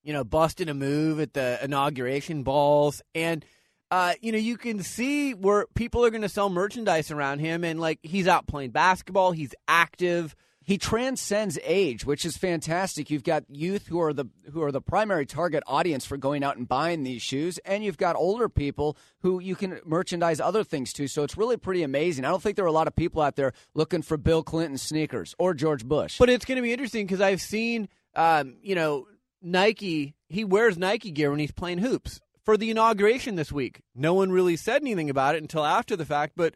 you 0.03 0.13
know, 0.13 0.24
busting 0.24 0.70
a 0.70 0.74
move 0.74 1.20
at 1.20 1.34
the 1.34 1.59
inauguration 1.63 2.43
balls, 2.43 3.01
and 3.15 3.45
uh, 3.89 4.13
you 4.21 4.31
know, 4.31 4.38
you 4.38 4.57
can 4.57 4.83
see 4.83 5.33
where 5.33 5.65
people 5.75 6.03
are 6.05 6.09
going 6.09 6.21
to 6.21 6.29
sell 6.29 6.49
merchandise 6.49 7.09
around 7.11 7.39
him, 7.39 7.63
and 7.63 7.79
like 7.79 7.99
he's 8.03 8.27
out 8.27 8.47
playing 8.47 8.71
basketball, 8.71 9.31
he's 9.31 9.53
active. 9.67 10.35
he 10.67 10.77
transcends 10.77 11.57
age, 11.63 12.05
which 12.05 12.25
is 12.25 12.35
fantastic. 12.35 13.09
You've 13.09 13.23
got 13.23 13.45
youth 13.49 13.88
who 13.88 14.01
are 14.01 14.11
the 14.11 14.25
who 14.51 14.61
are 14.63 14.71
the 14.73 14.81
primary 14.81 15.25
target 15.25 15.63
audience 15.65 16.05
for 16.05 16.17
going 16.17 16.43
out 16.43 16.57
and 16.57 16.67
buying 16.67 17.03
these 17.03 17.21
shoes, 17.21 17.57
and 17.59 17.85
you've 17.85 17.97
got 17.97 18.17
older 18.17 18.49
people 18.49 18.97
who 19.21 19.39
you 19.39 19.55
can 19.55 19.79
merchandise 19.85 20.41
other 20.41 20.65
things 20.65 20.91
to. 20.93 21.07
So 21.07 21.23
it's 21.23 21.38
really 21.38 21.55
pretty 21.55 21.83
amazing. 21.83 22.25
I 22.25 22.29
don't 22.29 22.43
think 22.43 22.57
there 22.57 22.65
are 22.65 22.67
a 22.67 22.73
lot 22.73 22.88
of 22.88 22.95
people 22.97 23.21
out 23.21 23.38
there 23.38 23.53
looking 23.75 24.01
for 24.01 24.17
Bill 24.17 24.43
Clinton 24.43 24.77
sneakers 24.77 25.33
or 25.39 25.53
George 25.53 25.85
Bush. 25.85 26.17
But 26.17 26.29
it's 26.29 26.43
going 26.43 26.57
to 26.57 26.61
be 26.61 26.73
interesting 26.73 27.05
because 27.05 27.21
I've 27.21 27.41
seen, 27.41 27.88
um, 28.13 28.57
you 28.61 28.75
know, 28.75 29.07
Nike. 29.41 30.15
He 30.27 30.43
wears 30.43 30.77
Nike 30.77 31.11
gear 31.11 31.29
when 31.29 31.39
he's 31.39 31.53
playing 31.53 31.77
hoops 31.77 32.19
for 32.48 32.56
the 32.56 32.72
inauguration 32.72 33.36
this 33.36 33.52
week. 33.52 33.82
No 33.93 34.14
one 34.14 34.32
really 34.32 34.56
said 34.56 34.82
anything 34.82 35.10
about 35.10 35.36
it 35.36 35.41
until 35.41 35.66
after 35.66 35.98
the 35.98 36.06
fact, 36.06 36.32
but 36.38 36.56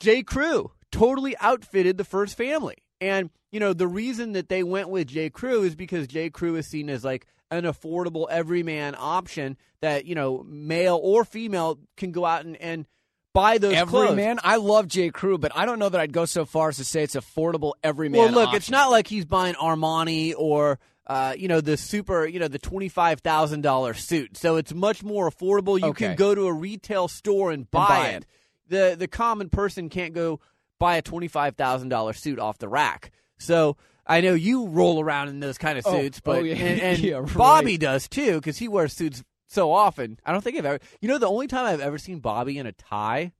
J. 0.00 0.24
Crew 0.24 0.72
totally 0.90 1.36
outfitted 1.38 1.96
the 1.98 2.04
first 2.04 2.36
family. 2.36 2.78
And, 3.00 3.30
you 3.52 3.60
know, 3.60 3.72
the 3.72 3.86
reason 3.86 4.32
that 4.32 4.48
they 4.48 4.64
went 4.64 4.88
with 4.88 5.06
J. 5.06 5.30
Crew 5.30 5.62
is 5.62 5.76
because 5.76 6.08
J. 6.08 6.30
Crew 6.30 6.56
is 6.56 6.66
seen 6.66 6.90
as 6.90 7.04
like 7.04 7.28
an 7.48 7.62
affordable 7.62 8.26
everyman 8.28 8.96
option 8.98 9.56
that, 9.82 10.04
you 10.04 10.16
know, 10.16 10.44
male 10.48 10.98
or 11.00 11.24
female 11.24 11.78
can 11.96 12.10
go 12.10 12.24
out 12.26 12.44
and, 12.44 12.56
and 12.56 12.86
buy 13.32 13.58
those 13.58 13.74
every 13.74 13.88
clothes. 13.88 14.16
man. 14.16 14.40
I 14.42 14.56
love 14.56 14.88
J. 14.88 15.10
Crew, 15.10 15.38
but 15.38 15.52
I 15.54 15.64
don't 15.64 15.78
know 15.78 15.90
that 15.90 16.00
I'd 16.00 16.12
go 16.12 16.24
so 16.24 16.44
far 16.44 16.70
as 16.70 16.78
to 16.78 16.84
say 16.84 17.04
it's 17.04 17.14
affordable 17.14 17.74
every 17.84 18.08
man. 18.08 18.20
Well, 18.20 18.32
look, 18.32 18.48
option. 18.48 18.56
it's 18.56 18.70
not 18.70 18.90
like 18.90 19.06
he's 19.06 19.26
buying 19.26 19.54
Armani 19.54 20.34
or 20.36 20.80
uh, 21.10 21.34
you 21.36 21.48
know 21.48 21.60
the 21.60 21.76
super, 21.76 22.24
you 22.26 22.38
know 22.38 22.48
the 22.48 22.58
twenty 22.58 22.88
five 22.88 23.20
thousand 23.20 23.62
dollar 23.62 23.94
suit. 23.94 24.36
So 24.36 24.56
it's 24.56 24.72
much 24.72 25.02
more 25.02 25.28
affordable. 25.30 25.78
You 25.78 25.86
Okay. 25.88 26.06
can 26.08 26.16
go 26.16 26.34
to 26.34 26.46
a 26.46 26.52
retail 26.52 27.08
store 27.08 27.50
and 27.50 27.70
buy, 27.70 27.88
buy 27.88 28.08
it. 28.10 28.16
it. 28.22 28.26
The 28.68 28.96
the 28.96 29.08
common 29.08 29.48
person 29.50 29.88
can't 29.88 30.14
go 30.14 30.40
buy 30.78 30.96
a 30.96 31.02
twenty 31.02 31.26
five 31.28 31.56
thousand 31.56 31.88
dollar 31.88 32.12
suit 32.12 32.38
off 32.38 32.58
the 32.58 32.68
rack. 32.68 33.10
So 33.38 33.76
I 34.06 34.20
know 34.20 34.34
you 34.34 34.66
roll 34.68 35.00
around 35.00 35.28
in 35.28 35.40
those 35.40 35.58
kind 35.58 35.78
of 35.78 35.86
Oh, 35.86 36.00
suits, 36.00 36.20
but 36.20 36.38
oh, 36.38 36.42
yeah. 36.42 36.54
and, 36.56 36.80
and 36.80 36.98
Yeah, 37.02 37.16
right. 37.16 37.34
Bobby 37.34 37.76
does 37.76 38.08
too 38.08 38.36
because 38.36 38.58
he 38.58 38.68
wears 38.68 38.92
suits 38.92 39.22
so 39.48 39.72
often. 39.72 40.18
I 40.24 40.30
don't 40.32 40.42
think 40.42 40.56
I've 40.58 40.64
ever. 40.64 40.78
You 41.00 41.08
know, 41.08 41.18
the 41.18 41.28
only 41.28 41.48
time 41.48 41.66
I've 41.66 41.80
ever 41.80 41.98
seen 41.98 42.20
Bobby 42.20 42.56
in 42.58 42.66
a 42.66 42.72
tie 42.72 43.32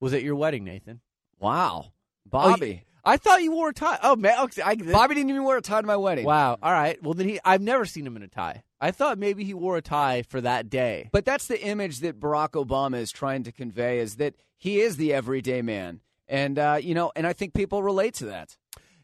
was 0.00 0.14
at 0.14 0.22
your 0.22 0.34
wedding, 0.36 0.64
Nathan. 0.64 1.00
wow, 1.38 1.84
Oh, 1.86 1.92
Bobby. 2.30 2.68
you- 2.68 2.80
I 3.04 3.16
thought 3.16 3.42
you 3.42 3.52
wore 3.52 3.70
a 3.70 3.74
tie. 3.74 3.98
Oh 4.02 4.16
man, 4.16 4.38
okay, 4.44 4.62
I, 4.62 4.74
Bobby 4.74 5.14
didn't 5.14 5.30
even 5.30 5.44
wear 5.44 5.56
a 5.56 5.62
tie 5.62 5.80
to 5.80 5.86
my 5.86 5.96
wedding. 5.96 6.24
Wow. 6.24 6.58
All 6.62 6.72
right. 6.72 7.02
Well, 7.02 7.14
then 7.14 7.28
he. 7.28 7.40
I've 7.44 7.62
never 7.62 7.84
seen 7.84 8.06
him 8.06 8.16
in 8.16 8.22
a 8.22 8.28
tie. 8.28 8.62
I 8.80 8.90
thought 8.90 9.18
maybe 9.18 9.44
he 9.44 9.54
wore 9.54 9.76
a 9.76 9.82
tie 9.82 10.22
for 10.22 10.40
that 10.40 10.70
day. 10.70 11.08
But 11.12 11.24
that's 11.24 11.46
the 11.46 11.60
image 11.60 12.00
that 12.00 12.20
Barack 12.20 12.50
Obama 12.50 12.98
is 12.98 13.10
trying 13.10 13.44
to 13.44 13.52
convey: 13.52 13.98
is 13.98 14.16
that 14.16 14.34
he 14.56 14.80
is 14.80 14.96
the 14.96 15.14
everyday 15.14 15.62
man, 15.62 16.00
and 16.28 16.58
uh, 16.58 16.78
you 16.80 16.94
know, 16.94 17.12
and 17.16 17.26
I 17.26 17.32
think 17.32 17.54
people 17.54 17.82
relate 17.82 18.14
to 18.14 18.26
that. 18.26 18.56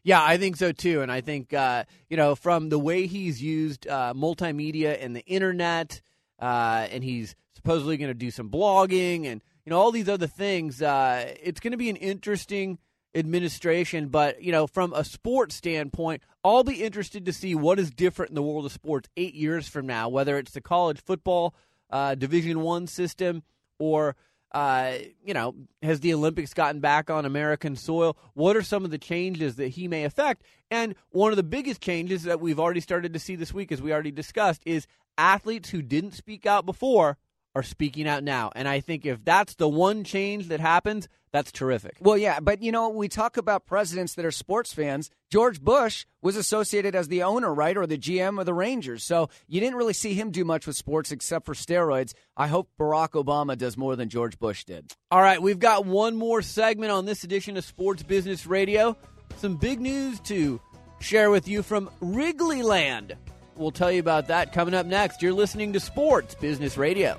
Yeah, 0.02 0.22
I 0.22 0.36
think 0.36 0.56
so 0.56 0.70
too. 0.70 1.00
And 1.00 1.10
I 1.10 1.22
think 1.22 1.54
uh, 1.54 1.84
you 2.10 2.16
know 2.16 2.34
from 2.34 2.68
the 2.68 2.78
way 2.78 3.06
he's 3.06 3.42
used 3.42 3.88
uh, 3.88 4.12
multimedia 4.14 5.02
and 5.02 5.16
the 5.16 5.24
internet, 5.24 6.00
uh, 6.38 6.86
and 6.90 7.02
he's 7.02 7.34
supposedly 7.54 7.96
going 7.96 8.10
to 8.10 8.14
do 8.14 8.30
some 8.30 8.50
blogging 8.50 9.26
and 9.26 9.42
you 9.64 9.70
know 9.70 9.78
all 9.78 9.90
these 9.90 10.08
other 10.08 10.26
things. 10.26 10.82
Uh, 10.82 11.32
it's 11.42 11.60
going 11.60 11.72
to 11.72 11.78
be 11.78 11.88
an 11.88 11.96
interesting 11.96 12.78
administration. 13.14 14.08
But 14.08 14.42
you 14.42 14.52
know, 14.52 14.66
from 14.66 14.92
a 14.92 15.04
sports 15.04 15.54
standpoint, 15.54 16.22
I'll 16.42 16.64
be 16.64 16.82
interested 16.82 17.26
to 17.26 17.32
see 17.32 17.54
what 17.54 17.78
is 17.78 17.90
different 17.90 18.30
in 18.30 18.34
the 18.34 18.42
world 18.42 18.66
of 18.66 18.72
sports 18.72 19.08
eight 19.16 19.34
years 19.34 19.68
from 19.68 19.86
now. 19.86 20.08
Whether 20.08 20.38
it's 20.38 20.52
the 20.52 20.60
college 20.60 21.00
football 21.00 21.54
uh, 21.90 22.14
Division 22.14 22.60
One 22.60 22.86
system 22.86 23.42
or 23.78 24.16
uh, 24.54 24.98
you 25.24 25.34
know, 25.34 25.52
has 25.82 25.98
the 25.98 26.14
Olympics 26.14 26.54
gotten 26.54 26.80
back 26.80 27.10
on 27.10 27.24
American 27.24 27.74
soil? 27.74 28.16
What 28.34 28.56
are 28.56 28.62
some 28.62 28.84
of 28.84 28.92
the 28.92 28.98
changes 28.98 29.56
that 29.56 29.68
he 29.68 29.88
may 29.88 30.04
affect? 30.04 30.44
And 30.70 30.94
one 31.10 31.32
of 31.32 31.36
the 31.36 31.42
biggest 31.42 31.80
changes 31.80 32.22
that 32.22 32.40
we've 32.40 32.60
already 32.60 32.80
started 32.80 33.12
to 33.14 33.18
see 33.18 33.34
this 33.34 33.52
week, 33.52 33.72
as 33.72 33.82
we 33.82 33.92
already 33.92 34.12
discussed, 34.12 34.62
is 34.64 34.86
athletes 35.18 35.70
who 35.70 35.82
didn't 35.82 36.12
speak 36.12 36.46
out 36.46 36.64
before 36.64 37.18
are 37.54 37.62
speaking 37.62 38.08
out 38.08 38.24
now. 38.24 38.50
And 38.54 38.68
I 38.68 38.80
think 38.80 39.06
if 39.06 39.24
that's 39.24 39.54
the 39.54 39.68
one 39.68 40.04
change 40.04 40.48
that 40.48 40.60
happens, 40.60 41.08
that's 41.32 41.50
terrific. 41.50 41.96
Well, 42.00 42.16
yeah, 42.16 42.38
but 42.40 42.62
you 42.62 42.70
know, 42.70 42.90
we 42.90 43.08
talk 43.08 43.36
about 43.36 43.66
presidents 43.66 44.14
that 44.14 44.24
are 44.24 44.30
sports 44.30 44.72
fans. 44.72 45.10
George 45.30 45.60
Bush 45.60 46.06
was 46.22 46.36
associated 46.36 46.94
as 46.94 47.08
the 47.08 47.24
owner, 47.24 47.52
right, 47.52 47.76
or 47.76 47.88
the 47.88 47.98
GM 47.98 48.38
of 48.38 48.46
the 48.46 48.54
Rangers. 48.54 49.02
So 49.02 49.28
you 49.48 49.60
didn't 49.60 49.76
really 49.76 49.94
see 49.94 50.14
him 50.14 50.30
do 50.30 50.44
much 50.44 50.66
with 50.66 50.76
sports 50.76 51.10
except 51.10 51.44
for 51.46 51.54
steroids. 51.54 52.14
I 52.36 52.46
hope 52.46 52.70
Barack 52.78 53.20
Obama 53.20 53.58
does 53.58 53.76
more 53.76 53.96
than 53.96 54.08
George 54.08 54.38
Bush 54.38 54.64
did. 54.64 54.92
All 55.10 55.20
right, 55.20 55.42
we've 55.42 55.58
got 55.58 55.84
one 55.84 56.16
more 56.16 56.40
segment 56.40 56.92
on 56.92 57.04
this 57.04 57.24
edition 57.24 57.56
of 57.56 57.64
Sports 57.64 58.04
Business 58.04 58.46
Radio. 58.46 58.96
Some 59.38 59.56
big 59.56 59.80
news 59.80 60.20
to 60.20 60.60
share 61.00 61.30
with 61.30 61.48
you 61.48 61.64
from 61.64 61.90
Wrigley 62.00 62.62
Land. 62.62 63.16
We'll 63.56 63.70
tell 63.70 63.92
you 63.92 64.00
about 64.00 64.28
that 64.28 64.52
coming 64.52 64.74
up 64.74 64.86
next. 64.86 65.22
You're 65.22 65.32
listening 65.32 65.72
to 65.74 65.80
Sports 65.80 66.34
Business 66.34 66.76
Radio. 66.76 67.18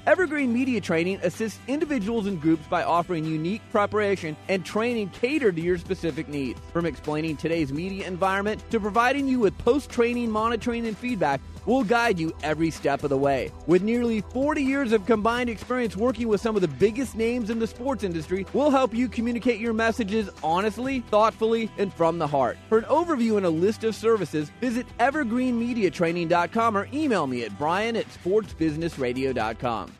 Evergreen 0.07 0.51
Media 0.51 0.81
Training 0.81 1.19
assists 1.21 1.59
individuals 1.67 2.25
and 2.25 2.41
groups 2.41 2.65
by 2.65 2.83
offering 2.83 3.23
unique 3.23 3.61
preparation 3.71 4.35
and 4.49 4.65
training 4.65 5.09
catered 5.09 5.55
to 5.57 5.61
your 5.61 5.77
specific 5.77 6.27
needs. 6.27 6.59
From 6.73 6.87
explaining 6.87 7.37
today's 7.37 7.71
media 7.71 8.07
environment 8.07 8.63
to 8.71 8.79
providing 8.79 9.27
you 9.27 9.39
with 9.39 9.55
post 9.59 9.91
training 9.91 10.31
monitoring 10.31 10.87
and 10.87 10.97
feedback, 10.97 11.39
we'll 11.65 11.83
guide 11.83 12.19
you 12.19 12.33
every 12.43 12.71
step 12.71 13.03
of 13.03 13.09
the 13.09 13.17
way. 13.17 13.51
With 13.67 13.81
nearly 13.81 14.21
40 14.21 14.61
years 14.61 14.91
of 14.91 15.05
combined 15.05 15.49
experience 15.49 15.95
working 15.95 16.27
with 16.27 16.41
some 16.41 16.55
of 16.55 16.61
the 16.61 16.67
biggest 16.67 17.15
names 17.15 17.49
in 17.49 17.59
the 17.59 17.67
sports 17.67 18.03
industry, 18.03 18.45
we'll 18.53 18.71
help 18.71 18.93
you 18.93 19.07
communicate 19.07 19.59
your 19.59 19.73
messages 19.73 20.29
honestly, 20.43 21.01
thoughtfully, 21.09 21.69
and 21.77 21.93
from 21.93 22.17
the 22.17 22.27
heart. 22.27 22.57
For 22.69 22.77
an 22.77 22.85
overview 22.85 23.37
and 23.37 23.45
a 23.45 23.49
list 23.49 23.83
of 23.83 23.95
services, 23.95 24.49
visit 24.59 24.85
evergreenmediatraining.com 24.99 26.77
or 26.77 26.87
email 26.93 27.27
me 27.27 27.43
at 27.43 27.57
brian 27.57 27.95
at 27.95 28.07
sportsbusinessradio.com. 28.07 29.91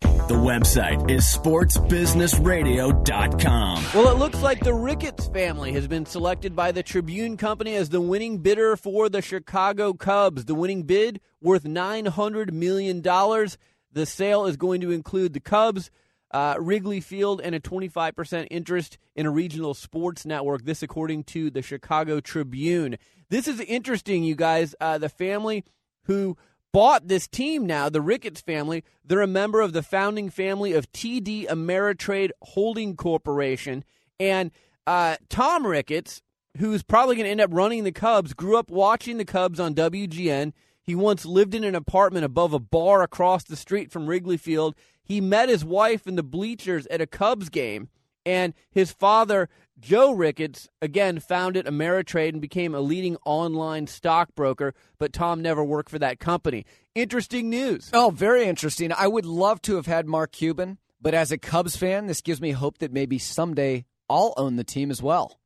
The 0.00 0.34
website 0.34 1.10
is 1.10 1.24
sportsbusinessradio.com. 1.24 3.84
Well, 3.94 4.08
it 4.08 4.18
looks 4.18 4.42
like 4.42 4.60
the 4.60 4.74
Ricketts 4.74 5.28
family 5.28 5.72
has 5.72 5.88
been 5.88 6.04
selected 6.04 6.54
by 6.54 6.72
the 6.72 6.82
Tribune 6.82 7.36
Company 7.36 7.74
as 7.76 7.88
the 7.88 8.00
winning 8.00 8.38
bidder 8.38 8.76
for 8.76 9.08
the 9.08 9.22
Chicago 9.22 9.94
Cubs. 9.94 10.44
The 10.44 10.54
winning 10.54 10.82
bid 10.82 11.20
worth 11.40 11.64
$900 11.64 12.52
million. 12.52 13.00
The 13.00 14.06
sale 14.06 14.46
is 14.46 14.56
going 14.56 14.80
to 14.82 14.90
include 14.90 15.32
the 15.32 15.40
Cubs, 15.40 15.90
uh, 16.30 16.56
Wrigley 16.58 17.00
Field, 17.00 17.40
and 17.40 17.54
a 17.54 17.60
25% 17.60 18.48
interest 18.50 18.98
in 19.14 19.26
a 19.26 19.30
regional 19.30 19.74
sports 19.74 20.26
network. 20.26 20.64
This, 20.64 20.82
according 20.82 21.24
to 21.24 21.50
the 21.50 21.62
Chicago 21.62 22.20
Tribune. 22.20 22.98
This 23.30 23.48
is 23.48 23.60
interesting, 23.60 24.24
you 24.24 24.34
guys. 24.34 24.74
Uh, 24.80 24.98
the 24.98 25.08
family 25.08 25.64
who 26.02 26.36
bought 26.76 27.08
this 27.08 27.26
team 27.26 27.64
now, 27.64 27.88
the 27.88 28.02
Ricketts 28.02 28.42
family, 28.42 28.84
they're 29.02 29.22
a 29.22 29.26
member 29.26 29.62
of 29.62 29.72
the 29.72 29.82
founding 29.82 30.28
family 30.28 30.74
of 30.74 30.92
TD 30.92 31.46
Ameritrade 31.46 32.32
Holding 32.42 32.96
Corporation. 32.96 33.82
And 34.20 34.50
uh, 34.86 35.16
Tom 35.30 35.66
Ricketts, 35.66 36.20
who's 36.58 36.82
probably 36.82 37.16
going 37.16 37.24
to 37.24 37.30
end 37.30 37.40
up 37.40 37.48
running 37.50 37.84
the 37.84 37.92
Cubs, 37.92 38.34
grew 38.34 38.58
up 38.58 38.70
watching 38.70 39.16
the 39.16 39.24
Cubs 39.24 39.58
on 39.58 39.74
WGN. 39.74 40.52
He 40.82 40.94
once 40.94 41.24
lived 41.24 41.54
in 41.54 41.64
an 41.64 41.74
apartment 41.74 42.26
above 42.26 42.52
a 42.52 42.58
bar 42.58 43.00
across 43.02 43.42
the 43.42 43.56
street 43.56 43.90
from 43.90 44.06
Wrigley 44.06 44.36
Field. 44.36 44.74
He 45.02 45.22
met 45.22 45.48
his 45.48 45.64
wife 45.64 46.06
in 46.06 46.16
the 46.16 46.22
bleachers 46.22 46.86
at 46.88 47.00
a 47.00 47.06
Cubs 47.06 47.48
game. 47.48 47.88
And 48.26 48.52
his 48.68 48.92
father, 48.92 49.48
Joe 49.78 50.12
Ricketts, 50.12 50.68
again 50.80 51.20
founded 51.20 51.66
Ameritrade 51.66 52.30
and 52.30 52.40
became 52.40 52.74
a 52.74 52.80
leading 52.80 53.16
online 53.26 53.86
stockbroker, 53.86 54.74
but 54.98 55.12
Tom 55.12 55.42
never 55.42 55.62
worked 55.62 55.90
for 55.90 55.98
that 55.98 56.18
company. 56.18 56.64
Interesting 56.94 57.50
news. 57.50 57.90
Oh, 57.92 58.10
very 58.10 58.44
interesting. 58.44 58.92
I 58.92 59.06
would 59.06 59.26
love 59.26 59.60
to 59.62 59.76
have 59.76 59.86
had 59.86 60.06
Mark 60.06 60.32
Cuban, 60.32 60.78
but 61.00 61.12
as 61.14 61.30
a 61.30 61.38
Cubs 61.38 61.76
fan, 61.76 62.06
this 62.06 62.22
gives 62.22 62.40
me 62.40 62.52
hope 62.52 62.78
that 62.78 62.92
maybe 62.92 63.18
someday 63.18 63.84
I'll 64.08 64.32
own 64.36 64.56
the 64.56 64.64
team 64.64 64.90
as 64.90 65.02
well. 65.02 65.38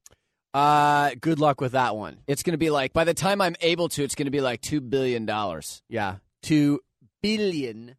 Uh, 0.52 1.10
good 1.20 1.38
luck 1.38 1.60
with 1.60 1.72
that 1.72 1.96
one. 1.96 2.18
It's 2.26 2.42
going 2.42 2.52
to 2.54 2.58
be 2.58 2.70
like 2.70 2.92
by 2.92 3.04
the 3.04 3.14
time 3.14 3.40
I'm 3.40 3.56
able 3.60 3.88
to, 3.90 4.04
it's 4.04 4.14
going 4.14 4.26
to 4.26 4.32
be 4.32 4.40
like 4.40 4.60
two 4.60 4.80
billion 4.80 5.26
dollars. 5.26 5.82
Yeah, 5.88 6.16
two 6.42 6.80
billion 7.22 7.96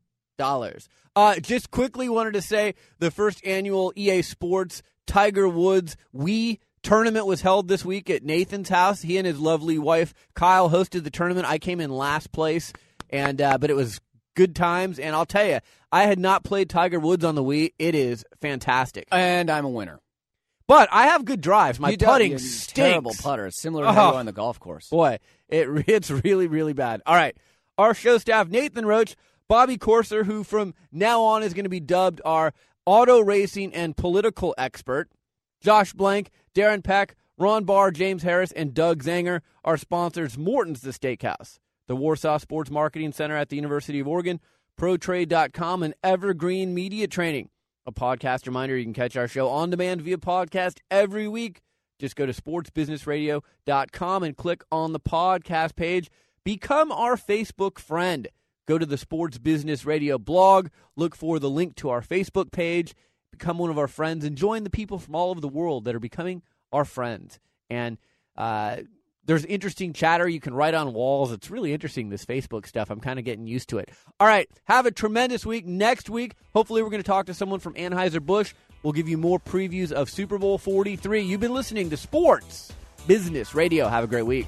Uh, 1.15 1.35
just 1.39 1.71
quickly 1.71 2.07
wanted 2.09 2.33
to 2.33 2.41
say 2.41 2.75
the 2.99 3.11
first 3.11 3.45
annual 3.45 3.91
EA 3.95 4.21
Sports 4.21 4.81
Tiger 5.07 5.47
Woods 5.47 5.97
Wii 6.15 6.59
tournament 6.83 7.25
was 7.25 7.41
held 7.41 7.67
this 7.67 7.83
week 7.83 8.09
at 8.09 8.23
Nathan's 8.23 8.69
house. 8.69 9.01
He 9.01 9.17
and 9.17 9.27
his 9.27 9.39
lovely 9.39 9.77
wife 9.77 10.13
Kyle 10.35 10.69
hosted 10.69 11.03
the 11.03 11.11
tournament. 11.11 11.47
I 11.47 11.57
came 11.57 11.79
in 11.79 11.89
last 11.89 12.31
place, 12.31 12.71
and 13.09 13.41
uh, 13.41 13.57
but 13.57 13.69
it 13.69 13.75
was 13.75 13.99
good 14.35 14.55
times. 14.55 14.99
And 14.99 15.15
I'll 15.15 15.25
tell 15.25 15.45
you, 15.45 15.59
I 15.91 16.03
had 16.03 16.19
not 16.19 16.43
played 16.43 16.69
Tiger 16.69 16.99
Woods 16.99 17.25
on 17.25 17.35
the 17.35 17.43
Wii. 17.43 17.73
It 17.77 17.95
is 17.95 18.25
fantastic, 18.39 19.07
and 19.11 19.49
I'm 19.49 19.65
a 19.65 19.69
winner. 19.69 19.99
But 20.67 20.87
I 20.91 21.07
have 21.07 21.25
good 21.25 21.41
drives. 21.41 21.79
My 21.79 21.89
you 21.89 21.97
putting 21.97 22.37
stinks. 22.37 22.67
Terrible 22.71 23.13
putter, 23.19 23.51
similar 23.51 23.83
to 23.83 23.91
how 23.91 24.11
you 24.11 24.17
on 24.17 24.25
the 24.25 24.31
golf 24.31 24.59
course. 24.59 24.87
Boy, 24.89 25.19
it 25.49 25.67
it's 25.87 26.09
really 26.09 26.47
really 26.47 26.73
bad. 26.73 27.01
All 27.05 27.15
right, 27.15 27.35
our 27.77 27.93
show 27.93 28.17
staff: 28.17 28.47
Nathan 28.47 28.85
Roach, 28.85 29.15
Bobby 29.51 29.77
Corser, 29.77 30.25
who 30.25 30.45
from 30.45 30.73
now 30.93 31.23
on 31.23 31.43
is 31.43 31.53
going 31.53 31.65
to 31.65 31.69
be 31.69 31.81
dubbed 31.81 32.21
our 32.23 32.53
auto 32.85 33.19
racing 33.19 33.73
and 33.73 33.97
political 33.97 34.55
expert. 34.57 35.09
Josh 35.59 35.91
Blank, 35.91 36.29
Darren 36.55 36.81
Peck, 36.81 37.17
Ron 37.37 37.65
Barr, 37.65 37.91
James 37.91 38.23
Harris, 38.23 38.53
and 38.53 38.73
Doug 38.73 39.03
Zanger. 39.03 39.41
Our 39.65 39.75
sponsors: 39.75 40.37
Morton's 40.37 40.79
The 40.79 40.91
Steakhouse, 40.91 41.59
the 41.87 41.97
Warsaw 41.97 42.37
Sports 42.37 42.71
Marketing 42.71 43.11
Center 43.11 43.35
at 43.35 43.49
the 43.49 43.57
University 43.57 43.99
of 43.99 44.07
Oregon, 44.07 44.39
ProTrade.com, 44.79 45.83
and 45.83 45.95
Evergreen 46.01 46.73
Media 46.73 47.07
Training. 47.07 47.49
A 47.85 47.91
podcast 47.91 48.47
reminder: 48.47 48.77
you 48.77 48.85
can 48.85 48.93
catch 48.93 49.17
our 49.17 49.27
show 49.27 49.49
on 49.49 49.69
demand 49.69 50.01
via 50.01 50.17
podcast 50.17 50.77
every 50.89 51.27
week. 51.27 51.59
Just 51.99 52.15
go 52.15 52.25
to 52.25 52.31
sportsbusinessradio.com 52.31 54.23
and 54.23 54.37
click 54.37 54.63
on 54.71 54.93
the 54.93 54.99
podcast 55.01 55.75
page. 55.75 56.09
Become 56.45 56.89
our 56.93 57.17
Facebook 57.17 57.79
friend. 57.79 58.29
Go 58.67 58.77
to 58.77 58.85
the 58.85 58.97
Sports 58.97 59.37
Business 59.37 59.85
Radio 59.85 60.17
blog, 60.17 60.69
look 60.95 61.15
for 61.15 61.39
the 61.39 61.49
link 61.49 61.75
to 61.77 61.89
our 61.89 62.01
Facebook 62.01 62.51
page, 62.51 62.93
become 63.31 63.57
one 63.57 63.69
of 63.69 63.77
our 63.77 63.87
friends, 63.87 64.23
and 64.23 64.37
join 64.37 64.63
the 64.63 64.69
people 64.69 64.99
from 64.99 65.15
all 65.15 65.31
over 65.31 65.41
the 65.41 65.47
world 65.47 65.85
that 65.85 65.95
are 65.95 65.99
becoming 65.99 66.41
our 66.71 66.85
friends. 66.85 67.39
And 67.69 67.97
uh, 68.37 68.77
there's 69.25 69.45
interesting 69.45 69.93
chatter 69.93 70.27
you 70.27 70.39
can 70.39 70.53
write 70.53 70.73
on 70.73 70.93
walls. 70.93 71.31
It's 71.31 71.49
really 71.49 71.73
interesting, 71.73 72.09
this 72.09 72.25
Facebook 72.25 72.67
stuff. 72.67 72.89
I'm 72.89 72.99
kind 72.99 73.19
of 73.19 73.25
getting 73.25 73.47
used 73.47 73.69
to 73.69 73.77
it. 73.77 73.89
All 74.19 74.27
right, 74.27 74.49
have 74.65 74.85
a 74.85 74.91
tremendous 74.91 75.45
week. 75.45 75.65
Next 75.65 76.09
week, 76.09 76.35
hopefully, 76.53 76.81
we're 76.83 76.89
going 76.89 77.03
to 77.03 77.07
talk 77.07 77.27
to 77.27 77.33
someone 77.33 77.59
from 77.59 77.73
Anheuser-Busch. 77.73 78.53
We'll 78.83 78.93
give 78.93 79.07
you 79.07 79.17
more 79.17 79.39
previews 79.39 79.91
of 79.91 80.09
Super 80.09 80.37
Bowl 80.37 80.57
43. 80.57 81.21
You've 81.21 81.39
been 81.39 81.53
listening 81.53 81.89
to 81.91 81.97
Sports 81.97 82.73
Business 83.07 83.53
Radio. 83.53 83.87
Have 83.87 84.03
a 84.03 84.07
great 84.07 84.25
week. 84.25 84.47